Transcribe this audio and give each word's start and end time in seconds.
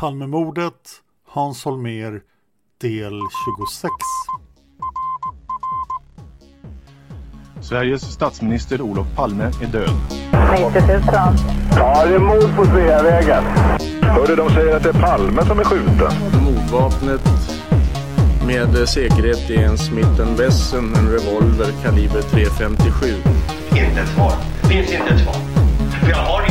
Palmemordet, 0.00 1.02
Hans 1.28 1.64
Holmér, 1.64 2.20
del 2.80 3.20
26. 3.20 3.90
Sveriges 7.60 8.02
statsminister 8.02 8.80
Olof 8.80 9.06
Palme 9.16 9.44
är 9.44 9.66
död. 9.66 9.90
90 10.72 10.88
000. 10.88 11.02
Ja, 11.76 12.06
det 12.06 12.14
är 12.14 12.18
mord 12.18 12.56
på 12.56 12.64
Sveavägen. 12.64 13.44
Hörde 14.02 14.36
de 14.36 14.50
säger 14.50 14.76
att 14.76 14.82
det 14.82 14.88
är 14.88 15.00
Palme 15.02 15.44
som 15.44 15.58
är 15.58 15.64
skjuten. 15.64 16.12
Mordvapnet 16.44 17.20
med 18.46 18.88
säkerhet 18.88 19.50
är 19.50 19.64
en 19.64 19.78
Smith 19.78 20.22
Wesson, 20.38 20.94
en 20.94 21.08
revolver 21.08 21.72
kaliber 21.82 22.20
.357. 22.20 23.14
Inte 23.68 24.00
ett 24.00 24.08
svar. 24.08 24.32
Finns 24.68 24.92
inte 24.92 25.14
ett 25.14 25.20
svar. 25.20 25.34
För 26.00 26.10
jag 26.10 26.16
har 26.16 26.49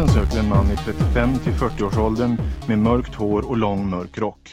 Polisen 0.00 0.24
söker 0.24 0.38
en 0.38 0.48
man 0.48 0.70
i 0.70 0.76
35 0.76 1.38
till 1.38 1.52
40-årsåldern 1.52 2.36
med 2.68 2.78
mörkt 2.78 3.14
hår 3.14 3.48
och 3.48 3.56
lång 3.56 3.90
mörk 3.90 4.18
rock. 4.18 4.50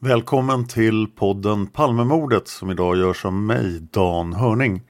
Välkommen 0.00 0.66
till 0.66 1.06
podden 1.16 1.66
Palmemordet 1.66 2.48
som 2.48 2.70
idag 2.70 2.96
görs 2.96 3.24
av 3.24 3.32
mig, 3.32 3.80
Dan 3.80 4.32
Hörning. 4.32 4.82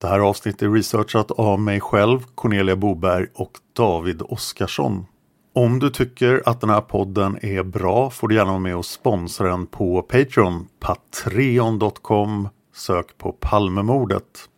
Det 0.00 0.06
här 0.06 0.20
avsnittet 0.20 0.62
är 0.62 0.70
researchat 0.70 1.30
av 1.30 1.60
mig 1.60 1.80
själv, 1.80 2.20
Cornelia 2.34 2.76
Boberg 2.76 3.26
och 3.34 3.52
David 3.76 4.22
Oskarsson. 4.22 5.06
Om 5.54 5.78
du 5.78 5.90
tycker 5.90 6.42
att 6.46 6.60
den 6.60 6.70
här 6.70 6.80
podden 6.80 7.38
är 7.42 7.62
bra 7.62 8.10
får 8.10 8.28
du 8.28 8.34
gärna 8.34 8.50
vara 8.50 8.60
med 8.60 8.76
och 8.76 8.86
sponsra 8.86 9.48
den 9.48 9.66
på 9.66 10.02
Patreon, 10.02 10.66
patreon.com, 10.80 12.48
sök 12.74 13.18
på 13.18 13.32
Palmemordet. 13.32 14.48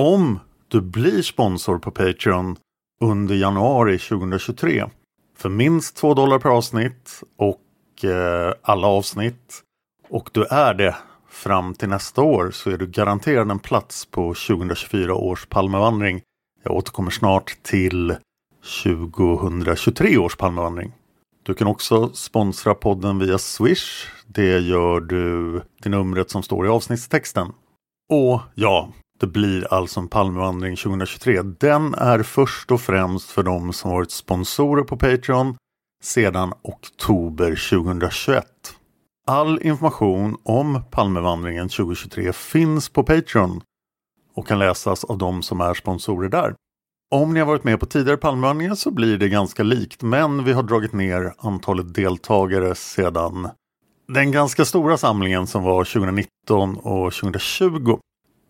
Om 0.00 0.38
du 0.68 0.80
blir 0.80 1.22
sponsor 1.22 1.78
på 1.78 1.90
Patreon 1.90 2.56
under 3.04 3.34
januari 3.34 3.98
2023 3.98 4.86
för 5.36 5.48
minst 5.48 5.96
2 5.96 6.14
dollar 6.14 6.38
per 6.38 6.50
avsnitt 6.50 7.22
och 7.36 8.04
eh, 8.04 8.54
alla 8.62 8.86
avsnitt 8.86 9.62
och 10.08 10.30
du 10.32 10.44
är 10.44 10.74
det 10.74 10.96
fram 11.28 11.74
till 11.74 11.88
nästa 11.88 12.22
år 12.22 12.50
så 12.50 12.70
är 12.70 12.78
du 12.78 12.86
garanterad 12.86 13.50
en 13.50 13.58
plats 13.58 14.06
på 14.06 14.34
2024 14.34 15.14
års 15.14 15.46
Palmevandring. 15.46 16.22
Jag 16.62 16.76
återkommer 16.76 17.10
snart 17.10 17.56
till 17.62 18.16
2023 18.82 20.18
års 20.18 20.36
Palmevandring. 20.36 20.92
Du 21.42 21.54
kan 21.54 21.66
också 21.66 22.10
sponsra 22.12 22.74
podden 22.74 23.18
via 23.18 23.38
Swish. 23.38 24.06
Det 24.26 24.58
gör 24.58 25.00
du 25.00 25.62
till 25.82 25.90
numret 25.90 26.30
som 26.30 26.42
står 26.42 26.66
i 26.66 26.68
avsnittstexten. 26.68 27.52
Och 28.12 28.40
ja, 28.54 28.88
det 29.20 29.26
blir 29.26 29.74
alltså 29.74 30.00
en 30.00 30.08
Palmevandring 30.08 30.76
2023. 30.76 31.42
Den 31.42 31.94
är 31.94 32.22
först 32.22 32.70
och 32.70 32.80
främst 32.80 33.30
för 33.30 33.42
de 33.42 33.72
som 33.72 33.90
varit 33.90 34.10
sponsorer 34.10 34.82
på 34.82 34.96
Patreon 34.96 35.56
sedan 36.02 36.52
oktober 36.62 37.70
2021. 37.70 38.44
All 39.26 39.62
information 39.62 40.36
om 40.42 40.82
Palmevandringen 40.90 41.68
2023 41.68 42.32
finns 42.32 42.88
på 42.88 43.02
Patreon 43.02 43.60
och 44.34 44.46
kan 44.46 44.58
läsas 44.58 45.04
av 45.04 45.18
de 45.18 45.42
som 45.42 45.60
är 45.60 45.74
sponsorer 45.74 46.28
där. 46.28 46.54
Om 47.10 47.34
ni 47.34 47.40
har 47.40 47.46
varit 47.46 47.64
med 47.64 47.80
på 47.80 47.86
tidigare 47.86 48.16
Palmevandringar 48.16 48.74
så 48.74 48.90
blir 48.90 49.18
det 49.18 49.28
ganska 49.28 49.62
likt 49.62 50.02
men 50.02 50.44
vi 50.44 50.52
har 50.52 50.62
dragit 50.62 50.92
ner 50.92 51.34
antalet 51.38 51.94
deltagare 51.94 52.74
sedan 52.74 53.48
den 54.08 54.32
ganska 54.32 54.64
stora 54.64 54.96
samlingen 54.96 55.46
som 55.46 55.62
var 55.62 55.84
2019 55.84 56.76
och 56.76 57.12
2020. 57.12 57.98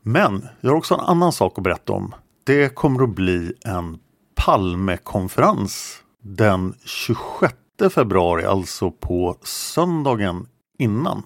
Men 0.03 0.49
jag 0.61 0.71
har 0.71 0.77
också 0.77 0.95
en 0.95 1.01
annan 1.01 1.33
sak 1.33 1.59
att 1.59 1.65
berätta 1.65 1.93
om. 1.93 2.15
Det 2.45 2.75
kommer 2.75 3.03
att 3.03 3.15
bli 3.15 3.53
en 3.65 3.99
Palmekonferens 4.37 6.03
den 6.23 6.75
26 6.85 7.55
februari, 7.95 8.45
alltså 8.45 8.91
på 8.91 9.37
söndagen 9.43 10.47
innan. 10.79 11.23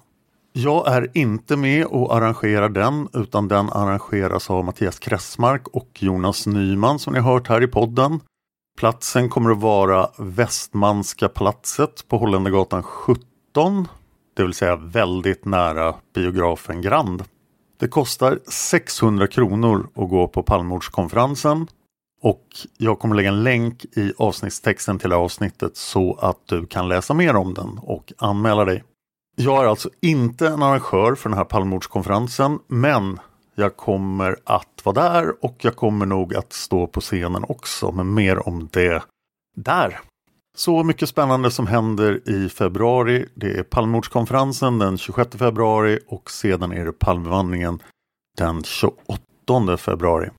Jag 0.53 0.87
är 0.87 1.11
inte 1.13 1.57
med 1.57 1.85
och 1.85 2.15
arrangerar 2.15 2.69
den 2.69 3.07
utan 3.13 3.47
den 3.47 3.69
arrangeras 3.69 4.49
av 4.49 4.65
Mattias 4.65 4.99
Kressmark 4.99 5.67
och 5.67 5.89
Jonas 5.99 6.47
Nyman 6.47 6.99
som 6.99 7.13
ni 7.13 7.19
har 7.19 7.33
hört 7.33 7.47
här 7.47 7.63
i 7.63 7.67
podden. 7.67 8.19
Platsen 8.77 9.29
kommer 9.29 9.51
att 9.51 9.61
vara 9.61 10.09
Västmanska 10.17 11.29
palatset 11.29 12.07
på 12.07 12.17
Holländargatan 12.17 12.83
17. 12.83 13.87
Det 14.35 14.43
vill 14.43 14.53
säga 14.53 14.75
väldigt 14.75 15.45
nära 15.45 15.95
biografen 16.13 16.81
Grand. 16.81 17.23
Det 17.77 17.87
kostar 17.87 18.39
600 18.47 19.27
kronor 19.27 19.89
att 19.95 20.09
gå 20.09 20.27
på 20.27 20.43
Palmemordskonferensen 20.43 21.67
och 22.21 22.45
jag 22.77 22.99
kommer 22.99 23.15
lägga 23.15 23.29
en 23.29 23.43
länk 23.43 23.85
i 23.85 24.13
avsnittstexten 24.17 24.99
till 24.99 25.09
det 25.09 25.15
här 25.15 25.23
avsnittet 25.23 25.77
så 25.77 26.13
att 26.13 26.39
du 26.45 26.65
kan 26.65 26.87
läsa 26.87 27.13
mer 27.13 27.35
om 27.35 27.53
den 27.53 27.79
och 27.81 28.13
anmäla 28.17 28.65
dig. 28.65 28.83
Jag 29.35 29.63
är 29.63 29.67
alltså 29.67 29.89
inte 30.01 30.47
en 30.47 30.63
arrangör 30.63 31.15
för 31.15 31.29
den 31.29 31.37
här 31.37 31.45
Palmemordskonferensen 31.45 32.59
men 32.67 33.19
jag 33.55 33.77
kommer 33.77 34.37
att 34.43 34.81
vara 34.83 35.09
där 35.09 35.45
och 35.45 35.55
jag 35.61 35.75
kommer 35.75 36.05
nog 36.05 36.35
att 36.35 36.53
stå 36.53 36.87
på 36.87 37.01
scenen 37.01 37.45
också 37.49 37.91
men 37.91 38.13
mer 38.13 38.47
om 38.47 38.69
det 38.71 39.03
där. 39.55 39.99
Så 40.57 40.83
mycket 40.83 41.09
spännande 41.09 41.51
som 41.51 41.67
händer 41.67 42.29
i 42.29 42.49
februari. 42.49 43.25
Det 43.33 43.57
är 43.57 43.63
Palmemordskonferensen 43.63 44.79
den 44.79 44.97
26 44.97 45.35
februari 45.35 45.99
och 46.07 46.31
sedan 46.31 46.71
är 46.71 46.85
det 46.85 46.91
Palmevandringen 46.91 47.79
den 48.37 48.63
28 48.63 49.77
februari. 49.77 50.29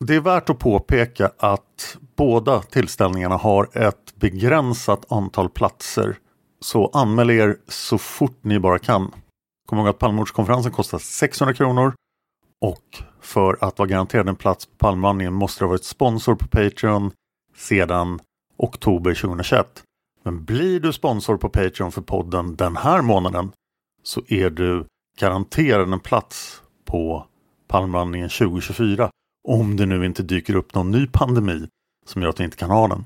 Det 0.00 0.14
är 0.14 0.20
värt 0.20 0.50
att 0.50 0.58
påpeka 0.58 1.30
att 1.38 1.96
båda 2.16 2.62
tillställningarna 2.62 3.36
har 3.36 3.68
ett 3.78 4.14
begränsat 4.14 5.12
antal 5.12 5.48
platser. 5.48 6.16
Så 6.60 6.90
anmäl 6.92 7.30
er 7.30 7.56
så 7.68 7.98
fort 7.98 8.38
ni 8.42 8.58
bara 8.58 8.78
kan. 8.78 9.12
Kom 9.66 9.78
ihåg 9.78 9.88
att 9.88 9.98
Palmemordskonferensen 9.98 10.72
kostar 10.72 10.98
600 10.98 11.54
kronor 11.54 11.94
och 12.60 13.02
för 13.20 13.58
att 13.60 13.78
vara 13.78 13.88
garanterad 13.88 14.28
en 14.28 14.36
plats 14.36 14.66
på 14.66 14.72
Palmevandringen 14.78 15.34
måste 15.34 15.60
du 15.60 15.64
ha 15.66 15.70
varit 15.70 15.84
sponsor 15.84 16.34
på 16.34 16.48
Patreon 16.48 17.10
sedan 17.56 18.20
oktober 18.58 19.14
2021. 19.14 19.82
Men 20.22 20.44
blir 20.44 20.80
du 20.80 20.92
sponsor 20.92 21.36
på 21.36 21.48
Patreon 21.48 21.92
för 21.92 22.02
podden 22.02 22.56
den 22.56 22.76
här 22.76 23.02
månaden 23.02 23.52
så 24.02 24.22
är 24.28 24.50
du 24.50 24.86
garanterad 25.20 25.92
en 25.92 26.00
plats 26.00 26.62
på 26.84 27.26
Palmvandringen 27.68 28.28
2024 28.28 29.10
Om 29.48 29.76
det 29.76 29.86
nu 29.86 30.06
inte 30.06 30.22
dyker 30.22 30.56
upp 30.56 30.74
någon 30.74 30.90
ny 30.90 31.06
pandemi 31.06 31.68
som 32.06 32.22
gör 32.22 32.28
att 32.28 32.40
vi 32.40 32.44
inte 32.44 32.56
kan 32.56 32.70
ha 32.70 32.88
den. 32.88 33.04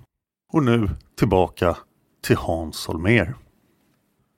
Och 0.52 0.62
nu 0.62 0.90
tillbaka 1.19 1.76
till 2.22 2.37
Hans 2.37 2.87
Holmér. 2.87 3.34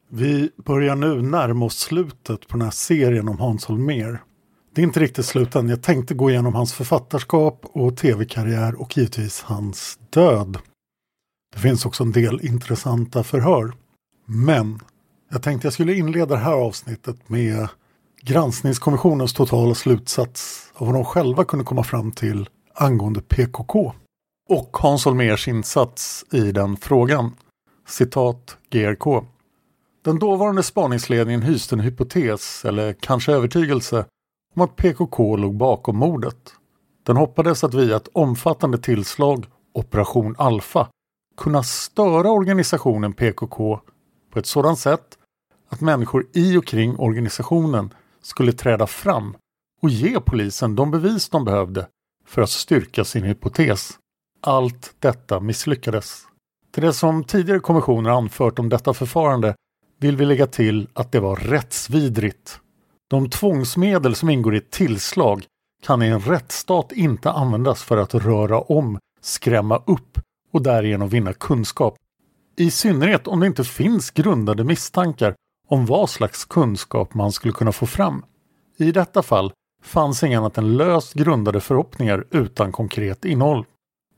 Vi 0.08 0.50
börjar 0.56 0.96
nu 0.96 1.22
närma 1.22 1.64
oss 1.64 1.78
slutet 1.78 2.49
på 2.49 2.56
den 2.56 2.62
här 2.62 2.70
serien 2.70 3.28
om 3.28 3.38
Hans 3.38 3.64
Holmér. 3.67 4.19
Det 4.75 4.82
är 4.82 4.84
inte 4.84 5.00
riktigt 5.00 5.26
slut 5.26 5.55
än. 5.55 5.69
Jag 5.69 5.82
tänkte 5.82 6.14
gå 6.14 6.31
igenom 6.31 6.55
hans 6.55 6.72
författarskap 6.72 7.60
och 7.62 7.96
tv-karriär 7.96 8.81
och 8.81 8.96
givetvis 8.96 9.43
hans 9.43 9.99
död. 10.10 10.58
Det 11.55 11.61
finns 11.61 11.87
också 11.87 12.03
en 12.05 12.12
del 12.12 12.41
intressanta 12.47 13.23
förhör. 13.23 13.73
Men 14.27 14.81
jag 15.31 15.43
tänkte 15.43 15.67
jag 15.67 15.73
skulle 15.73 15.95
inleda 15.95 16.35
det 16.35 16.41
här 16.41 16.53
avsnittet 16.53 17.29
med 17.29 17.69
granskningskommissionens 18.23 19.33
totala 19.33 19.75
slutsats 19.75 20.71
av 20.75 20.87
vad 20.87 20.97
de 20.97 21.05
själva 21.05 21.45
kunde 21.45 21.65
komma 21.65 21.85
fram 21.85 22.12
till 22.12 22.49
angående 22.75 23.21
PKK. 23.21 23.93
Och 24.49 24.77
Hans 24.77 25.05
Holmérs 25.05 25.49
insats 25.49 26.25
i 26.33 26.53
den 26.53 26.77
frågan. 26.77 27.37
Citat 27.89 28.56
GRK. 28.71 29.25
Den 30.05 30.19
dåvarande 30.19 30.62
spaningsledningen 30.62 31.43
hyste 31.43 31.75
en 31.75 31.81
hypotes, 31.81 32.65
eller 32.65 32.93
kanske 32.93 33.33
övertygelse, 33.33 34.05
om 34.55 34.62
att 34.62 34.77
PKK 34.77 35.37
låg 35.37 35.56
bakom 35.56 35.97
mordet. 35.97 36.55
Den 37.06 37.17
hoppades 37.17 37.65
att 37.65 37.75
via 37.75 37.97
ett 37.97 38.09
omfattande 38.12 38.79
tillslag, 38.79 39.47
Operation 39.75 40.35
Alfa, 40.39 40.89
kunna 41.36 41.62
störa 41.62 42.31
organisationen 42.31 43.12
PKK 43.12 43.81
på 44.31 44.38
ett 44.38 44.46
sådant 44.46 44.78
sätt 44.78 45.19
att 45.69 45.81
människor 45.81 46.26
i 46.32 46.56
och 46.56 46.66
kring 46.66 46.96
organisationen 46.98 47.94
skulle 48.22 48.52
träda 48.52 48.86
fram 48.86 49.36
och 49.82 49.90
ge 49.90 50.20
polisen 50.20 50.76
de 50.76 50.90
bevis 50.90 51.28
de 51.28 51.44
behövde 51.44 51.86
för 52.26 52.42
att 52.42 52.50
styrka 52.50 53.04
sin 53.04 53.22
hypotes. 53.22 53.98
Allt 54.40 54.94
detta 54.98 55.40
misslyckades. 55.40 56.22
Till 56.72 56.82
det 56.82 56.92
som 56.92 57.25
tidigare 57.25 57.60
kommissioner 57.60 58.10
anfört 58.10 58.58
om 58.58 58.69
detta 58.69 58.94
förfarande 58.94 59.54
vill 60.00 60.16
vi 60.16 60.25
lägga 60.25 60.46
till 60.46 60.88
att 60.92 61.12
det 61.12 61.20
var 61.20 61.36
rättsvidrigt. 61.36 62.60
De 63.10 63.31
tvångsmedel 63.31 64.14
som 64.14 64.31
ingår 64.31 64.54
i 64.54 64.58
ett 64.58 64.70
tillslag 64.70 65.44
kan 65.82 66.02
i 66.02 66.06
en 66.06 66.20
rättsstat 66.20 66.92
inte 66.92 67.31
användas 67.31 67.82
för 67.82 67.96
att 67.96 68.14
röra 68.14 68.60
om, 68.60 68.98
skrämma 69.20 69.82
upp 69.86 70.19
och 70.55 70.62
därigenom 70.62 71.09
vinna 71.09 71.33
kunskap. 71.33 71.95
I 72.56 72.71
synnerhet 72.71 73.27
om 73.27 73.41
det 73.41 73.47
inte 73.47 73.65
finns 73.65 74.11
grundade 74.11 74.65
misstankar 74.65 75.35
om 75.69 75.87
vad 75.87 76.11
slags 76.11 76.45
kunskap 76.45 77.15
man 77.15 77.33
skulle 77.33 77.53
kunna 77.53 77.73
få 77.73 77.87
fram. 77.87 78.25
I 78.79 78.93
detta 78.93 79.23
fall 79.23 79.53
fanns 79.83 80.23
inget 80.23 80.39
annat 80.39 80.59
än 80.59 80.77
löst 80.77 81.15
grundade 81.15 81.61
förhoppningar 81.61 82.25
utan 82.31 82.73
konkret 82.73 83.25
innehåll. 83.25 83.65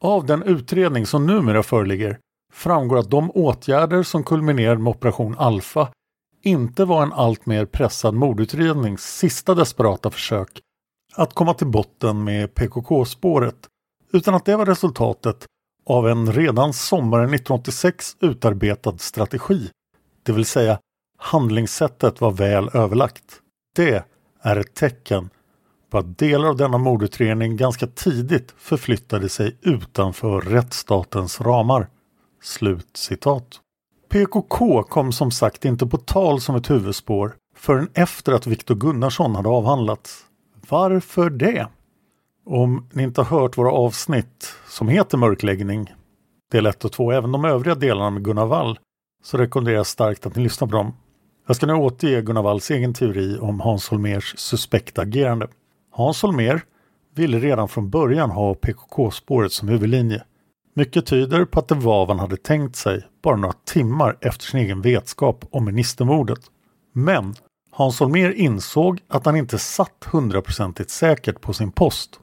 Av 0.00 0.26
den 0.26 0.42
utredning 0.42 1.06
som 1.06 1.26
numera 1.26 1.62
föreligger 1.62 2.18
framgår 2.52 2.98
att 2.98 3.10
de 3.10 3.30
åtgärder 3.30 4.02
som 4.02 4.24
kulminerade 4.24 4.80
med 4.80 4.90
Operation 4.90 5.38
Alfa 5.38 5.88
inte 6.42 6.84
var 6.84 7.02
en 7.02 7.12
alltmer 7.12 7.64
pressad 7.64 8.14
mordutrednings 8.14 9.18
sista 9.18 9.54
desperata 9.54 10.10
försök 10.10 10.60
att 11.14 11.34
komma 11.34 11.54
till 11.54 11.66
botten 11.66 12.24
med 12.24 12.54
PKK-spåret, 12.54 13.66
utan 14.12 14.34
att 14.34 14.44
det 14.44 14.56
var 14.56 14.66
resultatet 14.66 15.46
av 15.86 16.08
en 16.08 16.32
redan 16.32 16.72
sommaren 16.72 17.34
1986 17.34 18.16
utarbetad 18.20 18.98
strategi, 18.98 19.70
det 20.22 20.32
vill 20.32 20.46
säga 20.46 20.78
handlingssättet 21.18 22.20
var 22.20 22.30
väl 22.30 22.70
överlagt. 22.74 23.40
Det 23.76 24.04
är 24.42 24.56
ett 24.56 24.74
tecken 24.74 25.30
på 25.90 25.98
att 25.98 26.18
delar 26.18 26.48
av 26.48 26.56
denna 26.56 26.78
mordutredning 26.78 27.56
ganska 27.56 27.86
tidigt 27.86 28.54
förflyttade 28.58 29.28
sig 29.28 29.56
utanför 29.62 30.40
rättsstatens 30.40 31.40
ramar. 31.40 31.88
Slut 32.42 32.96
citat. 32.96 33.60
PKK 34.08 34.82
kom 34.82 35.12
som 35.12 35.30
sagt 35.30 35.64
inte 35.64 35.86
på 35.86 35.96
tal 35.96 36.40
som 36.40 36.56
ett 36.56 36.70
huvudspår 36.70 37.34
förrän 37.56 37.88
efter 37.94 38.32
att 38.32 38.46
Viktor 38.46 38.74
Gunnarsson 38.74 39.34
hade 39.34 39.48
avhandlats. 39.48 40.24
Varför 40.68 41.30
det? 41.30 41.66
Om 42.48 42.88
ni 42.92 43.02
inte 43.02 43.20
har 43.20 43.40
hört 43.40 43.58
våra 43.58 43.72
avsnitt 43.72 44.54
som 44.68 44.88
heter 44.88 45.18
Mörkläggning, 45.18 45.94
del 46.52 46.66
1 46.66 46.84
och 46.84 46.92
2, 46.92 47.12
även 47.12 47.32
de 47.32 47.44
övriga 47.44 47.74
delarna 47.74 48.10
med 48.10 48.24
Gunnar 48.24 48.46
Wall, 48.46 48.78
så 49.24 49.38
rekommenderar 49.38 49.76
jag 49.76 49.86
starkt 49.86 50.26
att 50.26 50.36
ni 50.36 50.42
lyssnar 50.42 50.68
på 50.68 50.76
dem. 50.76 50.94
Jag 51.46 51.56
ska 51.56 51.66
nu 51.66 51.72
återge 51.72 52.22
Gunnar 52.22 52.42
Walls 52.42 52.70
egen 52.70 52.94
teori 52.94 53.38
om 53.38 53.60
Hans 53.60 53.88
Holmers 53.88 54.34
suspekta 54.38 55.02
agerande. 55.02 55.48
Hans 55.90 56.22
Holmer 56.22 56.62
ville 57.14 57.38
redan 57.38 57.68
från 57.68 57.90
början 57.90 58.30
ha 58.30 58.54
PKK-spåret 58.54 59.52
som 59.52 59.68
huvudlinje. 59.68 60.22
Mycket 60.74 61.06
tyder 61.06 61.44
på 61.44 61.60
att 61.60 61.68
det 61.68 61.74
var 61.74 62.06
vad 62.06 62.08
han 62.08 62.18
hade 62.18 62.36
tänkt 62.36 62.76
sig 62.76 63.06
bara 63.22 63.36
några 63.36 63.54
timmar 63.64 64.16
efter 64.20 64.44
sin 64.44 64.60
egen 64.60 64.82
vetskap 64.82 65.44
om 65.50 65.64
ministermordet. 65.64 66.40
Men 66.92 67.34
Hans 67.70 68.00
Holmér 68.00 68.32
insåg 68.32 69.00
att 69.08 69.26
han 69.26 69.36
inte 69.36 69.58
satt 69.58 70.04
hundraprocentigt 70.12 70.90
säkert 70.90 71.40
på 71.40 71.52
sin 71.52 71.72
post. 71.72 72.20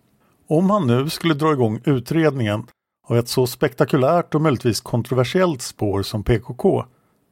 Om 0.48 0.70
han 0.70 0.88
nu 0.88 1.10
skulle 1.10 1.34
dra 1.34 1.54
igång 1.54 1.82
utredningen 1.86 2.68
av 3.08 3.18
ett 3.18 3.28
så 3.28 3.48
spektakulärt 3.48 4.36
och 4.36 4.42
möjligtvis 4.42 4.82
kontroversiellt 4.82 5.62
spår 5.62 6.04
som 6.04 6.24
PKK 6.24 6.86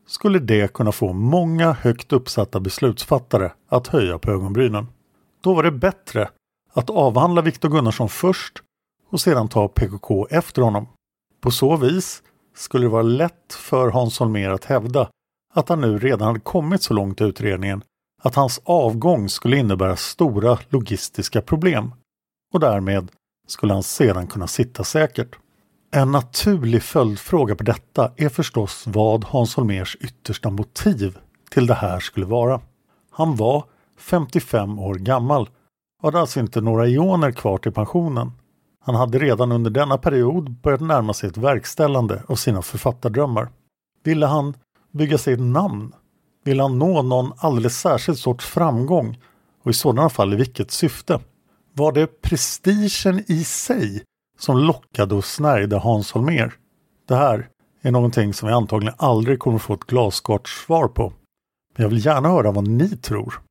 skulle 0.07 0.39
det 0.39 0.73
kunna 0.73 0.91
få 0.91 1.13
många 1.13 1.71
högt 1.71 2.13
uppsatta 2.13 2.59
beslutsfattare 2.59 3.51
att 3.69 3.87
höja 3.87 4.19
på 4.19 4.31
ögonbrynen. 4.31 4.87
Då 5.41 5.53
var 5.53 5.63
det 5.63 5.71
bättre 5.71 6.29
att 6.73 6.89
avhandla 6.89 7.41
Viktor 7.41 7.69
Gunnarsson 7.69 8.09
först 8.09 8.63
och 9.09 9.21
sedan 9.21 9.47
ta 9.47 9.67
PKK 9.67 10.27
efter 10.29 10.61
honom. 10.61 10.87
På 11.41 11.51
så 11.51 11.77
vis 11.77 12.23
skulle 12.55 12.85
det 12.85 12.89
vara 12.89 13.01
lätt 13.01 13.53
för 13.53 13.89
Hans 13.89 14.19
Holmér 14.19 14.49
att 14.49 14.65
hävda 14.65 15.09
att 15.53 15.69
han 15.69 15.81
nu 15.81 15.97
redan 15.97 16.27
hade 16.27 16.39
kommit 16.39 16.83
så 16.83 16.93
långt 16.93 17.21
i 17.21 17.23
utredningen 17.23 17.83
att 18.21 18.35
hans 18.35 18.61
avgång 18.63 19.29
skulle 19.29 19.57
innebära 19.57 19.95
stora 19.95 20.59
logistiska 20.69 21.41
problem 21.41 21.91
och 22.51 22.59
därmed 22.59 23.12
skulle 23.48 23.74
han 23.74 23.83
sedan 23.83 24.27
kunna 24.27 24.48
sitta 24.48 24.83
säkert. 24.83 25.36
En 25.92 26.12
naturlig 26.12 26.83
följdfråga 26.83 27.56
på 27.56 27.63
detta 27.63 28.12
är 28.18 28.30
förstås 28.30 28.83
vad 28.88 29.24
Hans 29.24 29.56
Holmers 29.56 29.98
yttersta 30.00 30.50
motiv 30.50 31.18
till 31.50 31.68
det 31.68 31.74
här 31.74 32.00
skulle 32.00 32.25
vara. 32.25 32.62
Han 33.12 33.36
var 33.36 33.63
55 33.98 34.80
år 34.80 34.95
gammal 34.95 35.50
och 36.01 36.07
hade 36.07 36.19
alltså 36.19 36.39
inte 36.39 36.62
några 36.62 36.88
ioner 36.88 37.31
kvar 37.31 37.57
till 37.57 37.71
pensionen. 37.71 38.31
Han 38.83 38.95
hade 38.95 39.19
redan 39.19 39.51
under 39.51 39.71
denna 39.71 39.97
period 39.97 40.51
börjat 40.51 40.81
närma 40.81 41.13
sig 41.13 41.30
ett 41.30 41.37
verkställande 41.37 42.23
av 42.28 42.35
sina 42.35 42.61
författardrömmar. 42.61 43.49
Ville 44.04 44.25
han 44.25 44.54
bygga 44.92 45.18
sig 45.18 45.33
ett 45.33 45.40
namn? 45.40 45.94
Ville 46.44 46.61
han 46.61 46.80
nå 46.80 47.02
någon 47.02 47.33
alldeles 47.37 47.80
särskild 47.80 48.18
sorts 48.18 48.45
framgång? 48.45 49.19
Och 49.64 49.71
i 49.71 49.73
sådana 49.73 50.09
fall 50.09 50.33
i 50.33 50.35
vilket 50.35 50.71
syfte? 50.71 51.19
Var 51.73 51.92
det 51.92 52.21
prestigen 52.21 53.23
i 53.28 53.44
sig 53.44 54.04
som 54.40 54.57
lockade 54.57 55.16
och 55.16 55.25
snärjde 55.25 55.78
Hans 55.78 56.11
Holmér? 56.11 56.54
Det 57.07 57.16
här 57.16 57.49
är 57.81 57.92
någonting 57.92 58.33
som 58.33 58.47
vi 58.47 58.54
antagligen 58.54 58.95
aldrig 58.97 59.40
kommer 59.40 59.57
få 59.57 59.73
ett 59.73 59.83
glasklart 59.83 60.49
svar 60.49 60.87
på. 60.87 61.13
Men 61.75 61.83
jag 61.83 61.90
vill 61.90 62.06
gärna 62.06 62.30
höra 62.30 62.51
vad 62.51 62.68
ni 62.68 62.90
tror. 62.90 63.42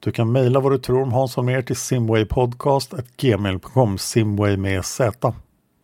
Du 0.00 0.12
kan 0.12 0.32
mejla 0.32 0.60
vad 0.60 0.72
du 0.72 0.78
tror 0.78 1.02
om 1.02 1.12
Hans 1.12 1.36
Holmér 1.36 1.62
till 1.62 1.76
simwaypodcast.gmail.com 1.76 3.98
Simway 3.98 4.56
med 4.56 4.84
Z. 4.84 5.34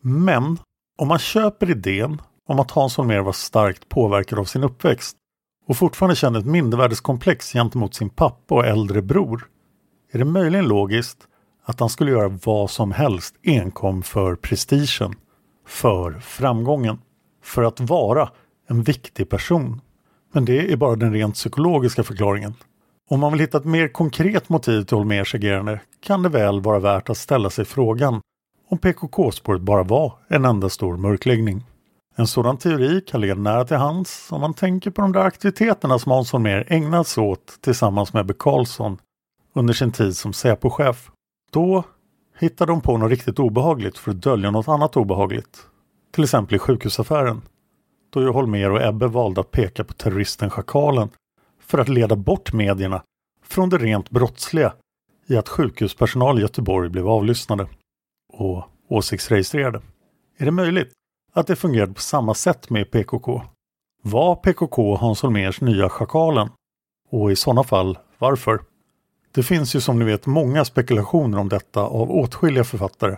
Men 0.00 0.58
om 0.98 1.08
man 1.08 1.18
köper 1.18 1.70
idén 1.70 2.22
om 2.48 2.60
att 2.60 2.70
Hans 2.70 2.96
Holmér 2.96 3.22
var 3.22 3.32
starkt 3.32 3.88
påverkad 3.88 4.38
av 4.38 4.44
sin 4.44 4.64
uppväxt 4.64 5.16
och 5.66 5.76
fortfarande 5.76 6.16
känner 6.16 6.38
ett 6.38 6.46
mindervärdeskomplex 6.46 7.52
gentemot 7.52 7.94
sin 7.94 8.10
pappa 8.10 8.54
och 8.54 8.66
äldre 8.66 9.02
bror 9.02 9.48
är 10.12 10.18
det 10.18 10.24
möjligen 10.24 10.68
logiskt 10.68 11.28
att 11.64 11.80
han 11.80 11.88
skulle 11.88 12.10
göra 12.10 12.38
vad 12.44 12.70
som 12.70 12.92
helst 12.92 13.34
enkom 13.42 14.02
för 14.02 14.34
prestigen, 14.34 15.14
för 15.66 16.12
framgången, 16.12 16.98
för 17.42 17.62
att 17.62 17.80
vara 17.80 18.30
en 18.68 18.82
viktig 18.82 19.28
person. 19.28 19.80
Men 20.32 20.44
det 20.44 20.72
är 20.72 20.76
bara 20.76 20.96
den 20.96 21.12
rent 21.12 21.34
psykologiska 21.34 22.02
förklaringen. 22.02 22.54
Om 23.10 23.20
man 23.20 23.32
vill 23.32 23.40
hitta 23.40 23.58
ett 23.58 23.64
mer 23.64 23.88
konkret 23.88 24.48
motiv 24.48 24.82
till 24.82 24.96
Holmers 24.96 25.34
agerande 25.34 25.80
kan 26.00 26.22
det 26.22 26.28
väl 26.28 26.60
vara 26.60 26.78
värt 26.78 27.10
att 27.10 27.18
ställa 27.18 27.50
sig 27.50 27.64
frågan 27.64 28.20
om 28.68 28.78
PKK-spåret 28.78 29.62
bara 29.62 29.82
var 29.82 30.12
en 30.28 30.44
enda 30.44 30.68
stor 30.68 30.96
mörkläggning. 30.96 31.64
En 32.16 32.26
sådan 32.26 32.56
teori 32.56 33.00
kan 33.00 33.20
ligga 33.20 33.34
nära 33.34 33.64
till 33.64 33.76
hands 33.76 34.32
om 34.32 34.40
man 34.40 34.54
tänker 34.54 34.90
på 34.90 35.02
de 35.02 35.12
där 35.12 35.20
aktiviteterna 35.20 35.98
som 35.98 36.12
Hans 36.12 36.32
Holmér 36.32 36.64
ägnat 36.68 37.06
sig 37.06 37.24
åt 37.24 37.58
tillsammans 37.60 38.12
med 38.12 38.20
Ebbe 38.20 38.34
Carlsson 38.38 38.98
under 39.54 39.74
sin 39.74 39.92
tid 39.92 40.16
som 40.16 40.32
Säpochef. 40.32 41.10
Då 41.54 41.84
hittade 42.38 42.72
de 42.72 42.80
på 42.80 42.98
något 42.98 43.10
riktigt 43.10 43.38
obehagligt 43.38 43.98
för 43.98 44.10
att 44.10 44.22
dölja 44.22 44.50
något 44.50 44.68
annat 44.68 44.96
obehagligt. 44.96 45.66
Till 46.12 46.24
exempel 46.24 46.56
i 46.56 46.58
sjukhusaffären. 46.58 47.42
Då 48.10 48.20
ju 48.20 48.28
Holmer 48.28 48.70
och 48.70 48.82
Ebbe 48.82 49.06
valde 49.06 49.40
att 49.40 49.50
peka 49.50 49.84
på 49.84 49.92
terroristen 49.92 50.50
Schakalen 50.50 51.10
för 51.60 51.78
att 51.78 51.88
leda 51.88 52.16
bort 52.16 52.52
medierna 52.52 53.02
från 53.44 53.68
det 53.68 53.78
rent 53.78 54.10
brottsliga 54.10 54.74
i 55.26 55.36
att 55.36 55.48
sjukhuspersonal 55.48 56.38
i 56.38 56.42
Göteborg 56.42 56.88
blev 56.88 57.08
avlyssnade. 57.08 57.68
och 58.32 58.64
åsiktsregistrerade. 58.88 59.80
Är 60.38 60.44
det 60.44 60.50
möjligt 60.50 60.92
att 61.32 61.46
det 61.46 61.56
fungerade 61.56 61.94
på 61.94 62.00
samma 62.00 62.34
sätt 62.34 62.70
med 62.70 62.90
PKK? 62.90 63.42
Var 64.02 64.36
PKK 64.36 64.96
Hans 64.96 65.22
Holmérs 65.22 65.60
nya 65.60 65.88
schakalen? 65.88 66.48
Och 67.10 67.32
i 67.32 67.36
sådana 67.36 67.64
fall, 67.64 67.98
varför? 68.18 68.60
Det 69.34 69.42
finns 69.42 69.76
ju 69.76 69.80
som 69.80 69.98
ni 69.98 70.04
vet 70.04 70.26
många 70.26 70.64
spekulationer 70.64 71.38
om 71.38 71.48
detta 71.48 71.80
av 71.80 72.10
åtskilliga 72.10 72.64
författare. 72.64 73.16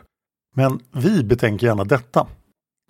Men 0.54 0.80
vi 0.92 1.24
betänker 1.24 1.66
gärna 1.66 1.84
detta. 1.84 2.26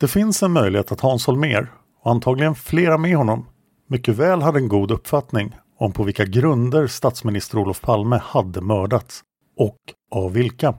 Det 0.01 0.09
finns 0.09 0.43
en 0.43 0.53
möjlighet 0.53 0.93
att 0.93 1.01
Hans 1.01 1.27
Holmér, 1.27 1.73
och 2.03 2.11
antagligen 2.11 2.55
flera 2.55 2.99
med 2.99 3.17
honom, 3.17 3.47
mycket 3.89 4.17
väl 4.17 4.43
hade 4.43 4.59
en 4.59 4.69
god 4.69 4.91
uppfattning 4.91 5.57
om 5.79 5.93
på 5.93 6.03
vilka 6.03 6.25
grunder 6.25 6.87
statsminister 6.87 7.59
Olof 7.59 7.81
Palme 7.81 8.21
hade 8.25 8.61
mördats 8.61 9.23
och 9.57 9.79
av 10.11 10.33
vilka. 10.33 10.75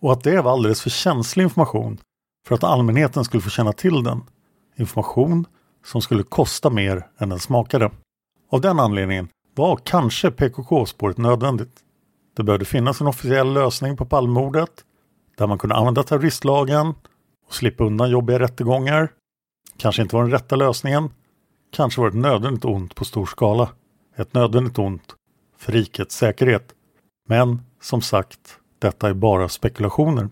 Och 0.00 0.12
att 0.12 0.24
det 0.24 0.40
var 0.40 0.52
alldeles 0.52 0.82
för 0.82 0.90
känslig 0.90 1.44
information 1.44 1.98
för 2.48 2.54
att 2.54 2.64
allmänheten 2.64 3.24
skulle 3.24 3.40
få 3.40 3.50
känna 3.50 3.72
till 3.72 4.02
den. 4.02 4.20
Information 4.76 5.46
som 5.84 6.02
skulle 6.02 6.22
kosta 6.22 6.70
mer 6.70 7.06
än 7.18 7.28
den 7.28 7.38
smakade. 7.38 7.90
Av 8.50 8.60
den 8.60 8.80
anledningen 8.80 9.28
var 9.54 9.76
kanske 9.76 10.30
PKK-spåret 10.30 11.18
nödvändigt. 11.18 11.83
Det 12.34 12.42
behövde 12.42 12.64
finnas 12.64 13.00
en 13.00 13.06
officiell 13.06 13.52
lösning 13.52 13.96
på 13.96 14.06
Palmemordet 14.06 14.84
där 15.36 15.46
man 15.46 15.58
kunde 15.58 15.76
använda 15.76 16.02
terroristlagen 16.02 16.94
och 17.46 17.54
slippa 17.54 17.84
undan 17.84 18.10
jobbiga 18.10 18.38
rättegångar. 18.38 19.08
Kanske 19.76 20.02
inte 20.02 20.16
var 20.16 20.22
den 20.22 20.32
rätta 20.32 20.56
lösningen. 20.56 21.10
Kanske 21.72 22.00
var 22.00 22.10
det 22.10 22.16
ett 22.16 22.22
nödvändigt 22.22 22.64
ont 22.64 22.94
på 22.94 23.04
stor 23.04 23.26
skala. 23.26 23.68
Ett 24.16 24.34
nödvändigt 24.34 24.78
ont 24.78 25.14
för 25.58 25.72
rikets 25.72 26.16
säkerhet. 26.16 26.74
Men 27.28 27.62
som 27.80 28.02
sagt, 28.02 28.58
detta 28.78 29.08
är 29.08 29.14
bara 29.14 29.48
spekulationer. 29.48 30.28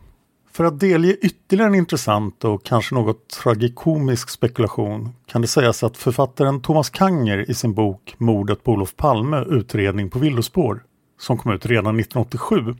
För 0.53 0.65
att 0.65 0.81
delge 0.81 1.17
ytterligare 1.17 1.69
en 1.69 1.75
intressant 1.75 2.45
och 2.45 2.65
kanske 2.65 2.95
något 2.95 3.29
tragikomisk 3.29 4.29
spekulation 4.29 5.09
kan 5.27 5.43
det 5.43 5.49
sägas 5.49 5.83
att 5.83 5.97
författaren 5.97 6.63
Thomas 6.63 6.91
Kanger 6.91 7.51
i 7.51 7.55
sin 7.55 7.75
bok 7.75 8.15
Mordet 8.19 8.65
på 8.65 8.73
Olof 8.73 8.97
Palme 8.97 9.45
utredning 9.49 10.11
på 10.11 10.19
villospår, 10.19 10.83
som 11.23 11.39
kom 11.39 11.53
ut 11.53 11.67
redan 11.67 12.01
1987, 12.01 12.75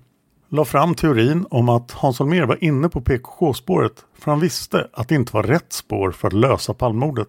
la 0.49 0.65
fram 0.65 0.95
teorin 0.95 1.47
om 1.51 1.69
att 1.69 1.91
Hans 1.91 2.19
Holmér 2.19 2.47
var 2.47 2.65
inne 2.65 2.89
på 2.89 3.01
PKK-spåret 3.01 4.05
för 4.15 4.31
han 4.31 4.41
visste 4.41 4.89
att 4.93 5.09
det 5.09 5.15
inte 5.15 5.35
var 5.35 5.43
rätt 5.43 5.73
spår 5.73 6.13
för 6.13 6.29
att 6.29 6.35
lösa 6.35 6.75
Palmemordet. 6.75 7.29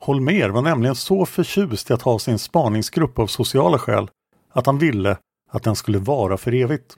Holmér 0.00 0.48
var 0.48 0.62
nämligen 0.62 0.94
så 0.94 1.26
förtjust 1.26 1.90
i 1.90 1.92
att 1.92 2.02
ha 2.02 2.18
sin 2.18 2.38
spaningsgrupp 2.38 3.18
av 3.18 3.26
sociala 3.26 3.78
skäl 3.78 4.10
att 4.52 4.66
han 4.66 4.78
ville 4.78 5.16
att 5.50 5.62
den 5.62 5.76
skulle 5.76 5.98
vara 5.98 6.36
för 6.36 6.54
evigt. 6.54 6.96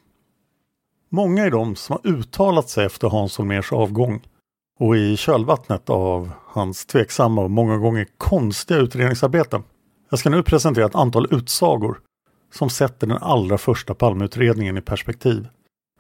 Många 1.09 1.45
är 1.45 1.51
de 1.51 1.77
som 1.77 1.93
har 1.93 2.13
uttalat 2.13 2.69
sig 2.69 2.87
efter 2.87 3.09
Hans 3.09 3.39
Holmérs 3.39 3.73
avgång 3.73 4.23
och 4.81 4.97
i 4.97 5.17
kölvattnet 5.17 5.91
av 5.91 6.31
hans 6.47 6.87
tveksamma 6.87 7.43
och 7.43 7.51
många 7.51 7.77
gånger 7.77 8.07
konstiga 8.19 8.79
utredningsarbete. 8.79 9.63
Jag 10.11 10.19
ska 10.19 10.31
nu 10.31 10.43
presentera 10.43 10.87
ett 10.87 10.95
antal 10.95 11.29
utsagor 11.31 12.01
som 12.55 12.71
sätter 12.71 13.07
den 13.07 13.19
allra 13.19 13.59
första 13.59 13.95
Palmeutredningen 13.95 14.79
i 14.79 14.81
perspektiv. 14.81 15.49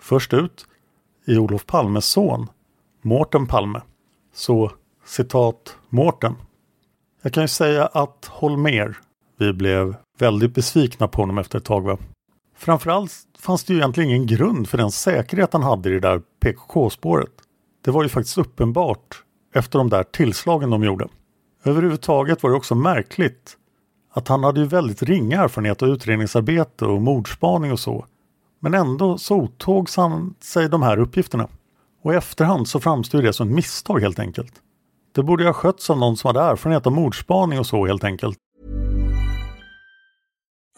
Först 0.00 0.34
ut 0.34 0.66
är 1.26 1.38
Olof 1.38 1.66
Palmes 1.66 2.06
son, 2.06 2.46
Mårten 3.02 3.46
Palme. 3.46 3.80
Så 4.34 4.72
citat 5.04 5.76
Mårten. 5.88 6.34
Jag 7.22 7.32
kan 7.32 7.44
ju 7.44 7.48
säga 7.48 7.86
att 7.86 8.26
Holmer, 8.30 8.98
vi 9.38 9.52
blev 9.52 9.96
väldigt 10.18 10.54
besvikna 10.54 11.08
på 11.08 11.22
honom 11.22 11.38
efter 11.38 11.58
ett 11.58 11.64
tag. 11.64 11.80
Va? 11.80 11.98
Framförallt 12.56 13.12
fanns 13.38 13.64
det 13.64 13.72
ju 13.72 13.78
egentligen 13.78 14.10
ingen 14.10 14.26
grund 14.26 14.68
för 14.68 14.78
den 14.78 14.90
säkerhet 14.90 15.52
han 15.52 15.62
hade 15.62 15.88
i 15.88 15.92
det 15.92 16.00
där 16.00 16.22
PKK-spåret. 16.40 17.32
Det 17.84 17.90
var 17.90 18.02
ju 18.02 18.08
faktiskt 18.08 18.38
uppenbart 18.38 19.22
efter 19.54 19.78
de 19.78 19.90
där 19.90 20.02
tillslagen 20.02 20.70
de 20.70 20.84
gjorde. 20.84 21.08
Överhuvudtaget 21.64 22.42
var 22.42 22.50
det 22.50 22.56
också 22.56 22.74
märkligt 22.74 23.56
att 24.14 24.28
han 24.28 24.44
hade 24.44 24.60
ju 24.60 24.66
väldigt 24.66 25.02
ringa 25.02 25.42
erfarenhet 25.42 25.82
av 25.82 25.88
utredningsarbete 25.88 26.84
och 26.84 27.02
mordspaning 27.02 27.72
och 27.72 27.80
så. 27.80 28.06
Men 28.60 28.74
ändå 28.74 29.18
så 29.18 29.36
otogs 29.36 29.96
han 29.96 30.34
sig 30.40 30.68
de 30.68 30.82
här 30.82 30.98
uppgifterna. 30.98 31.48
Och 32.02 32.12
i 32.12 32.16
efterhand 32.16 32.68
så 32.68 32.80
framstår 32.80 33.22
det 33.22 33.32
som 33.32 33.48
ett 33.48 33.54
misstag 33.54 34.00
helt 34.00 34.18
enkelt. 34.18 34.52
Det 35.14 35.22
borde 35.22 35.42
ju 35.42 35.48
ha 35.48 35.54
skötts 35.54 35.90
av 35.90 35.98
någon 35.98 36.16
som 36.16 36.28
hade 36.28 36.40
erfarenhet 36.40 36.86
av 36.86 36.92
mordspaning 36.92 37.58
och 37.58 37.66
så 37.66 37.86
helt 37.86 38.04
enkelt. 38.04 38.38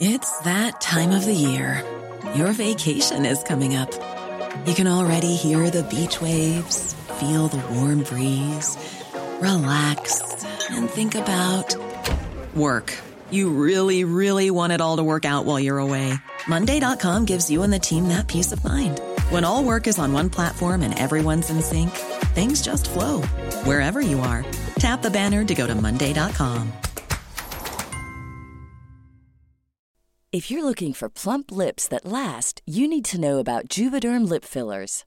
It's 0.01 0.43
that 0.45 0.81
time 0.81 1.17
of 1.19 1.25
the 1.25 1.33
year. 1.33 1.83
Your 2.37 2.53
vacation 2.53 3.27
is 3.27 3.45
coming 3.49 3.79
up. 3.79 3.89
You 4.67 4.75
can 4.75 4.87
already 4.87 5.37
hear 5.37 5.71
the 5.71 5.83
beach 5.83 6.21
waves, 6.21 6.95
feel 7.21 7.49
the 7.49 7.63
warm 7.75 8.03
breeze, 8.03 8.79
relax 9.41 10.23
and 10.71 10.91
think 10.91 11.15
about 11.15 11.77
work. 12.55 13.06
You 13.31 13.51
really, 13.51 14.05
really 14.05 14.51
want 14.51 14.75
it 14.75 14.81
all 14.83 14.99
to 14.99 15.03
work 15.03 15.25
out 15.25 15.47
while 15.47 15.59
you're 15.59 15.79
away. 15.79 16.13
Monday.com 16.47 17.25
gives 17.25 17.51
you 17.51 17.63
and 17.63 17.73
the 17.73 17.79
team 17.79 18.09
that 18.09 18.29
peace 18.29 18.53
of 18.53 18.63
mind. 18.63 19.01
When 19.31 19.45
all 19.45 19.65
work 19.65 19.87
is 19.87 19.99
on 19.99 20.13
one 20.13 20.29
platform 20.29 20.83
and 20.83 20.97
everyone's 20.99 21.49
in 21.49 21.63
sync, 21.63 21.91
things 22.35 22.61
just 22.61 22.91
flow 22.91 23.23
wherever 23.65 24.03
you 24.03 24.21
are. 24.21 24.45
Tap 24.79 25.01
the 25.01 25.11
banner 25.11 25.45
to 25.45 25.55
go 25.55 25.67
to 25.67 25.75
Monday.com. 25.75 26.73
If 30.33 30.51
you're 30.51 30.65
looking 30.65 30.93
for 30.93 31.09
plump 31.09 31.51
lips 31.51 31.89
that 31.89 32.05
last, 32.05 32.61
you 32.67 32.87
need 32.87 33.07
to 33.07 33.19
know 33.19 33.39
about 33.39 33.69
Juvederm 33.69 34.29
lip 34.29 34.45
fillers. 34.45 35.07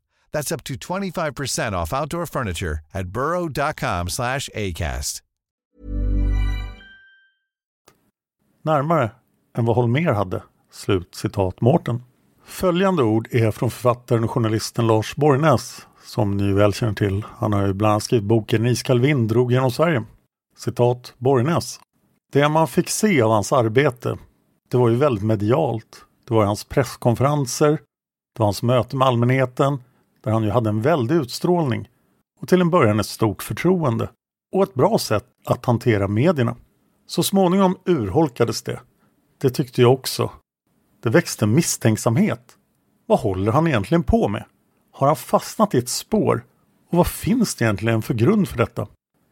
That's 0.33 0.51
up 0.51 0.63
to 0.63 0.73
25% 0.73 1.73
off 1.73 1.93
outdoor 1.93 2.25
furniture 2.25 2.79
at 2.93 3.07
burrow.com 3.07 4.09
slash 4.09 4.49
ACAST. 4.55 5.23
Närmare 8.63 9.11
än 9.57 9.65
vad 9.65 9.75
Holmer 9.75 10.13
hade. 10.13 10.43
Slut 10.71 11.15
citat 11.15 11.61
Mårten. 11.61 12.03
Följande 12.45 13.03
ord 13.03 13.27
är 13.31 13.51
från 13.51 13.71
författaren 13.71 14.23
och 14.23 14.31
journalisten 14.31 14.87
Lars 14.87 15.15
Borgnäs 15.15 15.87
som 16.11 16.37
ni 16.37 16.53
väl 16.53 16.73
känner 16.73 16.93
till. 16.93 17.25
Han 17.37 17.53
har 17.53 17.67
ju 17.67 17.73
bland 17.73 17.91
annat 17.91 18.03
skrivit 18.03 18.27
boken 18.27 18.65
Iskall 18.65 18.99
vind 18.99 19.29
drog 19.29 19.51
genom 19.51 19.71
Sverige. 19.71 20.03
Citat 20.57 21.13
Borgnäs. 21.17 21.79
Det 22.33 22.49
man 22.49 22.67
fick 22.67 22.89
se 22.89 23.21
av 23.21 23.31
hans 23.31 23.51
arbete, 23.51 24.17
det 24.71 24.77
var 24.77 24.89
ju 24.89 24.95
väldigt 24.95 25.23
medialt. 25.23 26.05
Det 26.27 26.33
var 26.33 26.45
hans 26.45 26.63
presskonferenser, 26.63 27.71
det 28.35 28.39
var 28.39 28.45
hans 28.45 28.63
möte 28.63 28.95
med 28.95 29.07
allmänheten, 29.07 29.83
där 30.23 30.31
han 30.31 30.43
ju 30.43 30.49
hade 30.49 30.69
en 30.69 30.81
väldig 30.81 31.15
utstrålning 31.15 31.89
och 32.41 32.47
till 32.47 32.61
en 32.61 32.69
början 32.69 32.99
ett 32.99 33.05
stort 33.05 33.43
förtroende 33.43 34.09
och 34.51 34.63
ett 34.63 34.73
bra 34.73 34.97
sätt 34.97 35.25
att 35.45 35.65
hantera 35.65 36.07
medierna. 36.07 36.55
Så 37.07 37.23
småningom 37.23 37.77
urholkades 37.85 38.61
det. 38.61 38.79
Det 39.41 39.49
tyckte 39.49 39.81
jag 39.81 39.93
också. 39.93 40.31
Det 41.03 41.09
växte 41.09 41.45
misstänksamhet. 41.45 42.57
Vad 43.05 43.19
håller 43.19 43.51
han 43.51 43.67
egentligen 43.67 44.03
på 44.03 44.27
med? 44.27 44.45
Har 44.91 45.07
han 45.07 45.15
fastnat 45.15 45.75
i 45.75 45.77
ett 45.77 45.89
spår? 45.89 46.45
Och 46.89 46.97
vad 46.97 47.07
finns 47.07 47.55
det 47.55 47.65
egentligen 47.65 48.01
för 48.01 48.13
grund 48.13 48.47
för 48.47 48.57
detta? 48.57 48.87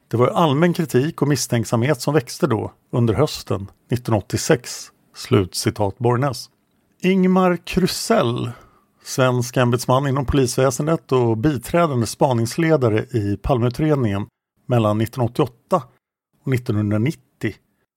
Det 0.08 0.18
var 0.18 0.28
allmän 0.28 0.74
kritik 0.74 1.22
och 1.22 1.28
misstänksamhet 1.28 2.02
som 2.02 2.14
växte 2.14 2.48
då 2.48 2.74
under 2.92 3.14
hösten 3.14 3.62
1986. 3.62 4.92
Slut 5.16 5.56
citat 5.56 5.98
Borgnäs. 5.98 6.50
Ingmar 7.02 7.58
Krusell, 7.58 8.52
svensk 9.10 9.58
ämbetsman 9.58 10.08
inom 10.08 10.26
polisväsendet 10.26 11.12
och 11.12 11.38
biträdande 11.38 12.06
spaningsledare 12.06 13.00
i 13.00 13.38
Palmeutredningen 13.42 14.28
mellan 14.66 15.02
1988 15.02 15.84
och 16.46 16.54
1990 16.54 17.20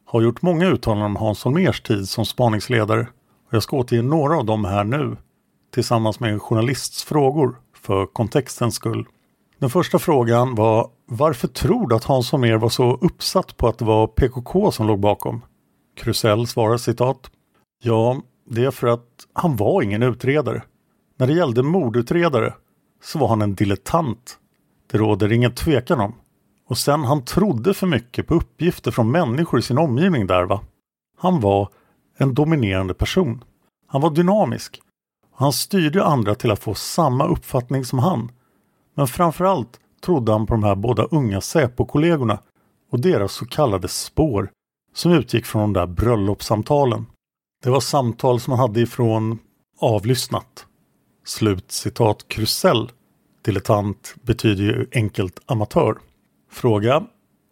har 0.06 0.22
gjort 0.22 0.42
många 0.42 0.66
uttalanden 0.66 1.06
om 1.06 1.16
Hans 1.16 1.44
Holmérs 1.44 1.80
tid 1.80 2.08
som 2.08 2.24
spaningsledare. 2.26 3.00
Och 3.48 3.54
jag 3.54 3.62
ska 3.62 3.76
återge 3.76 4.02
några 4.02 4.36
av 4.36 4.44
dem 4.44 4.64
här 4.64 4.84
nu 4.84 5.16
tillsammans 5.74 6.20
med 6.20 6.32
en 6.32 6.40
journalists 6.40 7.04
frågor 7.04 7.56
för 7.76 8.06
kontextens 8.06 8.74
skull. 8.74 9.06
Den 9.58 9.70
första 9.70 9.98
frågan 9.98 10.54
var 10.54 10.90
varför 11.06 11.48
tror 11.48 11.88
du 11.88 11.96
att 11.96 12.04
Hans 12.04 12.32
Holmér 12.32 12.58
var 12.58 12.68
så 12.68 12.94
uppsatt 12.96 13.56
på 13.56 13.68
att 13.68 13.78
det 13.78 13.84
var 13.84 14.06
PKK 14.06 14.72
som 14.72 14.86
låg 14.86 15.00
bakom? 15.00 15.42
Krusell 15.96 16.46
svarar 16.46 16.76
citat. 16.76 17.30
Ja, 17.82 18.22
det 18.50 18.64
är 18.64 18.70
för 18.70 18.86
att 18.86 19.08
han 19.32 19.56
var 19.56 19.82
ingen 19.82 20.02
utredare. 20.02 20.62
När 21.16 21.26
det 21.26 21.32
gällde 21.32 21.62
mordutredare 21.62 22.54
så 23.02 23.18
var 23.18 23.28
han 23.28 23.42
en 23.42 23.54
dilettant. 23.54 24.38
Det 24.90 24.98
råder 24.98 25.32
ingen 25.32 25.54
tvekan 25.54 26.00
om. 26.00 26.14
Och 26.68 26.78
sen 26.78 27.04
han 27.04 27.24
trodde 27.24 27.74
för 27.74 27.86
mycket 27.86 28.26
på 28.26 28.34
uppgifter 28.34 28.90
från 28.90 29.10
människor 29.10 29.60
i 29.60 29.62
sin 29.62 29.78
omgivning 29.78 30.26
där 30.26 30.44
va. 30.44 30.60
Han 31.18 31.40
var 31.40 31.68
en 32.16 32.34
dominerande 32.34 32.94
person. 32.94 33.44
Han 33.86 34.00
var 34.00 34.10
dynamisk. 34.10 34.80
Han 35.34 35.52
styrde 35.52 36.04
andra 36.04 36.34
till 36.34 36.50
att 36.50 36.62
få 36.62 36.74
samma 36.74 37.26
uppfattning 37.26 37.84
som 37.84 37.98
han. 37.98 38.30
Men 38.94 39.06
framförallt 39.06 39.80
trodde 40.00 40.32
han 40.32 40.46
på 40.46 40.54
de 40.54 40.64
här 40.64 40.74
båda 40.74 41.04
unga 41.04 41.40
Säpo-kollegorna 41.40 42.38
och 42.90 43.00
deras 43.00 43.32
så 43.32 43.46
kallade 43.46 43.88
spår 43.88 44.50
som 44.94 45.12
utgick 45.12 45.46
från 45.46 45.72
de 45.72 45.80
där 45.80 45.86
bröllopssamtalen. 45.86 47.06
Det 47.62 47.70
var 47.70 47.80
samtal 47.80 48.40
som 48.40 48.50
han 48.50 48.60
hade 48.60 48.80
ifrån 48.80 49.38
avlyssnat. 49.78 50.66
Slut 51.24 51.72
citat 51.72 52.28
Krusell. 52.28 52.90
Dilettant 53.42 54.14
betyder 54.22 54.64
ju 54.64 54.86
enkelt 54.92 55.40
amatör. 55.46 55.98
Fråga. 56.50 57.06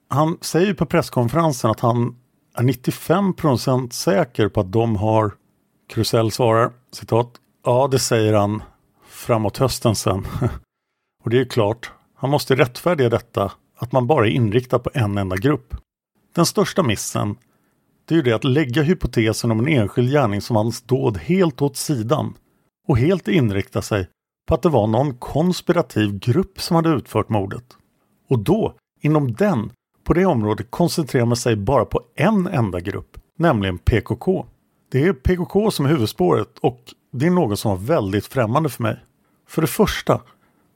Han 0.09 0.39
säger 0.41 0.75
på 0.75 0.87
presskonferensen 0.87 1.71
att 1.71 1.81
han 1.81 2.17
är 2.57 2.63
95% 2.63 3.91
säker 3.91 4.49
på 4.49 4.61
att 4.61 4.73
de 4.73 4.97
har 4.97 5.35
Krusell 5.89 6.31
svarar 6.31 6.73
citat. 6.93 7.33
Ja, 7.65 7.89
det 7.91 7.99
säger 7.99 8.33
han 8.33 8.63
framåt 9.09 9.57
hösten 9.57 9.97
sen. 9.97 10.27
Och 11.25 11.31
det 11.31 11.41
är 11.41 11.45
klart, 11.45 11.93
han 12.15 12.31
måste 12.31 12.57
rättfärdiga 12.57 13.09
detta 13.09 13.53
att 13.77 13.93
man 13.93 14.07
bara 14.07 14.27
är 14.27 14.31
inriktad 14.31 14.79
på 14.79 14.91
en 14.95 15.19
enda 15.19 15.37
grupp. 15.37 15.75
Den 16.35 16.47
största 16.47 16.83
missen 16.83 17.37
det 18.05 18.15
är 18.15 18.17
ju 18.17 18.23
det 18.23 18.33
att 18.33 18.45
lägga 18.45 18.83
hypotesen 18.83 19.51
om 19.51 19.59
en 19.59 19.69
enskild 19.69 20.11
gärningsmans 20.11 20.83
dåd 20.83 21.17
helt 21.17 21.63
åt 21.63 21.77
sidan 21.77 22.35
och 22.89 22.99
helt 22.99 23.29
inrikta 23.29 23.83
sig 23.83 24.09
på 24.49 24.55
att 24.55 24.63
det 24.63 24.69
var 24.69 24.87
någon 24.87 25.15
konspirativ 25.15 26.19
grupp 26.19 26.61
som 26.61 26.77
hade 26.77 26.91
utfört 26.91 27.29
mordet. 27.29 27.65
Och 28.29 28.39
då, 28.39 28.75
inom 29.01 29.33
den, 29.33 29.73
på 30.05 30.15
det 30.15 30.27
området 30.27 30.71
koncentrerar 30.71 31.25
man 31.25 31.37
sig 31.37 31.57
bara 31.57 31.85
på 31.85 32.01
en 32.15 32.47
enda 32.47 32.81
grupp, 32.81 33.19
nämligen 33.39 33.79
PKK. 33.79 34.47
Det 34.93 35.05
är 35.05 35.13
PKK 35.13 35.71
som 35.71 35.87
är 35.87 35.91
huvudspåret 35.91 36.59
och 36.59 36.81
det 37.13 37.27
är 37.27 37.31
något 37.31 37.59
som 37.59 37.71
var 37.71 37.79
väldigt 37.79 38.27
främmande 38.27 38.69
för 38.69 38.83
mig. 38.83 38.97
För 39.49 39.63
det 39.63 39.69
första 39.69 40.21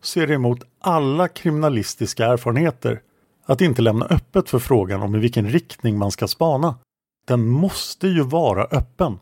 så 0.02 0.20
är 0.20 0.26
det 0.26 0.34
emot 0.34 0.62
alla 0.80 1.28
kriminalistiska 1.28 2.26
erfarenheter 2.26 3.00
att 3.46 3.60
inte 3.60 3.82
lämna 3.82 4.06
öppet 4.06 4.50
för 4.50 4.58
frågan 4.58 5.02
om 5.02 5.14
i 5.14 5.18
vilken 5.18 5.48
riktning 5.48 5.98
man 5.98 6.10
ska 6.10 6.28
spana. 6.28 6.74
Den 7.26 7.48
måste 7.48 8.08
ju 8.08 8.22
vara 8.22 8.64
öppen. 8.64 9.18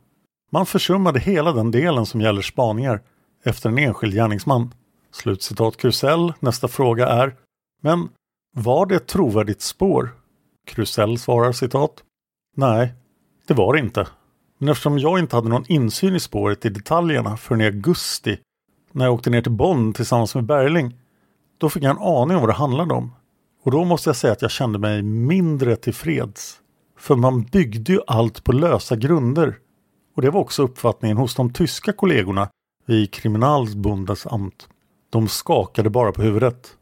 Man 0.53 0.67
försummade 0.67 1.21
hela 1.21 1.53
den 1.53 1.71
delen 1.71 2.07
som 2.07 2.21
gäller 2.21 2.43
spaningar 2.43 3.01
efter 3.45 3.69
en 3.69 3.79
enskild 3.79 4.15
gärningsman. 4.15 4.75
Slutcitat 5.13 5.77
Krusell. 5.77 6.33
Nästa 6.41 6.69
fråga 6.69 7.09
är 7.09 7.35
Men 7.83 8.09
var 8.57 8.87
det 8.87 8.95
ett 8.95 9.07
trovärdigt 9.07 9.63
spår? 9.63 10.11
Krusell 10.67 11.19
svarar 11.19 11.53
citat 11.53 12.03
Nej, 12.57 12.95
det 13.47 13.55
var 13.55 13.75
det 13.75 13.81
inte. 13.81 14.07
Men 14.59 14.69
eftersom 14.69 14.99
jag 14.99 15.19
inte 15.19 15.37
hade 15.37 15.49
någon 15.49 15.65
insyn 15.69 16.17
i 16.17 16.21
spåret 16.21 16.65
i 16.65 16.69
detaljerna 16.69 17.37
förrän 17.37 17.61
i 17.61 17.65
augusti 17.65 18.39
när 18.93 19.05
jag 19.05 19.15
åkte 19.15 19.31
ner 19.31 19.43
till 19.43 19.53
Bonn 19.53 19.93
tillsammans 19.93 20.35
med 20.35 20.45
Berling, 20.45 20.99
då 21.59 21.69
fick 21.69 21.83
jag 21.83 21.91
en 21.91 22.03
aning 22.03 22.37
om 22.37 22.41
vad 22.41 22.49
det 22.49 22.55
handlade 22.55 22.95
om. 22.95 23.13
Och 23.65 23.71
då 23.71 23.85
måste 23.85 24.09
jag 24.09 24.17
säga 24.17 24.33
att 24.33 24.43
jag 24.43 24.51
kände 24.51 24.79
mig 24.79 25.03
mindre 25.03 25.77
tillfreds. 25.77 26.59
För 26.99 27.17
man 27.17 27.43
byggde 27.43 27.93
ju 27.93 28.01
allt 28.07 28.45
på 28.45 28.53
lösa 28.53 28.97
grunder. 28.97 29.59
Och 30.15 30.23
det 30.23 30.31
var 30.31 30.41
också 30.41 30.63
uppfattningen 30.63 31.17
hos 31.17 31.35
de 31.35 31.53
tyska 31.53 31.93
kollegorna 31.93 32.49
vid 32.87 33.11
Kriminalbundesamt. 33.11 34.69
De 35.11 35.29
skakade 35.29 35.91
bara 35.91 36.13
på 36.13 36.23
huvudet. 36.23 36.77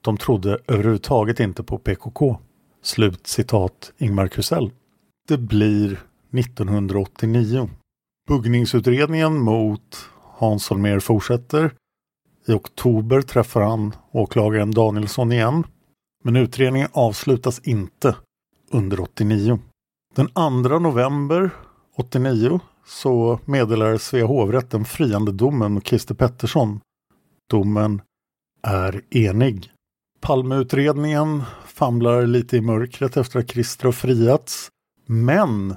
De 0.00 0.16
trodde 0.16 0.58
överhuvudtaget 0.66 1.40
inte 1.40 1.62
på 1.62 1.78
PKK. 1.78 2.38
Slut 2.82 3.26
citat 3.26 3.92
Ingmar 3.98 4.28
Kusell. 4.28 4.70
Det 5.28 5.38
blir 5.38 6.00
1989. 6.32 7.70
Buggningsutredningen 8.28 9.38
mot 9.38 10.08
Hans 10.22 10.70
Holmér 10.70 11.00
fortsätter. 11.00 11.74
I 12.46 12.52
oktober 12.52 13.22
träffar 13.22 13.60
han 13.60 13.94
åklagaren 14.12 14.70
Danielsson 14.70 15.32
igen. 15.32 15.64
Men 16.24 16.36
utredningen 16.36 16.88
avslutas 16.92 17.60
inte 17.64 18.16
under 18.70 19.00
89. 19.00 19.58
Den 20.14 20.28
2 20.28 20.78
november 20.78 21.50
89 21.96 22.60
så 22.86 23.40
meddelar 23.44 23.96
Svea 23.96 24.26
hovrätt 24.26 24.70
den 24.70 24.84
friande 24.84 25.32
domen 25.32 25.72
mot 25.72 25.86
Christer 25.86 26.14
Pettersson. 26.14 26.80
Domen 27.50 28.02
är 28.62 29.02
enig. 29.10 29.72
Palmeutredningen 30.20 31.42
famlar 31.66 32.26
lite 32.26 32.56
i 32.56 32.60
mörkret 32.60 33.16
efter 33.16 33.38
att 33.38 33.50
Christer 33.50 33.84
har 33.84 33.92
friats. 33.92 34.68
Men 35.06 35.76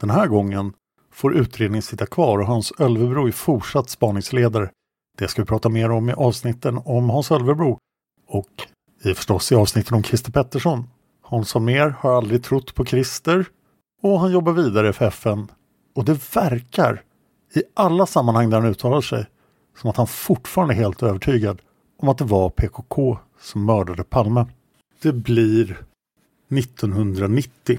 den 0.00 0.10
här 0.10 0.26
gången 0.26 0.72
får 1.12 1.36
utredningen 1.36 1.82
sitta 1.82 2.06
kvar 2.06 2.38
och 2.38 2.46
Hans 2.46 2.72
Ölvebro 2.78 3.28
är 3.28 3.32
fortsatt 3.32 3.90
spaningsledare. 3.90 4.70
Det 5.18 5.28
ska 5.28 5.42
vi 5.42 5.46
prata 5.46 5.68
mer 5.68 5.90
om 5.90 6.10
i 6.10 6.12
avsnitten 6.12 6.80
om 6.84 7.10
Hans 7.10 7.30
Ölvebro 7.30 7.78
och 8.28 8.50
i 9.04 9.14
förstås 9.14 9.52
i 9.52 9.54
avsnitten 9.54 9.94
om 9.94 10.02
Christer 10.02 10.32
Pettersson. 10.32 10.84
Hans 11.22 11.54
Holmér 11.54 11.94
har 11.98 12.16
aldrig 12.16 12.44
trott 12.44 12.74
på 12.74 12.84
Christer 12.84 13.46
och 14.02 14.20
han 14.20 14.32
jobbar 14.32 14.52
vidare 14.52 14.92
för 14.92 15.04
FN. 15.04 15.48
Och 15.94 16.04
det 16.04 16.34
verkar 16.36 17.02
i 17.54 17.62
alla 17.74 18.06
sammanhang 18.06 18.50
där 18.50 18.60
han 18.60 18.70
uttalar 18.70 19.00
sig 19.00 19.26
som 19.80 19.90
att 19.90 19.96
han 19.96 20.06
fortfarande 20.06 20.74
är 20.74 20.78
helt 20.78 21.02
övertygad 21.02 21.62
om 21.98 22.08
att 22.08 22.18
det 22.18 22.24
var 22.24 22.50
PKK 22.50 23.18
som 23.40 23.64
mördade 23.64 24.04
Palme. 24.04 24.46
Det 25.02 25.12
blir 25.12 25.84
1990 26.58 27.78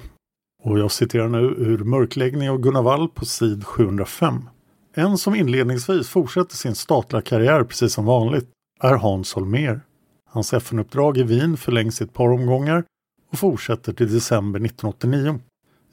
och 0.64 0.80
jag 0.80 0.92
citerar 0.92 1.30
nu 1.30 1.38
ur 1.38 1.78
Mörkläggning 1.78 2.50
av 2.50 2.58
Gunnar 2.58 2.82
Wall 2.82 3.10
på 3.10 3.26
sid 3.26 3.66
705. 3.66 4.50
En 4.94 5.18
som 5.18 5.36
inledningsvis 5.36 6.10
fortsätter 6.10 6.56
sin 6.56 6.76
statliga 6.76 7.22
karriär 7.22 7.64
precis 7.64 7.94
som 7.94 8.06
vanligt 8.06 8.50
är 8.80 8.96
Hans 8.96 9.34
Holmér. 9.34 9.82
Hans 10.30 10.54
FN-uppdrag 10.54 11.18
i 11.18 11.24
Wien 11.24 11.58
förlängs 11.58 12.02
i 12.02 12.04
ett 12.04 12.14
par 12.14 12.30
omgångar 12.32 12.84
och 13.32 13.40
fortsätter 13.40 13.94
till 13.94 14.14
december 14.14 14.60
1989. 14.60 15.40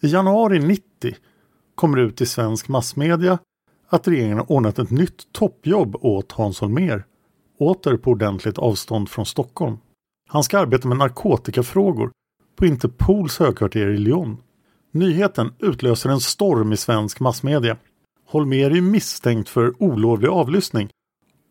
I 0.00 0.06
januari 0.06 0.58
90 0.58 1.16
kommer 1.78 1.98
ut 1.98 2.20
i 2.20 2.26
svensk 2.26 2.68
massmedia 2.68 3.38
att 3.88 4.08
regeringen 4.08 4.38
har 4.38 4.52
ordnat 4.52 4.78
ett 4.78 4.90
nytt 4.90 5.32
toppjobb 5.32 5.96
åt 6.00 6.32
Hans 6.32 6.60
Holmér, 6.60 7.04
åter 7.58 7.96
på 7.96 8.10
ordentligt 8.10 8.58
avstånd 8.58 9.08
från 9.08 9.26
Stockholm. 9.26 9.78
Han 10.28 10.42
ska 10.42 10.58
arbeta 10.58 10.88
med 10.88 10.98
narkotikafrågor 10.98 12.10
på 12.56 12.66
Interpols 12.66 13.38
högkvarter 13.38 13.88
i 13.88 13.98
Lyon. 13.98 14.36
Nyheten 14.90 15.52
utlöser 15.58 16.10
en 16.10 16.20
storm 16.20 16.72
i 16.72 16.76
svensk 16.76 17.20
massmedia. 17.20 17.76
Holmér 18.30 18.76
är 18.76 18.80
misstänkt 18.80 19.48
för 19.48 19.82
olovlig 19.82 20.28
avlyssning 20.28 20.88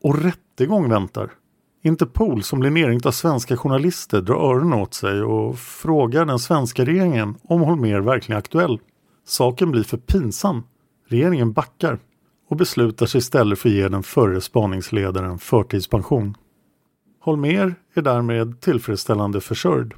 och 0.03 0.23
rättegång 0.23 0.89
väntar. 0.89 1.31
Interpol 1.83 2.43
som 2.43 2.59
blir 2.59 2.69
nerringt 2.69 3.05
av 3.05 3.11
svenska 3.11 3.57
journalister 3.57 4.21
drar 4.21 4.35
öronen 4.35 4.79
åt 4.79 4.93
sig 4.93 5.21
och 5.21 5.59
frågar 5.59 6.25
den 6.25 6.39
svenska 6.39 6.85
regeringen 6.85 7.35
om 7.43 7.61
Holmér 7.61 7.99
verkligen 7.99 8.35
är 8.35 8.39
aktuell. 8.39 8.79
Saken 9.27 9.71
blir 9.71 9.83
för 9.83 9.97
pinsam. 9.97 10.63
Regeringen 11.07 11.53
backar 11.53 11.99
och 12.49 12.57
beslutar 12.57 13.05
sig 13.05 13.19
istället 13.19 13.59
för 13.59 13.69
att 13.69 13.75
ge 13.75 13.87
den 13.87 14.03
förre 14.03 14.41
spaningsledaren 14.41 15.39
förtidspension. 15.39 16.37
Holmer 17.19 17.75
är 17.93 18.01
därmed 18.01 18.61
tillfredsställande 18.61 19.41
försörjd. 19.41 19.93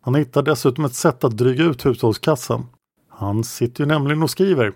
Han 0.00 0.14
hittar 0.14 0.42
dessutom 0.42 0.84
ett 0.84 0.94
sätt 0.94 1.24
att 1.24 1.36
dryga 1.36 1.64
ut 1.64 1.86
hushållskassan. 1.86 2.66
Han 3.08 3.44
sitter 3.44 3.84
ju 3.84 3.88
nämligen 3.88 4.22
och 4.22 4.30
skriver 4.30 4.72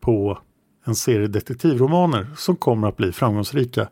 på 0.00 0.38
en 0.84 0.94
serie 0.94 1.26
detektivromaner 1.26 2.30
som 2.36 2.56
kommer 2.56 2.88
att 2.88 2.96
bli 2.96 3.12
framgångsrika 3.12 3.88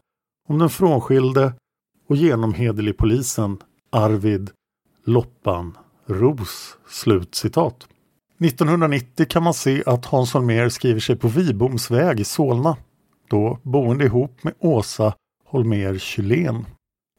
om 0.49 0.59
den 0.59 0.70
frånskilde 0.70 1.55
och 2.09 2.16
genomhederlig 2.16 2.96
polisen 2.96 3.59
Arvid 3.90 4.51
Loppan 5.05 5.79
Ros. 6.07 6.77
Slutcitat. 6.88 7.88
1990 8.40 9.26
kan 9.29 9.42
man 9.42 9.55
se 9.55 9.83
att 9.87 10.07
Hans 10.07 10.35
Holmér 10.35 10.68
skriver 10.68 11.00
sig 11.00 11.16
på 11.16 11.29
Viboms 11.29 11.90
väg 11.90 12.20
i 12.20 12.24
Solna, 12.24 12.76
då 13.31 13.59
boende 13.62 14.05
ihop 14.05 14.44
med 14.44 14.55
Åsa 14.59 15.14
Holmér 15.50 15.98
Kylén. 15.98 16.66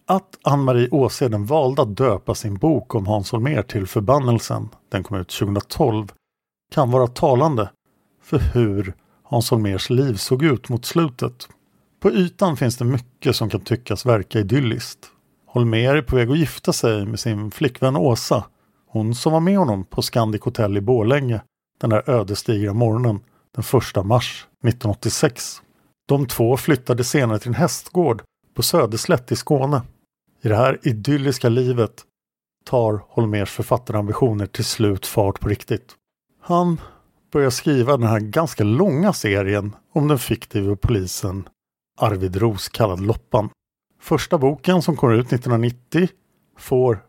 Att 0.07 0.37
Ann-Marie 0.43 0.89
Åseden 0.91 1.45
valde 1.45 1.81
att 1.81 1.97
döpa 1.97 2.35
sin 2.35 2.55
bok 2.55 2.95
om 2.95 3.07
Hans 3.07 3.31
Holmér 3.31 3.61
till 3.61 3.87
Förbannelsen, 3.87 4.69
den 4.89 5.03
kom 5.03 5.17
ut 5.17 5.29
2012, 5.29 6.11
kan 6.71 6.91
vara 6.91 7.07
talande 7.07 7.69
för 8.23 8.39
hur 8.39 8.93
Hans 9.23 9.51
Holmérs 9.51 9.89
liv 9.89 10.15
såg 10.15 10.43
ut 10.43 10.69
mot 10.69 10.85
slutet. 10.85 11.47
På 11.99 12.11
ytan 12.11 12.57
finns 12.57 12.77
det 12.77 12.85
mycket 12.85 13.35
som 13.35 13.49
kan 13.49 13.61
tyckas 13.61 14.05
verka 14.05 14.39
idylliskt. 14.39 14.99
Holmér 15.53 15.95
är 15.95 16.01
på 16.01 16.15
väg 16.15 16.31
att 16.31 16.37
gifta 16.37 16.73
sig 16.73 17.05
med 17.05 17.19
sin 17.19 17.51
flickvän 17.51 17.95
Åsa. 17.95 18.43
Hon 18.93 19.15
som 19.15 19.33
var 19.33 19.39
med 19.39 19.57
honom 19.57 19.85
på 19.85 20.01
Scandic 20.01 20.41
Hotel 20.41 20.77
i 20.77 20.81
Borlänge 20.81 21.41
den 21.79 21.89
där 21.89 22.09
ödesdigra 22.09 22.73
morgonen 22.73 23.19
den 23.55 23.63
1 23.97 24.05
mars 24.05 24.47
1986. 24.63 25.61
De 26.07 26.27
två 26.27 26.57
flyttade 26.57 27.03
senare 27.03 27.39
till 27.39 27.47
en 27.47 27.53
hästgård 27.53 28.23
på 28.53 28.63
Söderslätt 28.63 29.31
i 29.31 29.35
Skåne. 29.35 29.81
I 30.41 30.47
det 30.47 30.55
här 30.55 30.79
idylliska 30.83 31.49
livet 31.49 32.01
tar 32.65 33.03
Holmers 33.07 33.51
författarambitioner 33.51 34.45
till 34.45 34.65
slut 34.65 35.05
fart 35.05 35.39
på 35.39 35.49
riktigt. 35.49 35.95
Han 36.41 36.81
börjar 37.31 37.49
skriva 37.49 37.97
den 37.97 38.07
här 38.07 38.19
ganska 38.19 38.63
långa 38.63 39.13
serien 39.13 39.75
om 39.93 40.07
den 40.07 40.19
fiktiva 40.19 40.75
polisen 40.75 41.49
Arvid 41.99 42.35
Ros 42.35 42.69
kallad 42.69 43.01
Loppan. 43.01 43.49
Första 44.01 44.37
boken 44.37 44.81
som 44.81 44.95
kommer 44.95 45.13
ut 45.13 45.33
1990 45.33 46.07
får 46.57 47.03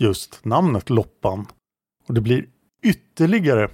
just 0.00 0.44
namnet 0.44 0.90
Loppan 0.90 1.46
och 2.08 2.14
det 2.14 2.20
blir 2.20 2.46
ytterligare 2.82 3.68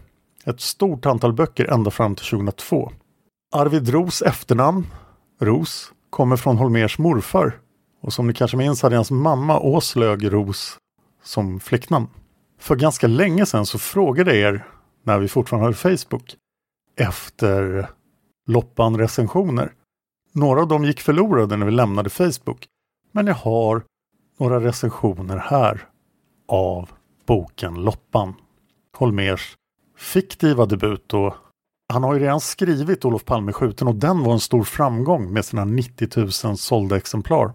ett 0.44 0.60
stort 0.60 1.06
antal 1.06 1.32
böcker 1.32 1.64
ända 1.64 1.90
fram 1.90 2.14
till 2.14 2.26
2002. 2.26 2.92
Arvid 3.54 3.88
Ros 3.88 4.22
efternamn, 4.22 4.86
Ros, 5.40 5.92
kommer 6.10 6.36
från 6.36 6.58
Holmers 6.58 6.98
morfar 6.98 7.60
och 8.00 8.12
som 8.12 8.26
ni 8.26 8.34
kanske 8.34 8.56
minns 8.56 8.82
hade 8.82 8.96
hans 8.96 9.10
mamma 9.10 9.60
Åslög 9.60 10.32
Ros 10.32 10.78
som 11.22 11.60
flicknamn. 11.60 12.06
För 12.58 12.76
ganska 12.76 13.06
länge 13.06 13.46
sedan 13.46 13.66
så 13.66 13.78
frågade 13.78 14.36
jag 14.36 14.54
er, 14.54 14.66
när 15.02 15.18
vi 15.18 15.28
fortfarande 15.28 15.66
hade 15.66 15.98
Facebook, 15.98 16.36
efter 16.96 17.88
Loppan-recensioner. 18.46 19.72
Några 20.32 20.60
av 20.60 20.68
dem 20.68 20.84
gick 20.84 21.00
förlorade 21.00 21.56
när 21.56 21.66
vi 21.66 21.72
lämnade 21.72 22.10
Facebook. 22.10 22.66
Men 23.12 23.26
jag 23.26 23.34
har 23.34 23.82
några 24.38 24.60
recensioner 24.60 25.36
här 25.36 25.88
av 26.48 26.90
boken 27.26 27.74
Loppan. 27.74 28.34
Holmers 28.96 29.56
fiktiva 29.98 30.66
debut 30.66 31.14
och 31.14 31.34
han 31.92 32.02
har 32.02 32.14
ju 32.14 32.20
redan 32.20 32.40
skrivit 32.40 33.04
Olof 33.04 33.24
Palme 33.24 33.52
skjuten 33.52 33.88
och 33.88 33.94
den 33.94 34.22
var 34.22 34.32
en 34.32 34.40
stor 34.40 34.64
framgång 34.64 35.32
med 35.32 35.44
sina 35.44 35.64
90 35.64 36.08
000 36.44 36.58
sålda 36.58 36.96
exemplar. 36.96 37.52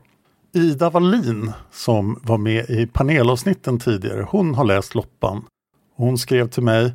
Ida 0.54 0.90
Wallin 0.90 1.52
som 1.72 2.20
var 2.24 2.38
med 2.38 2.70
i 2.70 2.88
panelavsnitten 2.88 3.80
tidigare, 3.80 4.28
hon 4.30 4.56
har 4.56 4.66
läst 4.66 4.96
Loppan. 4.96 5.46
Hon 5.96 6.18
skrev 6.18 6.50
till 6.50 6.64
mig, 6.64 6.94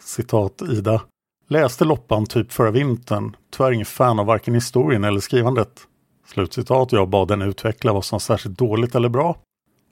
citat 0.00 0.62
Ida, 0.62 1.02
läste 1.48 1.84
Loppan 1.84 2.26
typ 2.26 2.52
förra 2.52 2.70
vintern, 2.70 3.36
tyvärr 3.56 3.72
ingen 3.72 3.86
fan 3.86 4.18
av 4.18 4.26
varken 4.26 4.54
historien 4.54 5.04
eller 5.04 5.20
skrivandet. 5.20 5.80
Slutcitat, 6.26 6.92
jag 6.92 7.08
bad 7.08 7.30
henne 7.30 7.44
utveckla 7.44 7.92
vad 7.92 8.04
som 8.04 8.16
var 8.16 8.20
särskilt 8.20 8.58
dåligt 8.58 8.94
eller 8.94 9.08
bra. 9.08 9.36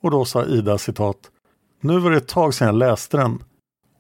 Och 0.03 0.11
då 0.11 0.25
sa 0.25 0.45
Ida 0.45 0.79
citat, 0.79 1.17
nu 1.85 1.99
var 1.99 2.11
det 2.11 2.17
ett 2.17 2.29
tag 2.29 2.55
sedan 2.55 2.67
jag 2.67 2.75
läste 2.75 3.17
den. 3.17 3.45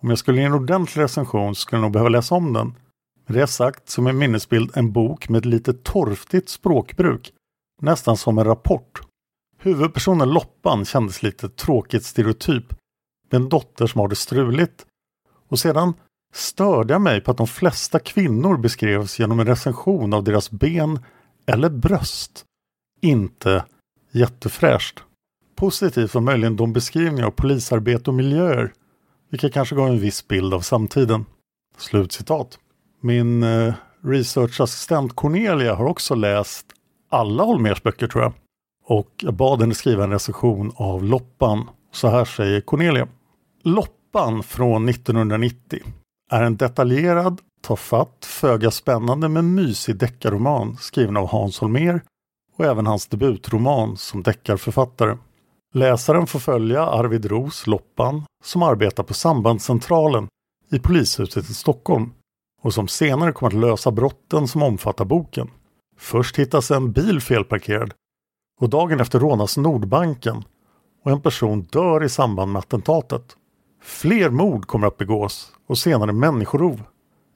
Om 0.00 0.08
jag 0.08 0.18
skulle 0.18 0.40
ge 0.40 0.46
en 0.46 0.52
ordentlig 0.52 1.02
recension 1.02 1.54
skulle 1.54 1.78
jag 1.78 1.82
nog 1.82 1.92
behöva 1.92 2.08
läsa 2.08 2.34
om 2.34 2.52
den. 2.52 2.74
Med 3.26 3.38
det 3.38 3.46
sagt 3.46 3.88
som 3.88 4.06
en 4.06 4.18
minnesbild 4.18 4.76
en 4.76 4.92
bok 4.92 5.28
med 5.28 5.38
ett 5.38 5.44
lite 5.44 5.72
torftigt 5.72 6.48
språkbruk 6.48 7.32
nästan 7.82 8.16
som 8.16 8.38
en 8.38 8.44
rapport. 8.44 9.00
Huvudpersonen 9.58 10.30
Loppan 10.30 10.84
kändes 10.84 11.22
lite 11.22 11.48
tråkigt 11.48 12.04
stereotyp 12.04 12.64
med 13.30 13.40
en 13.40 13.48
dotter 13.48 13.86
som 13.86 14.00
har 14.00 14.08
det 14.08 14.16
struligt. 14.16 14.86
Och 15.48 15.58
sedan 15.58 15.94
störde 16.34 16.94
jag 16.94 17.02
mig 17.02 17.20
på 17.20 17.30
att 17.30 17.36
de 17.36 17.46
flesta 17.46 17.98
kvinnor 17.98 18.56
beskrevs 18.56 19.18
genom 19.18 19.40
en 19.40 19.46
recension 19.46 20.12
av 20.12 20.24
deras 20.24 20.50
ben 20.50 20.98
eller 21.46 21.68
bröst. 21.68 22.44
Inte 23.00 23.64
jättefräscht. 24.10 25.02
Positivt 25.56 26.14
var 26.14 26.22
möjligen 26.22 26.56
de 26.56 26.72
beskrivningar 26.72 27.26
av 27.26 27.30
polisarbete 27.30 28.10
och 28.10 28.14
miljöer, 28.14 28.72
vilka 29.30 29.50
kanske 29.50 29.76
gav 29.76 29.88
en 29.88 29.98
viss 29.98 30.28
bild 30.28 30.54
av 30.54 30.60
samtiden. 30.60 31.24
Slutcitat. 31.78 32.58
Min 33.00 33.42
eh, 33.42 33.74
researchassistent 34.04 35.16
Cornelia 35.16 35.74
har 35.74 35.86
också 35.86 36.14
läst 36.14 36.66
alla 37.10 37.42
Holmers 37.42 37.82
böcker 37.82 38.06
tror 38.06 38.22
jag. 38.22 38.32
Och 38.86 39.10
jag 39.16 39.34
bad 39.34 39.60
henne 39.60 39.74
skriva 39.74 40.04
en 40.04 40.10
recension 40.10 40.72
av 40.76 41.04
Loppan. 41.04 41.70
Så 41.92 42.08
här 42.08 42.24
säger 42.24 42.60
Cornelia. 42.60 43.08
Loppan 43.62 44.42
från 44.42 44.88
1990 44.88 45.80
är 46.30 46.42
en 46.42 46.56
detaljerad, 46.56 47.40
tafatt, 47.62 48.24
föga 48.24 48.70
spännande 48.70 49.28
men 49.28 49.54
mysig 49.54 49.96
deckarroman 49.96 50.76
skriven 50.76 51.16
av 51.16 51.26
Hans 51.28 51.58
Holmér 51.60 52.00
och 52.56 52.64
även 52.64 52.86
hans 52.86 53.06
debutroman 53.06 53.96
som 53.96 54.22
deckarförfattare. 54.22 55.16
Läsaren 55.76 56.26
får 56.26 56.38
följa 56.38 56.86
Arvid 56.86 57.24
Ros, 57.24 57.66
Loppan, 57.66 58.24
som 58.44 58.62
arbetar 58.62 59.02
på 59.02 59.14
sambandscentralen 59.14 60.28
i 60.70 60.78
polishuset 60.78 61.50
i 61.50 61.54
Stockholm 61.54 62.12
och 62.62 62.74
som 62.74 62.88
senare 62.88 63.32
kommer 63.32 63.50
att 63.50 63.60
lösa 63.60 63.90
brotten 63.90 64.48
som 64.48 64.62
omfattar 64.62 65.04
boken. 65.04 65.50
Först 65.98 66.38
hittas 66.38 66.70
en 66.70 66.92
bil 66.92 67.20
felparkerad 67.20 67.92
och 68.60 68.68
dagen 68.68 69.00
efter 69.00 69.20
rånas 69.20 69.56
Nordbanken 69.56 70.44
och 71.04 71.10
en 71.10 71.20
person 71.20 71.62
dör 71.62 72.04
i 72.04 72.08
samband 72.08 72.52
med 72.52 72.60
attentatet. 72.60 73.36
Fler 73.82 74.30
mord 74.30 74.66
kommer 74.66 74.86
att 74.86 74.98
begås 74.98 75.52
och 75.66 75.78
senare 75.78 76.12
människorov. 76.12 76.82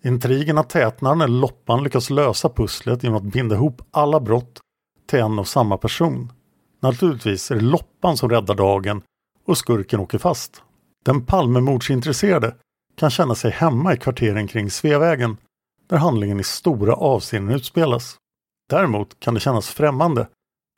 Intrigerna 0.05 0.63
tätnar 0.63 1.15
när 1.15 1.29
Loppan 1.29 1.83
lyckas 1.83 2.11
lösa 2.11 2.49
pusslet 2.49 3.03
genom 3.03 3.19
att 3.19 3.33
binda 3.33 3.55
ihop 3.55 3.83
alla 3.91 4.21
brott 4.21 4.61
till 5.07 5.19
en 5.19 5.39
och 5.39 5.49
samma 5.49 5.77
person. 5.77 6.33
Naturligtvis 6.81 7.51
är 7.51 7.55
det 7.55 7.61
Loppan 7.61 8.17
som 8.17 8.31
räddar 8.31 8.55
dagen 8.55 9.03
och 9.47 9.59
skurken 9.59 10.01
åker 10.01 10.19
fast. 10.19 10.63
Den 11.05 11.27
Palmemordsintresserade 11.27 12.55
kan 12.97 13.11
känna 13.11 13.35
sig 13.35 13.51
hemma 13.51 13.95
i 13.95 13.97
kvarteren 13.97 14.49
kring 14.49 14.71
Sveavägen 14.71 15.37
där 15.89 15.97
handlingen 15.97 16.41
i 16.41 16.45
stora 16.45 16.95
avseenden 16.95 17.57
utspelas. 17.57 18.17
Däremot 18.71 19.21
kan 19.21 19.35
det 19.35 19.41
kännas 19.41 19.69
främmande 19.69 20.29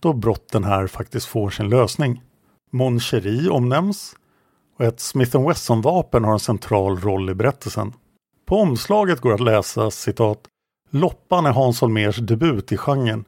då 0.02 0.12
brotten 0.12 0.64
här 0.64 0.86
faktiskt 0.86 1.26
får 1.26 1.50
sin 1.50 1.68
lösning. 1.68 2.22
Mon 2.72 3.00
Cherie 3.00 3.50
omnämns 3.50 4.16
och 4.78 4.84
ett 4.84 5.00
Smith 5.00 5.48
Wesson-vapen 5.48 6.24
har 6.24 6.32
en 6.32 6.40
central 6.40 7.00
roll 7.00 7.30
i 7.30 7.34
berättelsen. 7.34 7.92
På 8.46 8.56
omslaget 8.56 9.20
går 9.20 9.34
att 9.34 9.40
läsa 9.40 9.90
citat 9.90 10.40
Loppan 10.90 11.46
är 11.46 11.50
Hans 11.50 11.80
Holmers 11.80 12.16
debut 12.16 12.72
i 12.72 12.76
genren. 12.76 13.24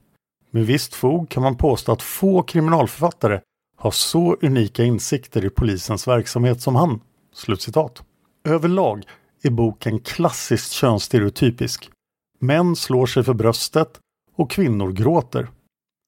Med 0.55 0.67
visst 0.67 0.95
fog 0.95 1.29
kan 1.29 1.43
man 1.43 1.57
påstå 1.57 1.93
att 1.93 2.03
få 2.03 2.43
kriminalförfattare 2.43 3.41
har 3.77 3.91
så 3.91 4.37
unika 4.43 4.85
insikter 4.85 5.45
i 5.45 5.51
polisens 5.51 6.09
verksamhet 6.09 6.61
som 6.61 6.75
han. 6.75 7.01
Slutcitat. 7.35 8.03
Överlag 8.45 9.05
är 9.43 9.51
boken 9.51 9.99
klassiskt 10.01 10.73
könsstereotypisk. 10.73 11.91
Män 12.39 12.77
slår 12.77 13.07
sig 13.07 13.25
för 13.25 13.35
bröstet 13.35 14.01
och 14.37 14.51
kvinnor 14.51 14.93
gråter. 14.93 15.49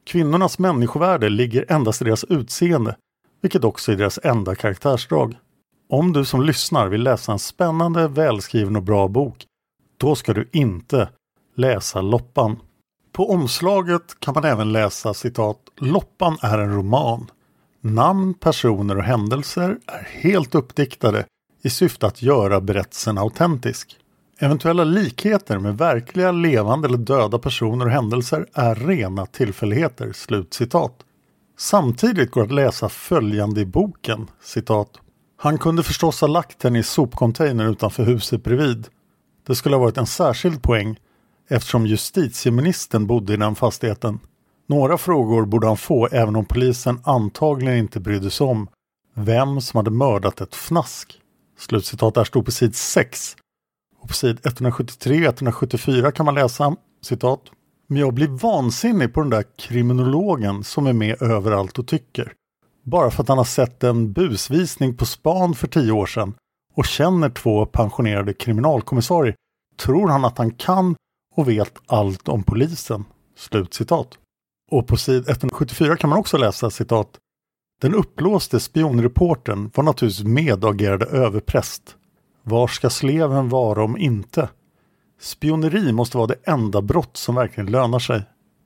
Kvinnornas 0.07 0.59
människovärde 0.59 1.29
ligger 1.29 1.73
endast 1.73 2.03
i 2.03 2.05
deras 2.05 2.25
utseende, 2.25 2.97
vilket 3.41 3.65
också 3.65 3.93
är 3.93 3.97
deras 3.97 4.19
enda 4.23 4.55
karaktärsdrag. 4.55 5.37
Om 5.89 6.13
du 6.13 6.25
som 6.25 6.43
lyssnar 6.43 6.89
vill 6.89 7.03
läsa 7.03 7.33
en 7.33 7.39
spännande, 7.39 8.09
välskriven 8.09 8.77
och 8.77 8.83
bra 8.83 9.09
bok, 9.09 9.45
då 9.97 10.15
ska 10.15 10.33
du 10.33 10.49
inte 10.53 11.09
läsa 11.57 12.01
Loppan. 12.01 12.57
På 13.15 13.31
omslaget 13.31 14.21
kan 14.21 14.35
man 14.35 14.45
även 14.45 14.73
läsa 14.73 15.15
citat 15.15 15.59
Loppan 15.77 16.39
är 16.43 16.59
en 16.59 16.75
roman. 16.75 17.31
Namn, 17.81 18.35
personer 18.35 18.97
och 18.97 19.03
händelser 19.03 19.79
är 19.87 20.09
helt 20.21 20.55
uppdiktade 20.55 21.25
i 21.63 21.71
syfte 21.71 22.07
att 22.07 22.23
göra 22.23 22.61
berättelsen 22.61 23.19
autentisk. 23.19 23.97
Eventuella 24.39 24.85
likheter 24.85 25.59
med 25.59 25.79
verkliga 25.79 26.33
levande 26.33 26.89
eller 26.89 26.99
döda 26.99 27.39
personer 27.39 27.87
och 27.87 27.93
händelser 27.93 28.47
är 28.53 28.75
rena 28.75 29.27
tillfälligheter." 29.27 30.13
Slutcitat. 30.13 30.95
Samtidigt 31.59 32.31
går 32.31 32.43
att 32.43 32.53
läsa 32.53 32.89
följande 32.89 33.61
i 33.61 33.67
boken, 33.67 34.31
citat. 34.43 34.91
Han 35.37 35.59
kunde 35.59 35.83
förstås 35.83 36.21
ha 36.21 36.29
lagt 36.29 36.59
den 36.59 36.77
i 36.77 36.83
sopcontainern 36.83 37.71
utanför 37.71 38.05
huset 38.05 38.45
bredvid. 38.45 38.87
Det 39.47 39.55
skulle 39.55 39.77
ha 39.77 39.81
varit 39.81 39.99
en 39.99 40.07
särskild 40.07 40.63
poäng 40.63 40.99
eftersom 41.49 41.87
justitieministern 41.87 43.07
bodde 43.07 43.35
i 43.35 43.37
den 43.37 43.55
fastigheten. 43.55 44.21
Några 44.67 44.99
frågor 44.99 45.47
borde 45.47 45.67
han 45.67 45.77
få 45.77 46.07
även 46.07 46.37
om 46.37 46.45
polisen 46.45 47.01
antagligen 47.05 47.79
inte 47.79 48.01
brydde 48.01 48.31
sig 48.31 48.47
om 48.47 48.69
vem 49.15 49.61
som 49.61 49.79
hade 49.79 49.91
mördat 49.91 50.41
ett 50.41 50.55
fnask. 50.55 51.21
Slutcitat 51.59 52.15
där 52.15 52.25
stod 52.25 52.45
på 52.45 52.51
sid 52.51 52.77
6. 52.77 53.37
Och 54.01 54.09
på 54.09 54.15
sid 54.15 54.39
173-174 54.41 56.11
kan 56.11 56.27
man 56.27 56.35
läsa 56.35 56.77
citat. 57.03 57.41
Men 57.87 58.01
jag 58.01 58.15
blir 58.15 58.29
vansinnig 58.29 59.15
på 59.15 59.21
den 59.21 59.31
där 59.31 59.45
kriminologen 59.59 60.65
som 60.65 60.87
är 60.87 60.93
med 60.93 61.23
överallt 61.23 61.79
och 61.79 61.87
tycker. 61.87 62.33
Bara 62.83 63.11
för 63.11 63.23
att 63.23 63.29
han 63.29 63.39
har 63.39 63.45
sett 63.45 63.85
en 63.85 64.13
busvisning 64.13 64.97
på 64.97 65.07
span 65.07 65.55
för 65.55 65.67
tio 65.67 65.93
år 65.93 66.07
sedan 66.07 66.35
och 66.75 66.85
känner 66.85 67.31
två 67.31 67.67
pensionerade 67.67 68.33
kriminalkommissarier 68.33 69.35
tror 69.79 70.09
han 70.09 70.25
att 70.25 70.39
han 70.39 70.51
kan 70.51 70.97
och 71.35 71.49
vet 71.49 71.73
allt 71.87 72.29
om 72.29 72.43
polisen. 72.43 73.05
Slutcitat. 73.37 74.19
Och 74.71 74.87
på 74.87 74.97
sid 74.97 75.29
174 75.29 75.97
kan 75.97 76.11
man 76.11 76.19
också 76.19 76.39
läsa 76.39 76.71
citat. 76.71 77.19
Den 77.81 77.95
uppblåste 77.95 78.61
spionreporten 78.61 79.71
var 79.75 79.85
naturligtvis 79.85 80.27
medagerade 80.27 81.05
överpräst. 81.05 81.97
Var 82.43 82.67
ska 82.67 82.91
sleven 82.91 83.49
vara 83.49 83.85
om 83.85 83.97
inte? 83.97 84.49
Spioneri 85.21 85.93
måste 85.93 86.17
vara 86.17 86.27
det 86.27 86.39
enda 86.45 86.83
brott 86.83 87.17
som 87.17 87.35
verkligen 87.35 87.71
lönar 87.71 87.99
sig. 87.99 88.23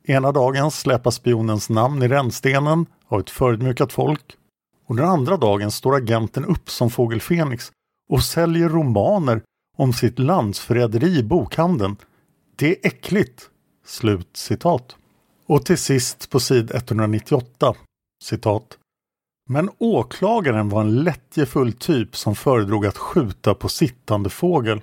Ena 0.06 0.32
dagen 0.32 0.70
släpas 0.70 1.14
spionens 1.14 1.70
namn 1.70 2.02
i 2.02 2.08
rännstenen 2.08 2.86
av 3.08 3.20
ett 3.20 3.30
förödmjukat 3.30 3.92
folk 3.92 4.36
och 4.88 4.96
den 4.96 5.08
andra 5.08 5.36
dagen 5.36 5.70
står 5.70 5.94
agenten 5.94 6.44
upp 6.44 6.70
som 6.70 6.90
Fågel 6.90 7.20
Fenix 7.20 7.72
och 8.10 8.22
säljer 8.22 8.68
romaner 8.68 9.42
om 9.76 9.92
sitt 9.92 10.18
landsförräderi 10.18 11.18
i 11.18 11.22
bokhandeln. 11.22 11.96
Det 12.58 12.70
är 12.70 12.76
äckligt! 12.82 13.50
Slut 13.86 14.36
citat. 14.36 14.96
Och 15.46 15.64
till 15.64 15.78
sist 15.78 16.30
på 16.30 16.40
sid 16.40 16.70
198, 16.74 17.74
citat. 18.24 18.78
Men 19.48 19.70
åklagaren 19.78 20.68
var 20.68 20.80
en 20.80 21.02
lättjefull 21.02 21.72
typ 21.72 22.16
som 22.16 22.34
föredrog 22.34 22.86
att 22.86 22.98
skjuta 22.98 23.54
på 23.54 23.68
sittande 23.68 24.30
fågel. 24.30 24.80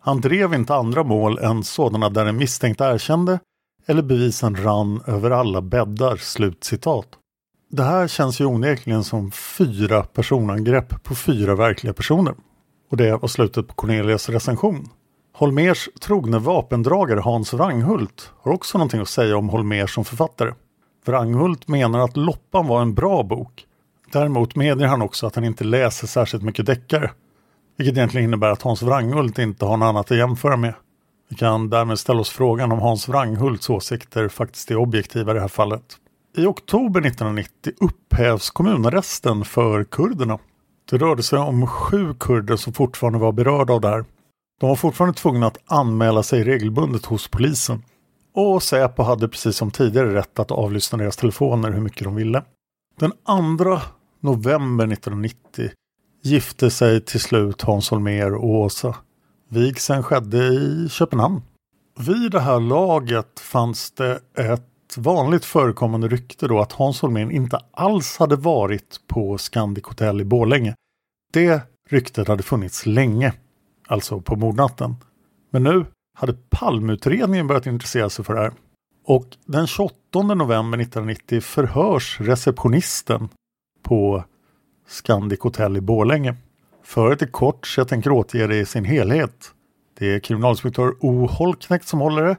Han 0.00 0.20
drev 0.20 0.54
inte 0.54 0.74
andra 0.74 1.04
mål 1.04 1.38
än 1.38 1.64
sådana 1.64 2.10
där 2.10 2.26
en 2.26 2.36
misstänkt 2.36 2.80
erkände 2.80 3.38
eller 3.86 4.02
bevisen 4.02 4.56
rann 4.56 5.02
över 5.06 5.30
alla 5.30 5.62
bäddar. 5.62 6.16
Slut 6.16 6.64
citat. 6.64 7.08
Det 7.70 7.82
här 7.82 8.08
känns 8.08 8.40
ju 8.40 8.44
onekligen 8.44 9.04
som 9.04 9.30
fyra 9.30 10.02
personangrepp 10.02 11.02
på 11.02 11.14
fyra 11.14 11.54
verkliga 11.54 11.92
personer. 11.92 12.34
Och 12.90 12.96
det 12.96 13.16
var 13.16 13.28
slutet 13.28 13.68
på 13.68 13.74
Cornelias 13.74 14.28
recension. 14.28 14.88
Holmers 15.38 15.88
trogne 16.00 16.38
vapendragare 16.38 17.20
Hans 17.20 17.54
Wranghult 17.54 18.32
har 18.42 18.52
också 18.52 18.78
någonting 18.78 19.00
att 19.00 19.08
säga 19.08 19.36
om 19.36 19.48
Holmer 19.48 19.86
som 19.86 20.04
författare. 20.04 20.52
Wranghult 21.06 21.68
menar 21.68 21.98
att 21.98 22.16
Loppan 22.16 22.66
var 22.66 22.82
en 22.82 22.94
bra 22.94 23.22
bok. 23.22 23.66
Däremot 24.12 24.56
medger 24.56 24.86
han 24.86 25.02
också 25.02 25.26
att 25.26 25.34
han 25.34 25.44
inte 25.44 25.64
läser 25.64 26.06
särskilt 26.06 26.42
mycket 26.42 26.66
deckare. 26.66 27.10
Vilket 27.76 27.96
egentligen 27.96 28.24
innebär 28.24 28.50
att 28.50 28.62
Hans 28.62 28.82
Wranghult 28.82 29.38
inte 29.38 29.64
har 29.64 29.76
något 29.76 29.86
annat 29.86 30.10
att 30.10 30.16
jämföra 30.16 30.56
med. 30.56 30.74
Vi 31.28 31.36
kan 31.36 31.70
därmed 31.70 31.98
ställa 31.98 32.20
oss 32.20 32.30
frågan 32.30 32.72
om 32.72 32.78
Hans 32.78 33.08
Wranghults 33.08 33.70
åsikter 33.70 34.28
faktiskt 34.28 34.70
är 34.70 34.76
objektiva 34.76 35.30
i 35.30 35.34
det 35.34 35.40
här 35.40 35.48
fallet. 35.48 35.96
I 36.36 36.46
oktober 36.46 37.00
1990 37.00 37.72
upphävs 37.80 38.50
kommunarresten 38.50 39.44
för 39.44 39.84
kurderna. 39.84 40.38
Det 40.90 40.98
rörde 40.98 41.22
sig 41.22 41.38
om 41.38 41.66
sju 41.66 42.14
kurder 42.20 42.56
som 42.56 42.72
fortfarande 42.72 43.18
var 43.18 43.32
berörda 43.32 43.72
av 43.72 43.80
det 43.80 43.88
här. 43.88 44.04
De 44.60 44.68
var 44.68 44.76
fortfarande 44.76 45.18
tvungna 45.18 45.46
att 45.46 45.58
anmäla 45.66 46.22
sig 46.22 46.44
regelbundet 46.44 47.06
hos 47.06 47.28
polisen. 47.28 47.82
Och 48.34 48.62
Säpo 48.62 49.02
hade 49.02 49.28
precis 49.28 49.56
som 49.56 49.70
tidigare 49.70 50.14
rätt 50.14 50.38
att 50.38 50.50
avlyssna 50.50 50.98
deras 50.98 51.16
telefoner 51.16 51.70
hur 51.70 51.80
mycket 51.80 52.04
de 52.04 52.14
ville. 52.14 52.42
Den 52.98 53.10
2 53.58 53.78
november 54.20 54.84
1990 54.84 55.70
gifte 56.22 56.70
sig 56.70 57.00
till 57.00 57.20
slut 57.20 57.62
Hans 57.62 57.90
Holmér 57.90 58.34
och 58.34 58.44
Åsa. 58.44 58.96
Vigseln 59.48 60.02
skedde 60.02 60.38
i 60.38 60.88
Köpenhamn. 60.90 61.42
Vid 61.98 62.30
det 62.30 62.40
här 62.40 62.60
laget 62.60 63.40
fanns 63.40 63.90
det 63.90 64.20
ett 64.38 64.96
vanligt 64.96 65.44
förekommande 65.44 66.08
rykte 66.08 66.48
då 66.48 66.60
att 66.60 66.72
Hans 66.72 67.02
Holmér 67.02 67.30
inte 67.30 67.58
alls 67.72 68.16
hade 68.18 68.36
varit 68.36 69.00
på 69.06 69.38
Scandic 69.38 69.84
Hotel 69.84 70.20
i 70.20 70.24
Borlänge. 70.24 70.74
Det 71.32 71.60
ryktet 71.88 72.28
hade 72.28 72.42
funnits 72.42 72.86
länge, 72.86 73.32
alltså 73.86 74.20
på 74.20 74.36
mordnatten. 74.36 74.96
Men 75.50 75.62
nu 75.62 75.86
hade 76.14 76.32
Palmutredningen 76.50 77.46
börjat 77.46 77.66
intressera 77.66 78.10
sig 78.10 78.24
för 78.24 78.34
det 78.34 78.40
här. 78.40 78.52
Och 79.04 79.26
den 79.44 79.66
28 79.66 79.94
november 80.22 80.78
1990 80.78 81.40
förhörs 81.40 82.20
receptionisten 82.20 83.28
på 83.82 84.24
Scandic 84.88 85.40
Hotel 85.40 85.76
i 85.76 85.80
Borlänge. 85.80 86.34
Föret 86.82 87.22
är 87.22 87.26
kort 87.26 87.66
så 87.66 87.80
jag 87.80 87.88
tänker 87.88 88.10
återge 88.10 88.46
det 88.46 88.56
i 88.56 88.66
sin 88.66 88.84
helhet. 88.84 89.52
Det 89.98 90.14
är 90.14 90.20
kriminalinspektör 90.20 90.94
O 91.00 91.26
Holknekt 91.26 91.88
som 91.88 92.00
håller 92.00 92.22
det 92.22 92.36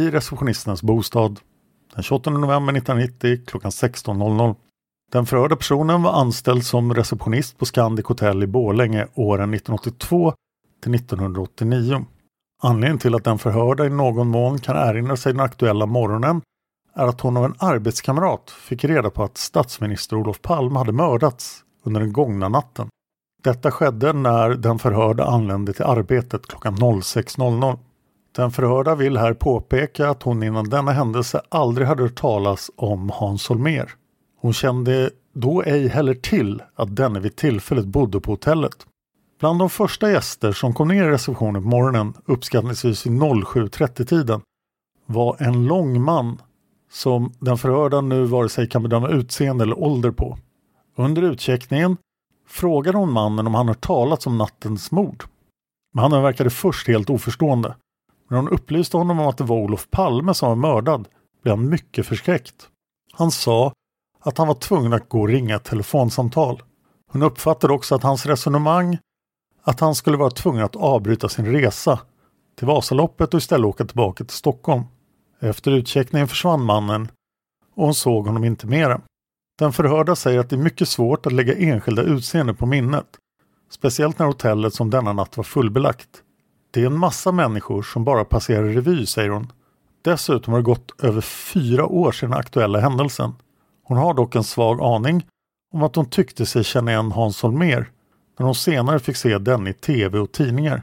i 0.00 0.10
receptionistens 0.10 0.82
bostad 0.82 1.40
den 1.94 2.02
28 2.02 2.30
november 2.30 2.76
1990 2.76 3.46
klockan 3.46 3.70
16.00. 3.70 4.56
Den 5.12 5.26
förhörda 5.26 5.56
personen 5.56 6.02
var 6.02 6.12
anställd 6.12 6.64
som 6.64 6.94
receptionist 6.94 7.58
på 7.58 7.66
Scandic 7.66 8.06
Hotel 8.06 8.42
i 8.42 8.46
Borlänge 8.46 9.06
åren 9.14 9.54
1982 9.54 10.34
till 10.80 10.94
1989. 10.94 12.04
Anledningen 12.62 12.98
till 12.98 13.14
att 13.14 13.24
den 13.24 13.38
förhörda 13.38 13.86
i 13.86 13.90
någon 13.90 14.28
mån 14.28 14.58
kan 14.58 14.76
erinra 14.76 15.16
sig 15.16 15.32
den 15.32 15.40
aktuella 15.40 15.86
morgonen 15.86 16.42
är 16.94 17.06
att 17.06 17.20
hon 17.20 17.36
av 17.36 17.44
en 17.44 17.54
arbetskamrat 17.58 18.50
fick 18.50 18.84
reda 18.84 19.10
på 19.10 19.22
att 19.22 19.38
statsminister 19.38 20.16
Olof 20.16 20.42
Palme 20.42 20.78
hade 20.78 20.92
mördats 20.92 21.64
under 21.82 22.00
den 22.00 22.12
gångna 22.12 22.48
natten. 22.48 22.88
Detta 23.42 23.70
skedde 23.70 24.12
när 24.12 24.50
den 24.50 24.78
förhörda 24.78 25.24
anlände 25.24 25.72
till 25.72 25.84
arbetet 25.84 26.46
klockan 26.46 26.76
06.00. 26.76 27.78
Den 28.36 28.50
förhörda 28.50 28.94
vill 28.94 29.16
här 29.16 29.34
påpeka 29.34 30.08
att 30.08 30.22
hon 30.22 30.42
innan 30.42 30.70
denna 30.70 30.92
händelse 30.92 31.40
aldrig 31.48 31.86
hade 31.86 32.02
hört 32.02 32.20
talas 32.20 32.70
om 32.76 33.10
Hans 33.10 33.48
Holmer. 33.48 33.90
Hon 34.40 34.52
kände 34.52 35.10
då 35.32 35.62
ej 35.62 35.88
heller 35.88 36.14
till 36.14 36.62
att 36.74 36.96
denne 36.96 37.20
vid 37.20 37.36
tillfället 37.36 37.86
bodde 37.86 38.20
på 38.20 38.32
hotellet. 38.32 38.86
Bland 39.38 39.58
de 39.58 39.70
första 39.70 40.10
gäster 40.10 40.52
som 40.52 40.74
kom 40.74 40.88
ner 40.88 41.04
i 41.04 41.10
receptionen 41.10 41.62
på 41.62 41.68
morgonen, 41.68 42.14
uppskattningsvis 42.24 43.06
vid 43.06 43.12
07.30-tiden, 43.12 44.40
var 45.06 45.36
en 45.38 45.66
lång 45.66 46.02
man 46.02 46.42
som 46.90 47.32
den 47.38 47.58
förhörda 47.58 48.00
nu 48.00 48.24
vare 48.24 48.48
sig 48.48 48.68
kan 48.68 48.82
bedöma 48.82 49.08
utseende 49.08 49.64
eller 49.64 49.78
ålder 49.78 50.10
på. 50.10 50.38
Under 50.96 51.22
utcheckningen 51.22 51.96
frågade 52.48 52.98
hon 52.98 53.12
mannen 53.12 53.46
om 53.46 53.54
han 53.54 53.68
hört 53.68 53.80
talas 53.80 54.26
om 54.26 54.38
nattens 54.38 54.90
mord. 54.90 55.24
Mannen 55.94 56.22
verkade 56.22 56.50
först 56.50 56.88
helt 56.88 57.10
oförstående. 57.10 57.76
När 58.30 58.36
hon 58.36 58.48
upplyste 58.48 58.96
honom 58.96 59.20
om 59.20 59.26
att 59.26 59.38
det 59.38 59.44
var 59.44 59.56
Olof 59.56 59.90
Palme 59.90 60.34
som 60.34 60.48
var 60.48 60.56
mördad 60.56 61.08
blev 61.42 61.56
han 61.56 61.68
mycket 61.68 62.06
förskräckt. 62.06 62.68
Han 63.12 63.30
sa 63.30 63.72
att 64.20 64.38
han 64.38 64.46
var 64.46 64.54
tvungen 64.54 64.92
att 64.92 65.08
gå 65.08 65.20
och 65.20 65.28
ringa 65.28 65.56
ett 65.56 65.64
telefonsamtal. 65.64 66.62
Hon 67.12 67.22
uppfattade 67.22 67.72
också 67.72 67.94
att 67.94 68.02
hans 68.02 68.26
resonemang 68.26 68.98
att 69.68 69.80
han 69.80 69.94
skulle 69.94 70.16
vara 70.16 70.30
tvungen 70.30 70.64
att 70.64 70.76
avbryta 70.76 71.28
sin 71.28 71.46
resa 71.46 72.00
till 72.58 72.66
Vasaloppet 72.66 73.34
och 73.34 73.38
istället 73.38 73.66
åka 73.66 73.84
tillbaka 73.84 74.24
till 74.24 74.36
Stockholm. 74.36 74.82
Efter 75.40 75.70
utcheckningen 75.70 76.28
försvann 76.28 76.64
mannen 76.64 77.08
och 77.74 77.84
hon 77.84 77.94
såg 77.94 78.26
honom 78.26 78.44
inte 78.44 78.66
mera. 78.66 79.00
Den 79.58 79.72
förhörda 79.72 80.16
säger 80.16 80.38
att 80.38 80.50
det 80.50 80.56
är 80.56 80.60
mycket 80.60 80.88
svårt 80.88 81.26
att 81.26 81.32
lägga 81.32 81.54
enskilda 81.54 82.02
utseenden 82.02 82.56
på 82.56 82.66
minnet. 82.66 83.06
Speciellt 83.70 84.18
när 84.18 84.26
hotellet 84.26 84.74
som 84.74 84.90
denna 84.90 85.12
natt 85.12 85.36
var 85.36 85.44
fullbelagt. 85.44 86.08
Det 86.70 86.82
är 86.82 86.86
en 86.86 86.98
massa 86.98 87.32
människor 87.32 87.82
som 87.82 88.04
bara 88.04 88.24
passerar 88.24 88.64
revy, 88.64 89.06
säger 89.06 89.30
hon. 89.30 89.52
Dessutom 90.02 90.52
har 90.52 90.60
det 90.60 90.64
gått 90.64 91.04
över 91.04 91.20
fyra 91.20 91.86
år 91.86 92.12
sedan 92.12 92.30
den 92.30 92.38
aktuella 92.38 92.80
händelsen. 92.80 93.32
Hon 93.84 93.98
har 93.98 94.14
dock 94.14 94.34
en 94.34 94.44
svag 94.44 94.80
aning 94.80 95.26
om 95.74 95.82
att 95.82 95.96
hon 95.96 96.10
tyckte 96.10 96.46
sig 96.46 96.64
känna 96.64 96.90
igen 96.90 97.12
Hans 97.12 97.42
Holmér 97.42 97.86
när 98.38 98.46
hon 98.46 98.54
senare 98.54 98.98
fick 98.98 99.16
se 99.16 99.38
den 99.38 99.66
i 99.66 99.72
tv 99.72 100.18
och 100.18 100.32
tidningar. 100.32 100.82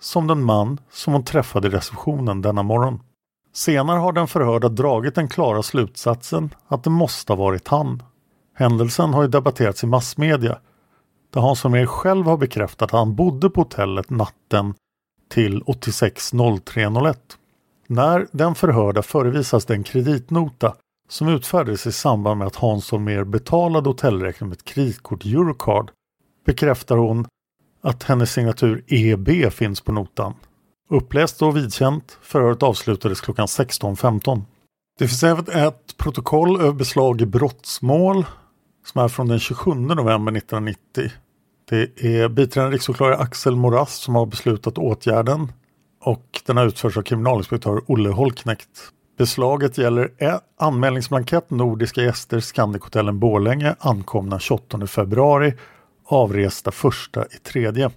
Som 0.00 0.26
den 0.26 0.42
man 0.42 0.80
som 0.90 1.12
hon 1.12 1.24
träffade 1.24 1.68
i 1.68 1.70
receptionen 1.70 2.42
denna 2.42 2.62
morgon. 2.62 3.00
Senare 3.54 3.98
har 3.98 4.12
den 4.12 4.28
förhörda 4.28 4.68
dragit 4.68 5.14
den 5.14 5.28
klara 5.28 5.62
slutsatsen 5.62 6.54
att 6.68 6.84
det 6.84 6.90
måste 6.90 7.32
ha 7.32 7.36
varit 7.36 7.68
han. 7.68 8.02
Händelsen 8.54 9.14
har 9.14 9.22
ju 9.22 9.28
debatterats 9.28 9.84
i 9.84 9.86
massmedia 9.86 10.58
där 11.32 11.40
Hans 11.40 11.62
Holmér 11.62 11.86
själv 11.86 12.26
har 12.26 12.36
bekräftat 12.36 12.82
att 12.82 12.98
han 12.98 13.14
bodde 13.14 13.50
på 13.50 13.60
hotellet 13.60 14.10
natten 14.10 14.74
till 15.30 15.62
860301. 15.62 17.18
När 17.86 18.26
den 18.32 18.54
förhörda 18.54 19.02
förevisas 19.02 19.64
den 19.64 19.82
kreditnota 19.82 20.74
som 21.08 21.28
utfärdades 21.28 21.86
i 21.86 21.92
samband 21.92 22.38
med 22.38 22.46
att 22.46 22.56
Hans 22.56 22.90
Holmér 22.90 23.24
betalade 23.24 23.88
hotellräkningen 23.88 24.48
med 24.48 24.56
ett 24.56 24.64
kreditkort 24.64 25.24
Eurocard 25.24 25.90
bekräftar 26.44 26.96
hon 26.96 27.26
att 27.82 28.02
hennes 28.02 28.32
signatur 28.32 28.84
EB 28.86 29.52
finns 29.52 29.80
på 29.80 29.92
notan. 29.92 30.34
Uppläst 30.90 31.42
och 31.42 31.56
vidkänt, 31.56 32.18
förhöret 32.22 32.62
avslutades 32.62 33.20
klockan 33.20 33.46
16.15. 33.46 34.42
Det 34.98 35.08
finns 35.08 35.22
även 35.22 35.48
ett 35.48 35.96
protokoll 35.96 36.60
över 36.60 36.72
beslag 36.72 37.20
i 37.20 37.26
brottsmål 37.26 38.24
som 38.86 39.04
är 39.04 39.08
från 39.08 39.28
den 39.28 39.38
27 39.38 39.74
november 39.74 40.36
1990. 40.36 41.10
Det 41.70 42.04
är 42.04 42.28
biträdande 42.28 42.74
riksåklagare 42.74 43.16
Axel 43.16 43.56
Morass 43.56 43.94
som 43.94 44.14
har 44.14 44.26
beslutat 44.26 44.78
åtgärden 44.78 45.52
och 46.04 46.40
den 46.46 46.56
har 46.56 46.66
utförts 46.66 46.96
av 46.96 47.02
kriminalinspektör 47.02 47.82
Olle 47.86 48.08
Holknekt. 48.08 48.68
Beslaget 49.18 49.78
gäller 49.78 50.10
anmälningsblankett 50.58 51.50
Nordiska 51.50 52.02
gäster 52.02 52.40
Scandic-hotellen 52.40 53.18
Borlänge 53.18 53.74
ankomna 53.78 54.38
28 54.38 54.86
februari 54.86 55.54
avresta 56.12 56.70
första 56.70 57.24
i 57.24 57.36
tredje. 57.42 57.90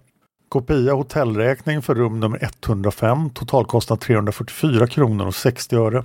Kopia 0.50 0.94
hotellräkning 0.94 1.82
för 1.82 1.96
rum 1.96 2.20
nummer 2.20 2.40
105 2.42 3.30
totalkostnad 3.30 4.00
344 4.00 4.88
kronor 4.88 5.28
och 5.28 5.36
60 5.36 5.76
öre. 5.76 6.04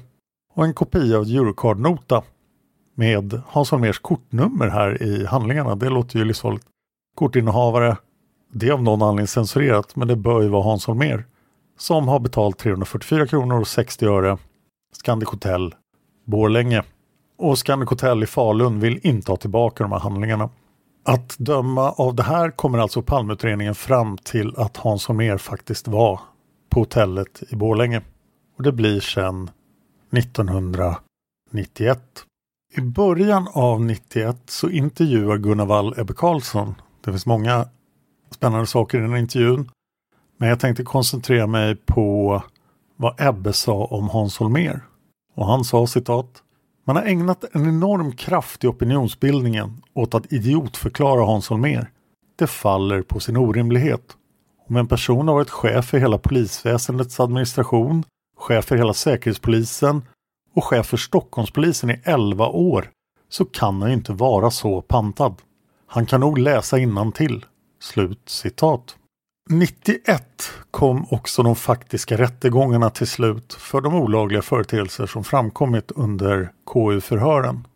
Och 0.55 0.65
en 0.65 0.75
kopia 0.75 1.19
av 1.19 1.25
Eurocard-nota 1.25 2.23
med 2.95 3.43
Hans 3.47 3.71
Holmérs 3.71 3.99
kortnummer 3.99 4.69
här 4.69 5.03
i 5.03 5.27
handlingarna. 5.27 5.77
Det 5.77 5.89
låter 5.89 6.19
ju 6.19 6.25
livsfarligt. 6.25 6.67
Kortinnehavare, 7.17 7.97
det 8.53 8.69
är 8.69 8.73
av 8.73 8.83
någon 8.83 9.03
anledning 9.03 9.27
censurerat 9.27 9.97
men 9.97 10.09
det 10.09 10.17
bör 10.17 10.43
ju 10.43 10.49
vara 10.49 10.63
Hans 10.63 10.87
Holmér 10.87 11.25
som 11.79 12.09
har 12.09 12.21
betalt 12.21 12.59
344 12.59 13.27
kronor 13.27 13.61
och 13.61 13.69
60 13.69 14.07
öre 14.07 14.39
Scandic 14.93 15.29
Hotel 15.29 15.75
Borlänge. 16.25 16.83
Och 17.39 17.59
Scandic 17.59 17.91
Hotel 17.91 18.23
i 18.23 18.27
Falun 18.27 18.81
vill 18.81 19.01
inte 19.03 19.33
ha 19.33 19.37
tillbaka 19.37 19.85
de 19.85 19.93
här 19.93 19.99
handlingarna. 19.99 20.49
Att 21.03 21.39
döma 21.39 21.91
av 21.91 22.15
det 22.15 22.23
här 22.23 22.51
kommer 22.51 22.79
alltså 22.79 23.03
Palmeutredningen 23.03 23.75
fram 23.75 24.19
till 24.19 24.55
att 24.57 24.77
Hans 24.77 25.07
Holmér 25.07 25.39
faktiskt 25.39 25.89
var 25.89 26.21
på 26.69 26.81
hotellet 26.81 27.43
i 27.49 27.57
Borlänge. 27.57 28.03
Och 28.57 28.63
det 28.63 28.73
blir 28.73 29.01
sedan 29.01 29.51
1991. 30.13 32.01
I 32.77 32.81
början 32.81 33.49
av 33.53 33.85
91 33.85 34.37
så 34.47 34.71
intervjuar 34.71 35.37
Gunnar 35.37 35.67
Wall 35.67 35.95
Ebbe 35.97 36.15
Carlsson. 36.15 36.75
Det 37.05 37.11
finns 37.11 37.27
många 37.27 37.69
spännande 38.31 38.67
saker 38.67 38.99
i 38.99 39.01
den 39.01 39.17
intervjun. 39.17 39.71
Men 40.37 40.49
jag 40.49 40.61
tänkte 40.61 40.83
koncentrera 40.83 41.47
mig 41.47 41.77
på 41.77 42.43
vad 42.97 43.15
Ebbe 43.19 43.53
sa 43.53 43.85
om 43.85 44.09
Hans 44.09 44.39
Holmér. 44.39 44.81
Och 45.35 45.47
han 45.47 45.65
sa 45.65 45.87
citat 45.87 46.43
man 46.91 46.97
har 46.97 47.05
ägnat 47.05 47.45
en 47.53 47.69
enorm 47.69 48.13
kraft 48.13 48.65
i 48.65 48.67
opinionsbildningen 48.67 49.83
åt 49.95 50.15
att 50.15 50.33
idiotförklara 50.33 51.25
Hans 51.25 51.49
Holmér. 51.49 51.87
Det 52.39 52.47
faller 52.47 53.03
på 53.03 53.21
sin 53.21 53.37
orimlighet. 53.37 54.17
Om 54.69 54.77
en 54.77 54.87
person 54.87 55.29
har 55.29 55.35
varit 55.35 55.51
chef 55.51 55.85
för 55.85 55.99
hela 55.99 56.19
polisväsendets 56.19 57.21
administration, 57.21 58.05
chef 58.37 58.65
för 58.65 58.77
hela 58.77 58.95
säkerhetspolisen 58.95 60.03
och 60.55 60.65
chef 60.65 60.87
för 60.87 60.97
Stockholmspolisen 60.97 61.91
i 61.91 62.01
11 62.05 62.47
år 62.49 62.91
så 63.29 63.45
kan 63.45 63.83
han 63.83 63.91
ju 63.91 63.97
inte 63.97 64.13
vara 64.13 64.51
så 64.51 64.83
pantad. 64.83 65.35
Han 65.87 66.07
kan 66.07 66.21
nog 66.21 66.39
läsa 66.39 66.77
till. 67.13 67.45
Slut 67.81 68.23
citat. 68.27 68.97
91 69.53 70.53
kom 70.71 71.07
också 71.11 71.43
de 71.43 71.57
faktiska 71.57 72.19
rättegångarna 72.19 72.91
till 72.91 73.07
slut 73.07 73.55
för 73.55 73.81
de 73.81 73.95
olagliga 73.95 74.43
företeelser 74.43 75.07
som 75.07 75.25
framkommit 75.25 75.91
under 75.91 76.53
KU-förhören. 76.67 77.67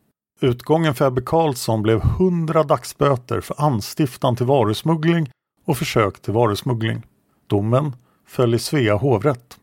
Utgången 0.41 0.95
för 0.95 1.07
Ebbe 1.07 1.23
Carlsson 1.27 1.83
blev 1.83 1.99
100 1.99 2.63
dagsböter 2.63 3.41
för 3.41 3.63
anstiftan 3.63 4.37
till 4.37 4.47
varusmuggling 4.47 5.31
och 5.65 5.79
försök 5.79 6.23
till 6.23 6.33
varusmuggling. 6.33 7.03
Domen 7.47 7.97
föll 8.27 8.55
i 8.55 8.59
Svea 8.59 8.95
hovrätt. 8.95 9.57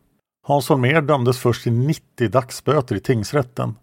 Hans 0.46 0.68
Holmér 0.68 1.00
dömdes 1.00 1.38
först 1.38 1.62
till 1.62 1.72
90 1.72 2.28
dagsböter 2.28 2.96
i 2.96 3.00
tingsrätten 3.00 3.74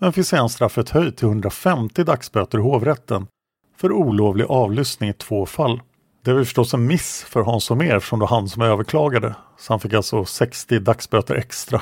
men 0.00 0.12
fick 0.12 0.26
sedan 0.26 0.48
straffet 0.48 0.90
höjt 0.90 1.16
till 1.16 1.28
150 1.28 2.04
dagsböter 2.04 2.58
i 2.58 2.62
hovrätten 2.62 3.26
för 3.76 3.92
olovlig 3.92 4.46
avlyssning 4.48 5.10
i 5.10 5.14
två 5.14 5.46
fall. 5.46 5.80
Det 6.24 6.32
var 6.32 6.44
förstås 6.44 6.74
en 6.74 6.86
miss 6.86 7.24
för 7.28 7.42
Hans 7.42 7.70
Holmér 7.70 7.96
eftersom 7.96 8.18
det 8.18 8.22
var 8.22 8.36
han 8.36 8.48
som 8.48 8.62
överklagade. 8.62 9.34
Så 9.58 9.72
han 9.72 9.80
fick 9.80 9.92
alltså 9.92 10.24
60 10.24 10.78
dagsböter 10.78 11.34
extra. 11.34 11.80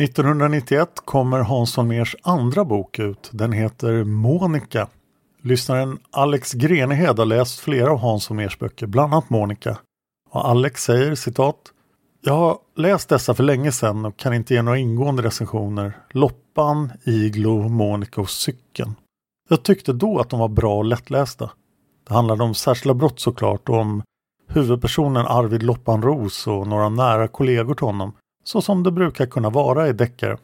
1991 0.00 0.88
kommer 1.04 1.40
Hans 1.40 1.76
Holmérs 1.76 2.16
andra 2.22 2.64
bok 2.64 2.98
ut. 2.98 3.30
Den 3.32 3.52
heter 3.52 4.04
Monica. 4.04 4.88
Lyssnaren 5.42 5.98
Alex 6.10 6.52
Grenehed 6.52 7.18
har 7.18 7.26
läst 7.26 7.60
flera 7.60 7.90
av 7.90 7.98
Hans 7.98 8.28
Holmérs 8.28 8.58
böcker, 8.58 8.86
bland 8.86 9.14
annat 9.14 9.30
Monica. 9.30 9.78
Och 10.30 10.48
Alex 10.48 10.84
säger 10.84 11.14
citat 11.14 11.56
jag 12.22 12.32
har 12.32 12.58
läst 12.76 13.08
dessa 13.08 13.34
för 13.34 13.42
länge 13.42 13.72
sedan 13.72 14.04
och 14.04 14.16
kan 14.16 14.34
inte 14.34 14.54
ge 14.54 14.62
några 14.62 14.78
ingående 14.78 15.22
recensioner. 15.22 15.96
Loppan, 16.10 16.92
Iglo, 17.04 17.68
Monica 17.68 18.20
och 18.20 18.30
Cykeln. 18.30 18.94
Jag 19.48 19.62
tyckte 19.62 19.92
då 19.92 20.18
att 20.18 20.30
de 20.30 20.40
var 20.40 20.48
bra 20.48 20.76
och 20.76 20.84
lättlästa. 20.84 21.50
Det 22.08 22.14
handlade 22.14 22.44
om 22.44 22.54
särskilda 22.54 22.94
brott 22.94 23.20
såklart 23.20 23.68
och 23.68 23.76
om 23.76 24.02
huvudpersonen 24.48 25.26
Arvid 25.26 25.62
Loppan 25.62 26.02
Ros 26.02 26.46
och 26.46 26.66
några 26.66 26.88
nära 26.88 27.28
kollegor 27.28 27.74
till 27.74 27.86
honom. 27.86 28.12
Så 28.44 28.62
som 28.62 28.82
det 28.82 28.90
brukar 28.90 29.26
kunna 29.26 29.50
vara 29.50 29.88
i 29.88 29.92
deckare. 29.92 30.38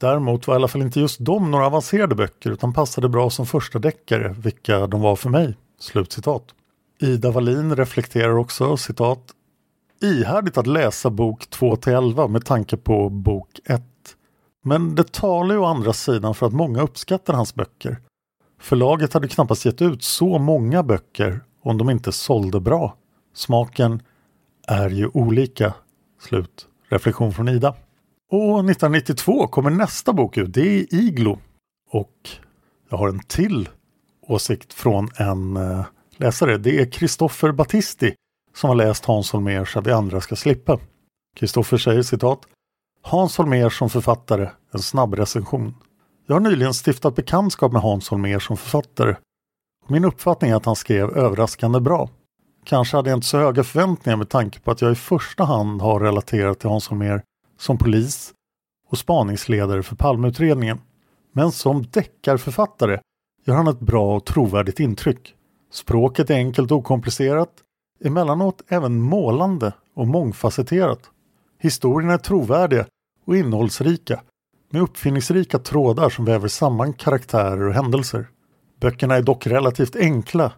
Däremot 0.00 0.46
var 0.46 0.54
i 0.54 0.56
alla 0.56 0.68
fall 0.68 0.82
inte 0.82 1.00
just 1.00 1.24
de 1.24 1.50
några 1.50 1.66
avancerade 1.66 2.14
böcker 2.14 2.50
utan 2.50 2.72
passade 2.72 3.08
bra 3.08 3.30
som 3.30 3.46
första 3.46 3.78
deckare, 3.78 4.34
vilka 4.38 4.86
de 4.86 5.00
var 5.00 5.16
för 5.16 5.30
mig. 5.30 5.56
Slutcitat. 5.80 6.44
Ida 7.00 7.30
Wallin 7.30 7.76
reflekterar 7.76 8.36
också 8.36 8.76
citat 8.76 9.32
Ihärdigt 10.02 10.58
att 10.58 10.66
läsa 10.66 11.10
bok 11.10 11.44
2-11 11.50 12.28
med 12.28 12.44
tanke 12.44 12.76
på 12.76 13.08
bok 13.08 13.60
1. 13.64 13.82
Men 14.64 14.94
det 14.94 15.12
talar 15.12 15.54
ju 15.54 15.60
å 15.60 15.64
andra 15.64 15.92
sidan 15.92 16.34
för 16.34 16.46
att 16.46 16.52
många 16.52 16.82
uppskattar 16.82 17.34
hans 17.34 17.54
böcker. 17.54 17.98
Förlaget 18.58 19.12
hade 19.12 19.28
knappast 19.28 19.64
gett 19.64 19.82
ut 19.82 20.02
så 20.02 20.38
många 20.38 20.82
böcker 20.82 21.40
om 21.62 21.78
de 21.78 21.90
inte 21.90 22.12
sålde 22.12 22.60
bra. 22.60 22.96
Smaken 23.34 24.02
är 24.66 24.90
ju 24.90 25.10
olika. 25.14 25.74
Slut. 26.20 26.66
Reflektion 26.88 27.32
från 27.32 27.48
Ida. 27.48 27.74
Och 28.30 28.70
1992 28.70 29.46
kommer 29.46 29.70
nästa 29.70 30.12
bok 30.12 30.36
ut. 30.36 30.52
Det 30.52 30.60
är 30.60 30.94
Iglo. 30.94 31.38
Och 31.90 32.28
jag 32.90 32.96
har 32.98 33.08
en 33.08 33.18
till 33.18 33.68
åsikt 34.22 34.72
från 34.72 35.08
en 35.16 35.56
eh, 35.56 35.86
läsare. 36.16 36.58
Det 36.58 36.80
är 36.80 36.90
Kristoffer 36.90 37.52
Battisti 37.52 38.14
som 38.54 38.68
har 38.68 38.74
läst 38.74 39.04
Hans 39.04 39.32
Holmér 39.32 39.64
så 39.64 39.78
att 39.78 39.86
vi 39.86 39.92
andra 39.92 40.20
ska 40.20 40.36
slippa. 40.36 40.78
Kristoffer 41.36 41.78
säger 41.78 42.02
citat 42.02 42.40
Hans 43.02 43.38
Holmér 43.38 43.68
som 43.68 43.90
författare, 43.90 44.48
en 44.72 44.80
snabb 44.80 45.14
recension. 45.14 45.74
Jag 46.28 46.34
har 46.34 46.40
nyligen 46.40 46.74
stiftat 46.74 47.14
bekantskap 47.14 47.72
med 47.72 47.82
Hans 47.82 48.08
Holmér 48.08 48.38
som 48.38 48.56
författare. 48.56 49.16
Min 49.88 50.04
uppfattning 50.04 50.50
är 50.50 50.54
att 50.54 50.66
han 50.66 50.76
skrev 50.76 51.18
överraskande 51.18 51.80
bra. 51.80 52.10
Kanske 52.64 52.96
hade 52.96 53.10
jag 53.10 53.16
inte 53.16 53.26
så 53.26 53.38
höga 53.38 53.64
förväntningar 53.64 54.16
med 54.16 54.28
tanke 54.28 54.60
på 54.60 54.70
att 54.70 54.82
jag 54.82 54.92
i 54.92 54.94
första 54.94 55.44
hand 55.44 55.82
har 55.82 56.00
relaterat 56.00 56.58
till 56.58 56.68
Hans 56.68 56.88
Holmér 56.88 57.22
som 57.58 57.78
polis 57.78 58.32
och 58.90 58.98
spaningsledare 58.98 59.82
för 59.82 59.96
Palmeutredningen. 59.96 60.80
Men 61.32 61.52
som 61.52 61.86
deckarförfattare 61.90 63.00
gör 63.44 63.54
han 63.54 63.68
ett 63.68 63.80
bra 63.80 64.16
och 64.16 64.24
trovärdigt 64.24 64.80
intryck. 64.80 65.34
Språket 65.72 66.30
är 66.30 66.34
enkelt 66.34 66.70
och 66.70 66.78
okomplicerat, 66.78 67.52
emellanåt 68.04 68.62
även 68.68 69.00
målande 69.00 69.72
och 69.94 70.06
mångfacetterat. 70.06 71.10
Historierna 71.58 72.12
är 72.12 72.18
trovärdiga 72.18 72.86
och 73.26 73.36
innehållsrika 73.36 74.20
med 74.70 74.82
uppfinningsrika 74.82 75.58
trådar 75.58 76.10
som 76.10 76.24
väver 76.24 76.48
samman 76.48 76.92
karaktärer 76.92 77.68
och 77.68 77.74
händelser. 77.74 78.28
Böckerna 78.80 79.14
är 79.14 79.22
dock 79.22 79.46
relativt 79.46 79.96
enkla 79.96 80.52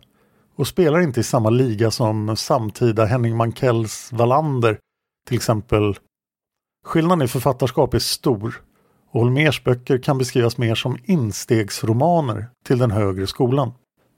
och 0.56 0.66
spelar 0.66 1.00
inte 1.00 1.20
i 1.20 1.22
samma 1.22 1.50
liga 1.50 1.90
som 1.90 2.36
samtida 2.36 3.04
Henning 3.04 3.36
Mankells 3.36 4.12
Wallander 4.12 4.78
till 5.28 5.36
exempel. 5.36 5.98
Skillnaden 6.86 7.24
i 7.24 7.28
författarskap 7.28 7.94
är 7.94 7.98
stor 7.98 8.62
och 9.10 9.20
Holmers 9.20 9.64
böcker 9.64 9.98
kan 9.98 10.18
beskrivas 10.18 10.58
mer 10.58 10.74
som 10.74 10.98
instegsromaner 11.04 12.46
till 12.64 12.78
den 12.78 12.90
högre 12.90 13.26
skolan. 13.26 13.72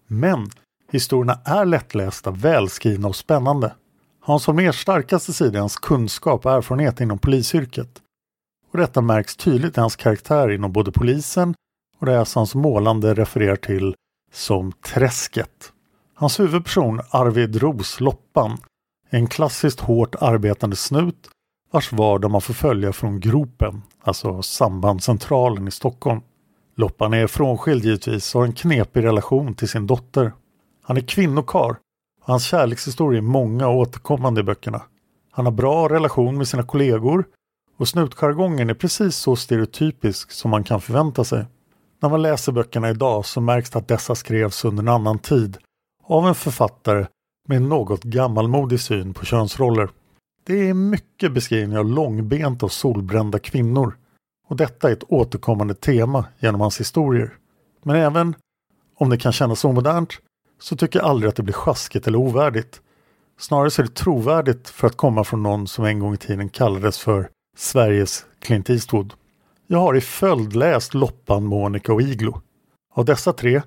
Men 0.07 0.51
historierna 0.91 1.41
är 1.45 1.65
lättlästa, 1.65 2.31
välskrivna 2.31 3.09
och 3.09 3.17
spännande. 3.17 3.75
Hans 4.21 4.47
Holmers 4.47 4.83
starkaste 4.83 5.33
sida 5.33 5.59
är 5.59 5.61
hans 5.61 5.77
kunskap 5.77 6.47
och 6.47 6.53
erfarenhet 6.53 7.01
inom 7.01 7.19
polisyrket. 7.19 8.01
Och 8.71 8.79
detta 8.79 9.01
märks 9.01 9.37
tydligt 9.37 9.77
i 9.77 9.81
hans 9.81 9.97
karaktär 9.97 10.51
inom 10.51 10.73
både 10.73 10.93
polisen 10.93 11.55
och 11.99 12.07
det 12.07 12.25
som 12.25 12.41
hans 12.41 12.55
målande 12.55 13.15
refererar 13.15 13.57
till 13.57 13.95
som 14.33 14.73
Träsket. 14.73 15.73
Hans 16.15 16.41
huvudperson 16.41 17.01
Arvid 17.11 17.57
Ros 17.57 18.01
Loppan 18.01 18.59
är 19.11 19.19
en 19.19 19.27
klassiskt 19.27 19.81
hårt 19.81 20.15
arbetande 20.21 20.77
snut 20.77 21.29
vars 21.71 21.93
vardag 21.93 22.31
man 22.31 22.41
får 22.41 22.55
följa 22.55 22.93
från 22.93 23.21
Gropen, 23.21 23.83
alltså 24.03 24.43
sambandscentralen 24.43 25.69
i 25.69 25.71
Stockholm. 25.71 26.21
Loppan 26.77 27.15
är 27.15 27.27
frånskild 27.27 27.85
givetvis 27.85 28.35
och 28.35 28.41
har 28.41 28.47
en 28.47 28.53
knepig 28.53 29.05
relation 29.05 29.55
till 29.55 29.69
sin 29.69 29.87
dotter. 29.87 30.33
Han 30.83 30.97
är 30.97 31.01
kvinnokar 31.01 31.71
och 32.21 32.27
hans 32.27 32.45
kärlekshistorier 32.45 33.19
är 33.19 33.27
många 33.27 33.69
och 33.69 33.77
återkommande 33.77 34.41
i 34.41 34.45
böckerna. 34.45 34.83
Han 35.31 35.45
har 35.45 35.53
bra 35.53 35.89
relation 35.89 36.39
med 36.39 36.49
sina 36.49 36.63
kollegor 36.63 37.25
och 37.81 37.89
snutjargongen 37.89 38.71
är 38.71 38.75
precis 38.75 39.17
så 39.17 39.37
stereotypisk 39.37 40.31
som 40.31 40.51
man 40.51 40.65
kan 40.65 40.81
förvänta 40.81 41.25
sig. 41.25 41.47
När 42.03 42.09
man 42.09 42.23
läser 42.23 42.53
böckerna 42.53 42.91
idag 42.91 43.27
så 43.27 43.41
märks 43.41 43.71
det 43.71 43.79
att 43.79 43.89
dessa 43.89 44.15
skrevs 44.15 44.65
under 44.65 44.83
en 44.83 44.89
annan 44.89 45.19
tid 45.19 45.59
av 46.05 46.29
en 46.29 46.35
författare 46.35 47.07
med 47.49 47.57
en 47.57 47.69
något 47.69 48.03
gammalmodig 48.03 48.81
syn 48.81 49.15
på 49.15 49.25
könsroller. 49.25 49.91
Det 50.47 50.69
är 50.69 50.75
mycket 50.75 51.33
beskrivningar 51.33 51.81
av 51.81 51.87
långbenta 51.87 52.67
och 52.67 52.73
solbrända 52.73 53.39
kvinnor 53.39 53.97
och 54.49 54.57
detta 54.57 54.89
är 54.89 54.93
ett 54.93 55.05
återkommande 55.09 55.75
tema 55.75 56.25
genom 56.39 56.61
hans 56.61 56.81
historier. 56.81 57.35
Men 57.83 57.97
även 57.97 58.35
om 58.97 59.11
det 59.11 59.19
kan 59.19 59.33
kännas 59.33 59.65
omodernt 59.65 60.13
så 60.61 60.77
tycker 60.77 60.99
jag 60.99 61.09
aldrig 61.09 61.29
att 61.29 61.37
det 61.37 61.43
blir 61.43 61.55
sjaskigt 61.55 62.07
eller 62.07 62.19
ovärdigt. 62.19 62.81
Snarare 63.39 63.71
så 63.71 63.83
är 63.83 63.87
det 63.87 63.95
trovärdigt 63.95 64.69
för 64.69 64.87
att 64.87 64.97
komma 64.97 65.25
från 65.25 65.43
någon 65.43 65.67
som 65.67 65.85
en 65.85 65.99
gång 65.99 66.15
i 66.15 66.17
tiden 66.17 66.49
kallades 66.49 66.99
för 66.99 67.31
Sveriges 67.57 68.25
Clint 68.39 68.71
Eastwood. 68.71 69.15
Jag 69.67 69.79
har 69.79 69.97
i 69.97 70.01
följd 70.01 70.57
läst 70.57 70.95
Loppan, 70.95 71.45
Monica 71.45 71.93
och 71.93 72.03
Iglo. 72.03 72.41
Av 72.95 73.05
dessa 73.05 73.33
tre 73.33 73.63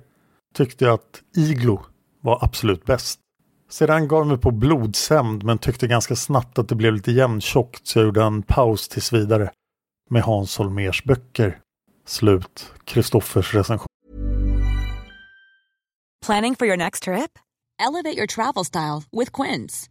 tyckte 0.54 0.84
jag 0.84 0.94
att 0.94 1.22
Iglo 1.36 1.80
var 2.20 2.44
absolut 2.44 2.84
bäst. 2.84 3.20
Sedan 3.70 4.08
gav 4.08 4.18
jag 4.18 4.26
mig 4.26 4.38
på 4.38 4.50
Blodshämnd 4.50 5.44
men 5.44 5.58
tyckte 5.58 5.86
ganska 5.86 6.16
snabbt 6.16 6.58
att 6.58 6.68
det 6.68 6.74
blev 6.74 6.92
lite 6.92 7.12
jämntjockt 7.12 7.86
så 7.86 7.98
jag 7.98 8.06
gjorde 8.06 8.22
en 8.22 8.42
paus 8.42 8.88
tills 8.88 9.12
vidare 9.12 9.50
med 10.10 10.22
Hans 10.22 10.58
Holmers 10.58 11.04
böcker. 11.04 11.58
Slut. 12.06 12.72
Kristoffers 12.84 13.54
recension. 13.54 13.86
Planning 16.26 16.56
for 16.56 16.66
your 16.66 16.76
next 16.76 17.02
trip? 17.02 17.38
Elevate 17.78 18.16
your 18.16 18.26
travel 18.26 18.64
style 18.64 19.02
with 19.12 19.42
Quince. 19.42 19.90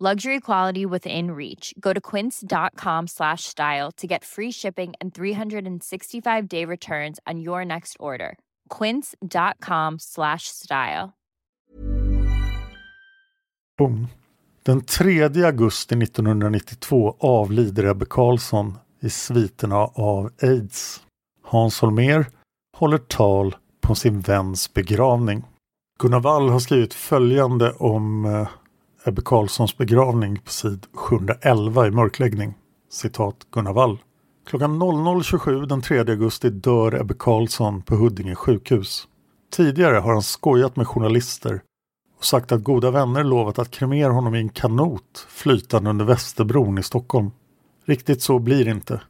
Luxury 0.00 0.38
quality 0.38 0.86
within 0.86 1.32
reach. 1.32 1.74
Go 1.80 1.92
to 1.92 2.00
quince.com 2.00 3.06
slash 3.08 3.42
style 3.42 3.90
to 3.96 4.06
get 4.06 4.24
free 4.24 4.52
shipping 4.52 4.92
and 5.00 5.12
365 5.12 6.48
day 6.48 6.64
returns 6.64 7.18
on 7.26 7.40
your 7.40 7.64
next 7.64 7.96
order. 7.98 8.38
Quince.com 8.68 9.98
slash 9.98 10.42
style. 10.46 11.14
Boom. 13.78 14.08
Den 14.62 14.84
3 14.84 15.22
augusti 15.44 15.94
1992 15.94 17.16
avlider 17.18 17.84
Ebbe 17.84 18.06
Carlsson 18.10 18.78
i 19.00 19.10
sviterna 19.10 19.90
av 19.94 20.30
aids. 20.42 21.02
Hans 21.42 21.80
Holmér 21.80 22.26
håller 22.76 22.98
tal 22.98 23.56
på 23.80 23.94
sin 23.94 24.20
väns 24.20 24.74
begravning. 24.74 25.44
Gunnar 25.98 26.20
Wall 26.20 26.48
har 26.48 26.58
skrivit 26.58 26.94
följande 26.94 27.72
om 27.72 28.24
eh, 28.24 28.48
Ebbe 29.08 29.22
Carlssons 29.24 29.76
begravning 29.76 30.38
på 30.38 30.50
sid 30.50 30.86
711 30.94 31.86
i 31.86 31.90
mörkläggning. 31.90 32.54
Citat 32.90 33.36
Gunnar 33.50 33.72
Wall. 33.72 33.98
Klockan 34.46 34.82
00.27 34.82 35.66
den 35.66 35.82
3 35.82 35.98
augusti 35.98 36.50
dör 36.50 37.00
Ebbe 37.00 37.14
Carlsson 37.18 37.82
på 37.82 37.96
Huddinge 37.96 38.34
sjukhus. 38.34 39.08
Tidigare 39.52 39.96
har 39.96 40.12
han 40.12 40.22
skojat 40.22 40.76
med 40.76 40.86
journalister 40.86 41.60
och 42.18 42.24
sagt 42.24 42.52
att 42.52 42.64
goda 42.64 42.90
vänner 42.90 43.24
lovat 43.24 43.58
att 43.58 43.70
kremera 43.70 44.12
honom 44.12 44.34
i 44.34 44.38
en 44.38 44.48
kanot 44.48 45.26
flytande 45.28 45.90
under 45.90 46.04
Västerbron 46.04 46.78
i 46.78 46.82
Stockholm. 46.82 47.30
Riktigt 47.84 48.22
så 48.22 48.38
blir 48.38 48.64
det 48.64 48.70
inte. 48.70 49.00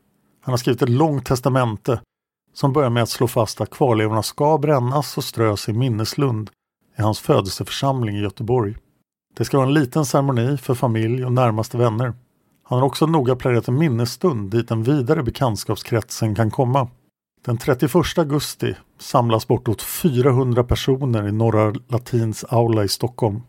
Han 0.40 0.52
har 0.52 0.56
skrivit 0.56 0.82
ett 0.82 0.88
långt 0.88 1.26
testamente 1.26 2.00
som 2.54 2.72
börjar 2.72 2.90
med 2.90 3.02
att 3.02 3.08
slå 3.08 3.28
fast 3.28 3.60
att 3.60 3.70
kvarlevorna 3.70 4.22
ska 4.22 4.58
brännas 4.58 5.18
och 5.18 5.24
strös 5.24 5.68
i 5.68 5.72
minneslund 5.72 6.50
i 6.98 7.02
hans 7.02 7.20
födelseförsamling 7.20 8.16
i 8.16 8.20
Göteborg. 8.20 8.76
Det 9.36 9.44
ska 9.44 9.56
vara 9.56 9.68
en 9.68 9.74
liten 9.74 10.04
ceremoni 10.04 10.56
för 10.56 10.74
familj 10.74 11.24
och 11.24 11.32
närmaste 11.32 11.78
vänner. 11.78 12.14
Han 12.62 12.78
har 12.78 12.86
också 12.86 13.06
noga 13.06 13.36
planerat 13.36 13.68
en 13.68 13.78
minnesstund 13.78 14.50
dit 14.50 14.68
den 14.68 14.82
vidare 14.82 15.22
bekantskapskretsen 15.22 16.34
kan 16.34 16.50
komma. 16.50 16.88
Den 17.44 17.58
31 17.58 18.18
augusti 18.18 18.74
samlas 18.98 19.48
bortåt 19.48 19.82
400 19.82 20.64
personer 20.64 21.28
i 21.28 21.32
Norra 21.32 21.74
Latins 21.88 22.44
aula 22.44 22.84
i 22.84 22.88
Stockholm. 22.88 23.42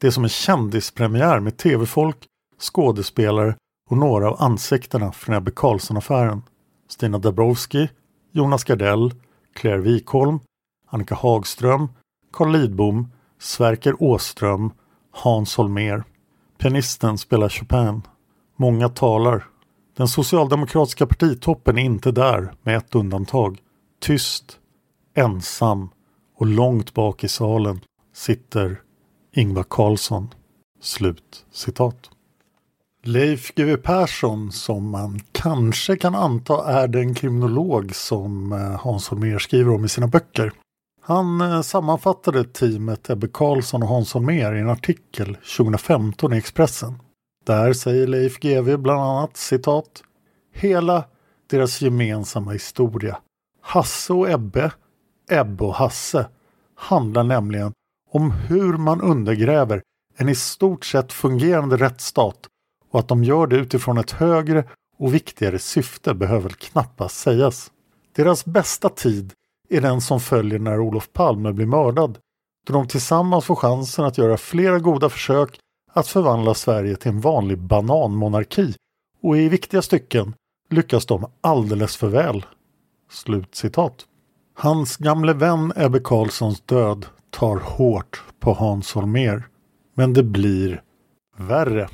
Det 0.00 0.06
är 0.06 0.10
som 0.10 0.24
en 0.24 0.28
kändispremiär 0.28 1.40
med 1.40 1.56
tv-folk, 1.56 2.16
skådespelare 2.60 3.56
och 3.90 3.96
några 3.96 4.30
av 4.30 4.42
ansiktena 4.42 5.12
från 5.12 5.34
Ebbe 5.34 5.50
Carlsson-affären. 5.50 6.42
Stina 6.88 7.18
Dabrowski, 7.18 7.88
Jonas 8.32 8.64
Gardell, 8.64 9.14
Claire 9.54 9.80
Wikholm, 9.80 10.40
Annika 10.88 11.14
Hagström, 11.14 11.88
Carl 12.32 12.52
Lidbom, 12.52 13.12
Sverker 13.38 14.02
Åström, 14.02 14.70
Hans 15.12 15.56
Holmér. 15.56 16.04
Pianisten 16.58 17.18
spelar 17.18 17.48
Chopin. 17.48 18.02
Många 18.56 18.88
talar. 18.88 19.44
Den 19.96 20.08
socialdemokratiska 20.08 21.06
partitoppen 21.06 21.78
är 21.78 21.82
inte 21.82 22.12
där 22.12 22.52
med 22.62 22.76
ett 22.76 22.94
undantag. 22.94 23.58
Tyst, 24.00 24.58
ensam 25.14 25.90
och 26.36 26.46
långt 26.46 26.94
bak 26.94 27.24
i 27.24 27.28
salen 27.28 27.80
sitter 28.14 28.80
Ingvar 29.34 29.64
Carlsson. 29.70 30.28
Slut 30.80 31.46
citat. 31.52 32.10
Leif 33.04 33.54
GW 33.54 33.76
Persson 33.76 34.52
som 34.52 34.90
man 34.90 35.20
kanske 35.32 35.96
kan 35.96 36.14
anta 36.14 36.82
är 36.82 36.88
den 36.88 37.14
kriminolog 37.14 37.94
som 37.94 38.52
eh, 38.52 38.58
Hans 38.58 39.08
Holmér 39.08 39.38
skriver 39.38 39.74
om 39.74 39.84
i 39.84 39.88
sina 39.88 40.06
böcker. 40.06 40.52
Han 41.04 41.40
eh, 41.40 41.62
sammanfattade 41.62 42.44
teamet 42.44 43.10
Ebbe 43.10 43.28
Karlsson 43.28 43.82
och 43.82 43.88
Hans 43.88 44.14
Holmér 44.14 44.54
i 44.54 44.60
en 44.60 44.70
artikel 44.70 45.34
2015 45.34 46.32
i 46.32 46.36
Expressen. 46.36 46.94
Där 47.46 47.72
säger 47.72 48.06
Leif 48.06 48.38
GW 48.38 48.76
bland 48.76 49.00
annat 49.00 49.36
citat 49.36 50.02
Hela 50.52 51.04
deras 51.50 51.82
gemensamma 51.82 52.50
historia, 52.50 53.18
Hasse 53.60 54.12
och 54.12 54.30
Ebbe, 54.30 54.72
Ebbe 55.30 55.64
och 55.64 55.74
Hasse, 55.74 56.26
handlar 56.74 57.24
nämligen 57.24 57.72
om 58.10 58.30
hur 58.30 58.76
man 58.76 59.00
undergräver 59.00 59.82
en 60.16 60.28
i 60.28 60.34
stort 60.34 60.84
sett 60.84 61.12
fungerande 61.12 61.76
rättsstat 61.76 62.38
och 62.90 63.00
att 63.00 63.08
de 63.08 63.24
gör 63.24 63.46
det 63.46 63.56
utifrån 63.56 63.98
ett 63.98 64.10
högre 64.10 64.64
och 64.98 65.14
viktigare 65.14 65.58
syfte 65.58 66.14
behöver 66.14 66.48
knappast 66.50 67.18
sägas. 67.18 67.72
Deras 68.16 68.44
bästa 68.44 68.88
tid 68.88 69.32
är 69.72 69.80
den 69.80 70.00
som 70.00 70.20
följer 70.20 70.58
när 70.58 70.80
Olof 70.80 71.12
Palme 71.12 71.52
blir 71.52 71.66
mördad, 71.66 72.18
då 72.66 72.72
de 72.72 72.88
tillsammans 72.88 73.44
får 73.44 73.56
chansen 73.56 74.04
att 74.04 74.18
göra 74.18 74.36
flera 74.36 74.78
goda 74.78 75.08
försök 75.08 75.58
att 75.92 76.08
förvandla 76.08 76.54
Sverige 76.54 76.96
till 76.96 77.10
en 77.10 77.20
vanlig 77.20 77.58
bananmonarki 77.58 78.74
och 79.22 79.36
i 79.36 79.48
viktiga 79.48 79.82
stycken 79.82 80.34
lyckas 80.70 81.06
de 81.06 81.26
alldeles 81.40 81.96
för 81.96 82.08
väl. 82.08 82.44
Slut 83.10 83.54
citat. 83.54 84.06
Hans 84.54 84.96
gamle 84.96 85.32
vän 85.32 85.72
Ebbe 85.76 86.00
Carlssons 86.00 86.60
död 86.60 87.06
tar 87.30 87.56
hårt 87.56 88.22
på 88.40 88.52
Hans 88.52 88.94
Holmér. 88.94 89.42
Men 89.94 90.12
det 90.12 90.22
blir 90.22 90.82
värre. 91.36 91.88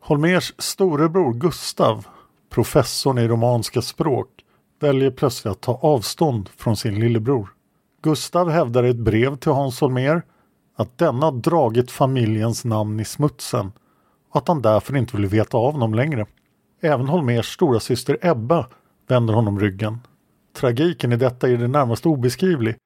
Holmers 0.00 0.54
storebror 0.58 1.32
Gustav, 1.34 2.06
professorn 2.50 3.18
i 3.18 3.28
romanska 3.28 3.82
språk, 3.82 4.28
väljer 4.82 5.10
plötsligt 5.10 5.52
att 5.52 5.60
ta 5.60 5.78
avstånd 5.82 6.48
från 6.56 6.76
sin 6.76 7.00
lillebror. 7.00 7.48
Gustav 8.02 8.50
hävdar 8.50 8.84
i 8.84 8.90
ett 8.90 8.96
brev 8.96 9.36
till 9.36 9.52
Hans 9.52 9.80
Holmér 9.80 10.22
att 10.76 10.98
denna 10.98 11.30
dragit 11.30 11.90
familjens 11.90 12.64
namn 12.64 13.00
i 13.00 13.04
smutsen 13.04 13.72
och 14.30 14.36
att 14.36 14.48
han 14.48 14.62
därför 14.62 14.96
inte 14.96 15.16
vill 15.16 15.26
veta 15.26 15.56
av 15.56 15.72
honom 15.72 15.94
längre. 15.94 16.26
Även 16.80 17.08
Holmers 17.08 17.54
stora 17.54 17.80
syster 17.80 18.18
Ebba 18.22 18.66
vänder 19.08 19.34
honom 19.34 19.60
ryggen. 19.60 19.98
Tragiken 20.56 21.12
i 21.12 21.16
detta 21.16 21.48
är 21.48 21.56
det 21.56 21.68
närmast 21.68 22.06
obeskrivlig 22.06 22.76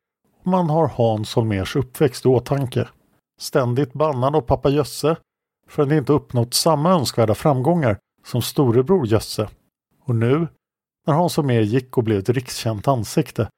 och 0.41 0.47
man 0.47 0.71
har 0.71 0.89
Hans 0.89 1.35
Holmers 1.35 1.77
uppväxt 1.77 2.25
i 2.27 2.29
åtanke. 2.29 2.89
Ständigt 3.41 3.93
bannad 3.93 4.37
av 4.37 4.41
pappa 4.41 4.71
Jösse 4.71 5.17
för 5.69 5.83
att 5.83 5.93
inte 5.93 6.13
uppnått 6.13 6.55
samma 6.55 6.91
önskvärda 6.91 7.35
framgångar 7.35 7.99
som 8.27 8.43
storebror 8.43 9.07
Jösse. 9.07 9.49
Och 10.05 10.15
nu, 10.15 10.49
när 11.07 11.15
Hans 11.15 11.37
Holmér 11.37 11.63
gick 11.63 11.99
och 11.99 12.05
blev 12.05 12.19
ett 12.19 12.29
rikskänt 12.29 12.89
ansikte 12.89 13.49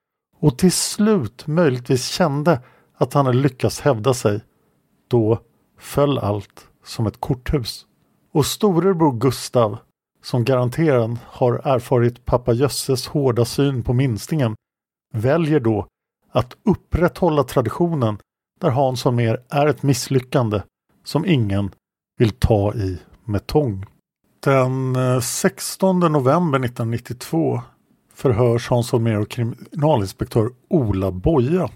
och 0.41 0.59
till 0.59 0.73
slut 0.73 1.47
möjligtvis 1.47 2.09
kände 2.09 2.61
att 2.95 3.15
han 3.15 3.27
hade 3.27 3.39
lyckats 3.39 3.81
hävda 3.81 4.15
sig, 4.15 4.41
då 5.09 5.39
föll 5.79 6.19
allt 6.19 6.69
som 6.85 7.07
ett 7.07 7.21
korthus. 7.21 7.87
Och 8.33 8.47
storebror 8.47 9.19
Gustav, 9.19 9.79
som 10.23 10.45
garanterat 10.45 11.11
har 11.25 11.53
erfarit 11.65 12.25
pappa 12.25 12.53
Jösses 12.53 13.07
hårda 13.07 13.45
syn 13.45 13.83
på 13.83 13.93
minstingen, 13.93 14.55
väljer 15.15 15.61
då 15.61 15.87
att 16.31 16.57
upprätthålla 16.65 17.45
traditionen 17.45 18.19
där 18.61 18.71
Hans 18.71 19.05
Holmér 19.05 19.45
är 19.49 19.67
ett 19.67 19.83
misslyckande 19.83 20.63
som 21.05 21.27
ingen 21.27 21.71
vill 22.19 22.31
ta 22.31 22.75
i 22.75 22.99
med 23.25 23.47
tång. 23.47 23.87
Den 24.41 24.97
eh, 24.97 25.21
16 25.21 26.01
november 26.01 26.59
1992 26.59 27.63
förhörs 28.15 28.69
Hans 28.69 28.93
Holmér 28.93 29.21
och 29.21 29.31
kriminalinspektör 29.31 30.51
Ola 30.69 31.11
Boja. 31.11 31.69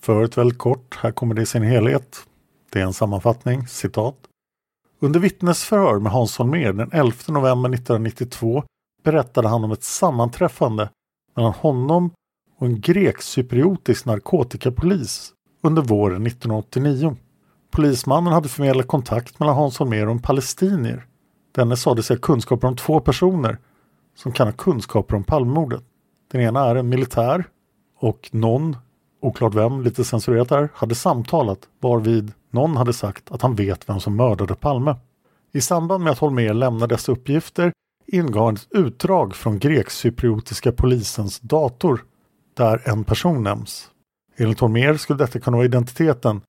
Föret 0.00 0.38
väldigt 0.38 0.58
kort, 0.58 0.98
här 1.02 1.10
kommer 1.10 1.34
det 1.34 1.42
i 1.42 1.46
sin 1.46 1.62
helhet. 1.62 2.26
Det 2.72 2.80
är 2.80 2.84
en 2.84 2.92
sammanfattning, 2.92 3.66
citat. 3.66 4.16
Under 5.00 5.20
vittnesförhör 5.20 5.98
med 5.98 6.12
Hans 6.12 6.38
Holmér 6.38 6.72
den 6.72 6.90
11 6.92 7.14
november 7.28 7.70
1992 7.70 8.64
berättade 9.04 9.48
han 9.48 9.64
om 9.64 9.72
ett 9.72 9.84
sammanträffande 9.84 10.90
mellan 11.36 11.52
honom 11.52 12.10
och 12.58 12.66
en 12.66 12.80
grekcypriotisk 12.80 14.04
narkotikapolis 14.06 15.32
under 15.62 15.82
våren 15.82 16.26
1989. 16.26 17.16
Polismannen 17.70 18.32
hade 18.32 18.48
förmedlat 18.48 18.86
kontakt 18.86 19.40
mellan 19.40 19.54
Hans 19.54 19.78
Holmér 19.78 20.06
och 20.06 20.12
en 20.12 20.22
palestinier. 20.22 21.06
Denne 21.54 21.76
sade 21.76 22.02
sig 22.02 22.16
ha 22.16 22.20
kunskaper 22.20 22.68
om 22.68 22.76
två 22.76 23.00
personer 23.00 23.58
som 24.16 24.32
kan 24.32 24.46
ha 24.46 24.52
kunskaper 24.52 25.16
om 25.16 25.24
Palmemordet. 25.24 25.84
Den 26.32 26.40
ena 26.40 26.64
är 26.64 26.76
en 26.76 26.88
militär 26.88 27.44
och 27.98 28.28
någon, 28.32 28.76
oklart 29.20 29.54
vem, 29.54 29.82
lite 29.82 30.04
censurerat 30.04 30.48
där, 30.48 30.68
hade 30.74 30.94
samtalat 30.94 31.58
varvid 31.80 32.32
någon 32.50 32.76
hade 32.76 32.92
sagt 32.92 33.30
att 33.30 33.42
han 33.42 33.54
vet 33.54 33.88
vem 33.88 34.00
som 34.00 34.16
mördade 34.16 34.54
Palme. 34.54 34.96
I 35.52 35.60
samband 35.60 36.04
med 36.04 36.12
att 36.12 36.18
Holmér 36.18 36.54
lämnade 36.54 36.94
dessa 36.94 37.12
uppgifter 37.12 37.72
ingav 38.06 38.44
han 38.44 38.54
ett 38.54 38.66
utdrag 38.70 39.34
från 39.34 39.58
grekcypriotiska 39.58 40.72
polisens 40.72 41.40
dator 41.40 42.04
där 42.54 42.88
en 42.88 43.04
person 43.04 43.42
nämns. 43.42 43.90
Enligt 44.36 44.60
Holmér 44.60 44.96
skulle 44.96 45.18
detta 45.18 45.40
kunna 45.40 45.56
vara 45.56 45.64
identiteten 45.66 46.40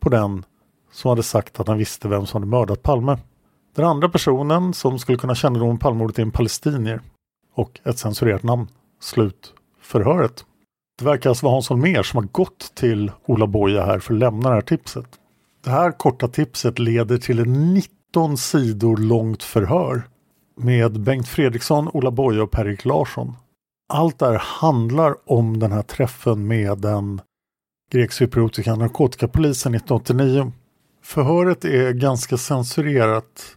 på 0.00 0.08
den 0.08 0.44
som 0.92 1.08
hade 1.08 1.22
sagt 1.22 1.60
att 1.60 1.68
han 1.68 1.78
visste 1.78 2.08
vem 2.08 2.26
som 2.26 2.42
hade 2.42 2.50
mördat 2.50 2.82
Palme. 2.82 3.18
Den 3.74 3.84
andra 3.84 4.08
personen 4.08 4.74
som 4.74 4.98
skulle 4.98 5.18
kunna 5.18 5.34
kännedom 5.34 5.68
om 5.68 5.78
Palmemordet 5.78 6.18
är 6.18 6.22
en 6.22 6.30
palestinier 6.30 7.00
och 7.54 7.80
ett 7.84 7.98
censurerat 7.98 8.42
namn. 8.42 8.68
Slut 9.00 9.54
förhöret. 9.80 10.44
Det 10.98 11.04
verkar 11.04 11.30
alltså 11.30 11.46
vara 11.46 11.54
Hans 11.54 11.68
Holmér 11.68 12.02
som 12.02 12.16
har 12.16 12.28
gått 12.32 12.74
till 12.74 13.12
Ola 13.26 13.46
Boja 13.46 13.84
här 13.84 13.98
för 13.98 14.14
att 14.14 14.20
lämna 14.20 14.48
det 14.48 14.54
här 14.54 14.62
tipset. 14.62 15.06
Det 15.64 15.70
här 15.70 15.92
korta 15.92 16.28
tipset 16.28 16.78
leder 16.78 17.18
till 17.18 17.38
ett 17.38 17.48
19 17.48 18.36
sidor 18.36 18.96
långt 18.96 19.42
förhör 19.42 20.02
med 20.56 21.00
Bengt 21.00 21.28
Fredriksson, 21.28 21.88
Ola 21.92 22.10
Boja 22.10 22.42
och 22.42 22.50
Per-Erik 22.50 22.84
Larsson. 22.84 23.32
Allt 23.92 24.18
det 24.18 24.26
här 24.26 24.38
handlar 24.38 25.14
om 25.24 25.58
den 25.58 25.72
här 25.72 25.82
träffen 25.82 26.46
med 26.46 26.78
den 26.78 27.20
grekcypriotiska 27.92 28.74
narkotikapolisen 28.74 29.74
1989. 29.74 30.52
Förhöret 31.02 31.64
är 31.64 31.92
ganska 31.92 32.36
censurerat 32.36 33.56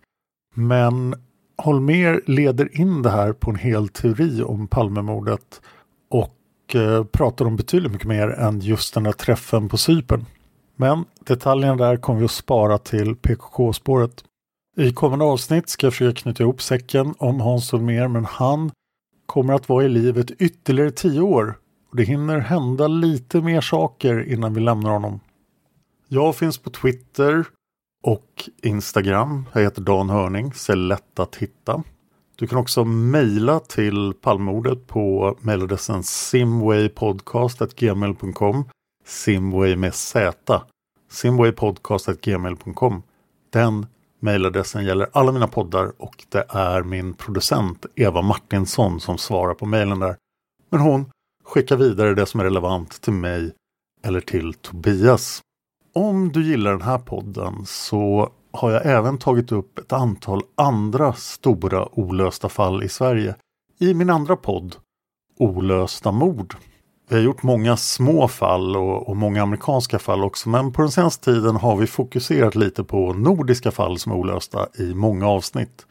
men 0.58 1.16
Holmer 1.58 2.22
leder 2.26 2.82
in 2.82 3.02
det 3.02 3.10
här 3.10 3.34
på 3.34 3.52
en 3.52 3.56
hel 3.56 3.90
teori 3.90 4.44
om 4.44 4.68
Palmemordet 4.68 5.62
och 6.10 6.76
eh, 6.76 7.04
pratar 7.04 7.46
om 7.46 7.56
betydligt 7.56 7.92
mycket 7.92 8.08
mer 8.08 8.28
än 8.28 8.60
just 8.60 8.94
den 8.94 9.04
där 9.04 9.12
träffen 9.12 9.70
på 9.70 9.78
Cypern. 9.78 10.26
Men 10.76 11.06
detaljerna 11.20 11.76
där 11.76 11.98
kommer 11.98 12.20
vi 12.20 12.26
att 12.26 12.32
spara 12.32 12.78
till 12.78 13.16
PKK-spåret. 13.16 14.24
I 14.78 14.92
kommande 14.94 15.26
avsnitt 15.26 15.70
ska 15.70 15.86
jag 15.86 15.94
försöka 15.94 16.22
knyta 16.22 16.44
ihop 16.44 16.62
säcken 16.62 17.14
om 17.18 17.42
Hans 17.42 17.72
Holmér 17.72 18.08
men 18.08 18.26
han 18.26 18.72
kommer 19.26 19.54
att 19.54 19.70
vara 19.70 19.86
i 19.86 19.90
livet 19.90 20.32
ytterligare 20.32 20.92
tio 20.92 21.22
år 21.22 21.58
och 21.90 21.98
det 21.98 22.04
hinner 22.04 22.40
hända 22.40 22.88
lite 22.88 23.42
mer 23.42 23.62
saker 23.62 24.34
innan 24.34 24.54
vi 24.54 24.62
lämnar 24.62 24.92
honom. 24.92 25.20
Jag 26.08 26.36
finns 26.36 26.58
på 26.58 26.70
Twitter 26.70 27.46
och 28.08 28.50
Instagram. 28.64 29.46
Jag 29.54 29.62
heter 29.62 29.82
Dan 29.82 30.10
Hörning, 30.10 30.54
så 30.54 30.72
är 30.72 30.76
lätt 30.76 31.20
att 31.20 31.36
hitta. 31.36 31.84
Du 32.36 32.48
kan 32.48 32.58
också 32.58 32.86
mejla 32.86 33.60
till 33.60 34.14
Palmordet 34.22 34.88
på 34.88 35.36
mejladressen 35.42 36.04
simwaypodcast.gmail.com 36.04 38.70
Simway 39.06 39.76
med 39.76 39.94
Z. 39.94 40.62
Simwaypodcast.gmail.com 41.12 43.04
Den 43.50 43.86
mejladressen 44.20 44.86
gäller 44.86 45.10
alla 45.14 45.32
mina 45.32 45.48
poddar 45.48 45.92
och 45.98 46.26
det 46.30 46.46
är 46.50 46.84
min 46.84 47.14
producent 47.14 47.86
Eva 47.96 48.22
Martinsson 48.22 49.00
som 49.00 49.18
svarar 49.18 49.54
på 49.54 49.66
mejlen 49.66 50.00
där. 50.00 50.16
Men 50.70 50.80
hon 50.80 51.12
skickar 51.46 51.78
vidare 51.78 52.16
det 52.16 52.26
som 52.26 52.40
är 52.40 52.44
relevant 52.44 53.02
till 53.02 53.14
mig 53.14 53.54
eller 54.04 54.22
till 54.22 54.54
Tobias. 54.54 55.42
Om 55.98 56.32
du 56.32 56.44
gillar 56.44 56.72
den 56.72 56.82
här 56.82 56.98
podden 56.98 57.66
så 57.66 58.30
har 58.52 58.72
jag 58.72 58.86
även 58.86 59.18
tagit 59.18 59.52
upp 59.52 59.80
ett 59.80 59.94
antal 59.94 60.42
andra 60.56 61.14
stora 61.14 62.00
olösta 62.00 62.50
fall 62.50 62.84
i 62.84 62.90
Sverige 62.90 63.36
i 63.80 63.94
min 63.94 64.10
andra 64.10 64.36
podd 64.36 64.76
Olösta 65.40 66.12
mord. 66.12 66.56
Vi 67.10 67.16
har 67.16 67.24
gjort 67.24 67.44
många 67.44 67.78
små 67.78 68.28
fall 68.28 68.76
och, 68.76 69.10
och, 69.10 69.18
många 69.18 69.44
amerikanska 69.44 70.00
fall 70.00 70.24
också 70.24 70.50
men 70.50 70.74
på 70.74 70.82
den 70.82 70.92
senaste 70.92 71.26
tiden 71.34 71.56
har 71.56 71.76
vi 71.76 71.88
fokuserat 71.88 72.56
lite 72.56 72.84
på 72.84 73.14
nordiska 73.14 73.72
fall 73.72 74.00
som 74.00 74.12
är 74.12 74.16
olösta 74.16 74.68
i 74.80 74.94
många 74.94 75.28
avsnitt. 75.28 75.86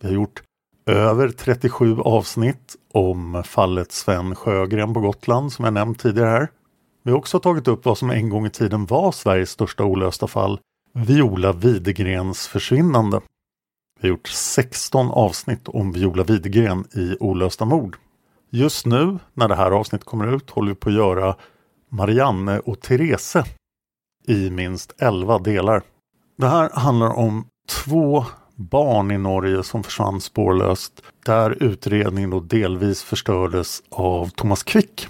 Vi 0.00 0.08
har 0.08 0.14
gjort 0.14 0.42
över 0.86 1.28
37 1.28 1.98
avsnitt 2.00 2.76
om 2.92 3.42
fallet 3.46 3.92
Sven 3.92 4.34
Sjögren 4.34 4.94
på 4.94 5.00
Gotland 5.00 5.52
som 5.52 5.64
jag 5.64 5.74
nämnt 5.74 5.98
tidigare 5.98 6.30
här. 6.30 6.48
Vi 7.02 7.10
har 7.10 7.18
också 7.18 7.40
tagit 7.40 7.68
upp 7.68 7.84
vad 7.84 7.98
som 7.98 8.10
en 8.10 8.28
gång 8.28 8.46
i 8.46 8.50
tiden 8.50 8.86
var 8.86 9.12
Sveriges 9.12 9.50
största 9.50 9.84
olösta 9.84 10.26
fall, 10.26 10.60
Viola 10.92 11.52
Widegrens 11.52 12.48
försvinnande. 12.48 13.20
Vi 14.00 14.08
har 14.08 14.16
gjort 14.16 14.28
16 14.28 15.10
avsnitt 15.10 15.68
om 15.68 15.92
Viola 15.92 16.24
Widegren 16.24 16.84
i 16.94 17.16
olösta 17.20 17.64
mord. 17.64 17.96
Just 18.50 18.86
nu, 18.86 19.18
när 19.34 19.48
det 19.48 19.54
här 19.54 19.70
avsnittet 19.70 20.06
kommer 20.06 20.34
ut, 20.36 20.50
håller 20.50 20.68
vi 20.68 20.74
på 20.74 20.88
att 20.88 20.94
göra 20.94 21.36
Marianne 21.88 22.58
och 22.58 22.80
Therese 22.80 23.36
i 24.26 24.50
minst 24.50 24.94
11 24.98 25.38
delar. 25.38 25.82
Det 26.38 26.48
här 26.48 26.70
handlar 26.72 27.18
om 27.18 27.46
två 27.68 28.24
barn 28.56 29.10
i 29.10 29.18
Norge 29.18 29.62
som 29.62 29.82
försvann 29.82 30.20
spårlöst 30.20 31.02
där 31.26 31.62
utredningen 31.62 32.30
då 32.30 32.40
delvis 32.40 33.02
förstördes 33.02 33.82
av 33.90 34.28
Thomas 34.28 34.62
Quick 34.62 35.08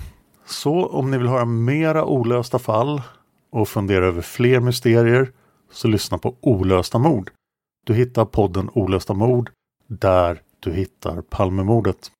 så 0.53 0.86
om 0.86 1.11
ni 1.11 1.18
vill 1.18 1.28
höra 1.28 1.44
mera 1.44 2.05
olösta 2.05 2.59
fall 2.59 3.03
och 3.50 3.68
fundera 3.68 4.07
över 4.07 4.22
fler 4.22 4.61
mysterier 4.61 5.32
så 5.72 5.88
lyssna 5.88 6.18
på 6.18 6.34
Olösta 6.40 6.98
mord. 6.98 7.30
Du 7.86 7.94
hittar 7.94 8.24
podden 8.24 8.70
Olösta 8.72 9.14
mord 9.14 9.50
där 9.86 10.40
du 10.61 10.72
hittar 10.72 11.22
Palmemordet. 11.22 12.11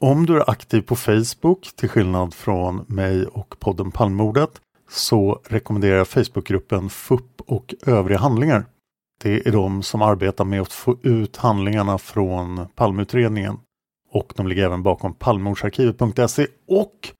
Om 0.00 0.26
du 0.26 0.36
är 0.36 0.50
aktiv 0.50 0.82
på 0.82 0.96
Facebook 0.96 1.68
till 1.76 1.88
skillnad 1.88 2.34
från 2.34 2.84
mig 2.88 3.26
och 3.26 3.60
podden 3.60 3.90
Palmemordet 3.90 4.60
så 4.90 5.40
rekommenderar 5.44 5.96
jag 5.96 6.08
Facebookgruppen 6.08 6.90
FUP 6.90 7.40
och 7.46 7.74
övriga 7.86 8.18
handlingar. 8.18 8.64
Det 9.22 9.46
är 9.46 9.52
de 9.52 9.82
som 9.82 10.02
arbetar 10.02 10.44
med 10.44 10.60
att 10.60 10.72
få 10.72 10.96
ut 11.02 11.36
handlingarna 11.36 11.98
från 11.98 12.66
Palmeutredningen 12.74 13.58
och 14.12 14.32
de 14.36 14.48
ligger 14.48 14.64
även 14.64 14.82
bakom 14.82 15.14
palmemordsarkivet.se 15.14 16.46
och 16.68 17.12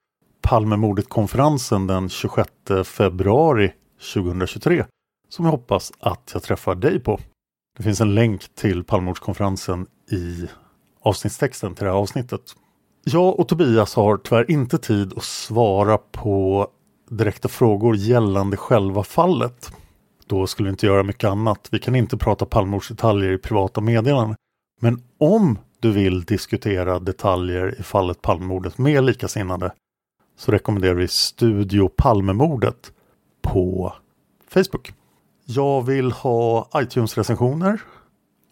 Palmemordet-konferensen 0.48 1.86
den 1.86 2.08
26 2.08 2.50
februari 2.84 3.72
2023 4.14 4.84
som 5.28 5.44
jag 5.44 5.52
hoppas 5.52 5.92
att 6.00 6.30
jag 6.34 6.42
träffar 6.42 6.74
dig 6.74 7.00
på. 7.00 7.20
Det 7.76 7.82
finns 7.82 8.00
en 8.00 8.14
länk 8.14 8.54
till 8.54 8.84
Palmemordskonferensen 8.84 9.86
i 10.10 10.48
avsnittstexten 11.02 11.74
till 11.74 11.84
det 11.84 11.90
här 11.90 11.98
avsnittet. 11.98 12.40
Jag 13.04 13.40
och 13.40 13.48
Tobias 13.48 13.94
har 13.94 14.16
tyvärr 14.16 14.50
inte 14.50 14.78
tid 14.78 15.12
att 15.16 15.24
svara 15.24 15.98
på 15.98 16.68
direkta 17.10 17.48
frågor 17.48 17.96
gällande 17.96 18.56
själva 18.56 19.02
fallet. 19.02 19.72
Då 20.26 20.46
skulle 20.46 20.68
vi 20.68 20.70
inte 20.70 20.86
göra 20.86 21.02
mycket 21.02 21.30
annat. 21.30 21.68
Vi 21.70 21.78
kan 21.78 21.96
inte 21.96 22.16
prata 22.16 22.46
Palmemordsdetaljer 22.46 23.32
i 23.32 23.38
privata 23.38 23.80
meddelanden. 23.80 24.36
Men 24.80 25.02
om 25.18 25.58
du 25.80 25.92
vill 25.92 26.24
diskutera 26.24 26.98
detaljer 26.98 27.80
i 27.80 27.82
fallet 27.82 28.22
Palmemordet 28.22 28.78
med 28.78 29.04
likasinnade 29.04 29.72
så 30.38 30.52
rekommenderar 30.52 30.94
vi 30.94 31.08
Studio 31.08 31.88
Palmemordet 31.88 32.92
på 33.42 33.92
Facebook. 34.48 34.92
Jag 35.44 35.82
vill 35.82 36.12
ha 36.12 36.68
iTunes-recensioner. 36.76 37.80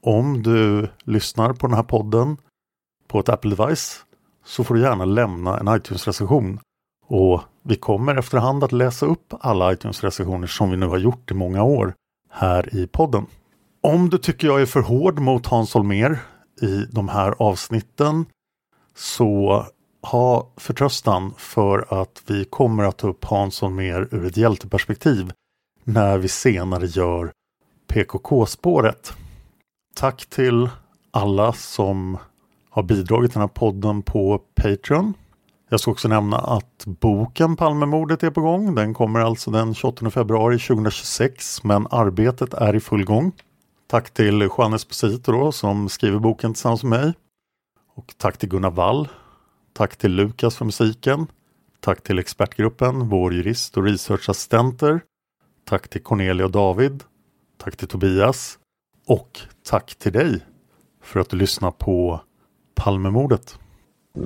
Om 0.03 0.43
du 0.43 0.89
lyssnar 1.05 1.53
på 1.53 1.66
den 1.66 1.76
här 1.76 1.82
podden 1.82 2.37
på 3.09 3.20
ett 3.20 3.28
Apple-device 3.28 3.97
så 4.45 4.64
får 4.64 4.74
du 4.74 4.80
gärna 4.80 5.05
lämna 5.05 5.59
en 5.59 5.68
iTunes-recension. 5.68 6.59
Och 7.07 7.41
vi 7.62 7.76
kommer 7.76 8.16
efterhand 8.16 8.64
att 8.64 8.72
läsa 8.72 9.07
upp 9.07 9.34
alla 9.41 9.72
iTunes-recensioner 9.72 10.47
som 10.47 10.70
vi 10.70 10.76
nu 10.76 10.87
har 10.87 10.99
gjort 10.99 11.30
i 11.30 11.34
många 11.34 11.62
år 11.62 11.95
här 12.30 12.76
i 12.76 12.87
podden. 12.87 13.26
Om 13.82 14.11
du 14.11 14.18
tycker 14.18 14.47
jag 14.47 14.62
är 14.62 14.66
för 14.66 14.80
hård 14.80 15.18
mot 15.18 15.47
Hans 15.47 15.74
Holmér 15.74 16.18
i 16.62 16.84
de 16.93 17.09
här 17.09 17.34
avsnitten 17.39 18.26
så 18.95 19.66
ha 20.07 20.50
förtröstan 20.57 21.34
för 21.36 22.02
att 22.02 22.22
vi 22.26 22.44
kommer 22.44 22.84
att 22.84 22.96
ta 22.96 23.09
upp 23.09 23.24
Hansson 23.24 23.74
mer 23.74 24.09
ur 24.11 24.26
ett 24.26 24.36
hjälteperspektiv 24.36 25.32
när 25.84 26.18
vi 26.18 26.28
senare 26.28 26.86
gör 26.86 27.32
PKK-spåret. 27.86 29.12
Tack 29.94 30.26
till 30.26 30.68
alla 31.11 31.52
som 31.52 32.18
har 32.70 32.82
bidragit 32.82 33.30
till 33.30 33.40
den 33.40 33.48
här 33.48 33.54
podden 33.54 34.02
på 34.02 34.40
Patreon. 34.54 35.14
Jag 35.68 35.80
ska 35.80 35.90
också 35.90 36.09
nämna 36.09 36.38
att 36.38 36.84
boken 36.86 37.57
Palmemordet 37.57 38.22
är 38.22 38.30
på 38.30 38.40
gång. 38.40 38.74
Den 38.74 38.94
kommer 38.94 39.20
alltså 39.20 39.50
den 39.50 39.74
28 39.74 40.11
februari 40.11 40.59
2026 40.59 41.64
men 41.64 41.86
arbetet 41.90 42.54
är 42.54 42.76
i 42.76 42.80
full 42.80 43.04
gång. 43.04 43.32
Tack 43.86 44.11
till 44.11 44.48
Juan 44.59 44.72
Esposito 44.72 45.32
då, 45.32 45.52
som 45.52 45.88
skriver 45.88 46.18
boken 46.18 46.54
tillsammans 46.54 46.82
med 46.82 47.00
mig. 47.00 47.12
Och 47.94 48.14
tack 48.16 48.38
till 48.38 48.48
Gunnar 48.48 48.70
Wall. 48.70 49.09
Tack 49.76 49.96
till 49.96 50.12
Lukas 50.12 50.56
för 50.56 50.64
musiken. 50.64 51.26
Tack 51.80 52.02
till 52.02 52.18
expertgruppen, 52.18 53.08
vår 53.08 53.34
jurist 53.34 53.76
och 53.76 53.84
researchassistenter. 53.84 55.00
Tack 55.68 55.88
till 55.88 56.02
Cornelia 56.02 56.44
och 56.44 56.50
David. 56.50 57.02
Tack 57.64 57.76
till 57.76 57.88
Tobias. 57.88 58.58
Och 59.06 59.40
tack 59.70 59.94
till 59.94 60.12
dig 60.12 60.40
för 61.02 61.20
att 61.20 61.30
du 61.30 61.36
lyssnar 61.36 61.70
på 61.70 62.20
Palmemordet. 62.74 63.58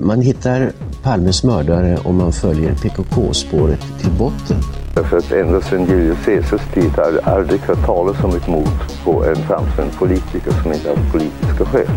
Man 0.00 0.20
hittar 0.20 0.72
Palmes 1.02 1.44
mördare 1.44 1.98
om 2.04 2.16
man 2.16 2.32
följer 2.32 2.74
PKK-spåret 2.74 3.80
till 4.00 4.12
botten. 4.18 4.60
Därför 4.94 5.16
att 5.16 5.32
ända 5.32 5.60
sedan 5.60 5.86
Julius 5.86 6.24
Caesars 6.24 6.74
tid 6.74 6.90
har 6.90 7.12
det 7.12 7.24
aldrig 7.24 7.60
hört 7.60 7.86
talas 7.86 8.24
om 8.24 8.36
ett 8.36 8.48
mord 8.48 9.04
på 9.04 9.24
en 9.24 9.36
framstående 9.36 9.94
politiker 9.94 10.50
som 10.62 10.72
inte 10.72 10.88
haft 10.88 11.12
politiska 11.12 11.64
skäl. 11.64 11.88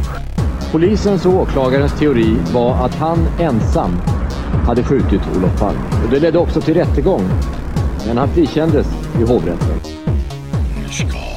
Polisens 0.73 1.25
och 1.25 1.33
åklagarens 1.33 1.99
teori 1.99 2.37
var 2.53 2.85
att 2.85 2.95
han 2.95 3.27
ensam 3.39 3.91
hade 4.65 4.83
skjutit 4.83 5.21
Olof 5.37 5.59
Palme. 5.59 5.79
Och 6.05 6.11
det 6.11 6.19
ledde 6.19 6.39
också 6.39 6.61
till 6.61 6.73
rättegång. 6.73 7.21
Men 8.07 8.17
han 8.17 8.29
frikändes 8.29 8.87
i 9.19 9.23
hovrätten. 9.23 9.79
Nu 10.81 10.89
ska 10.89 11.32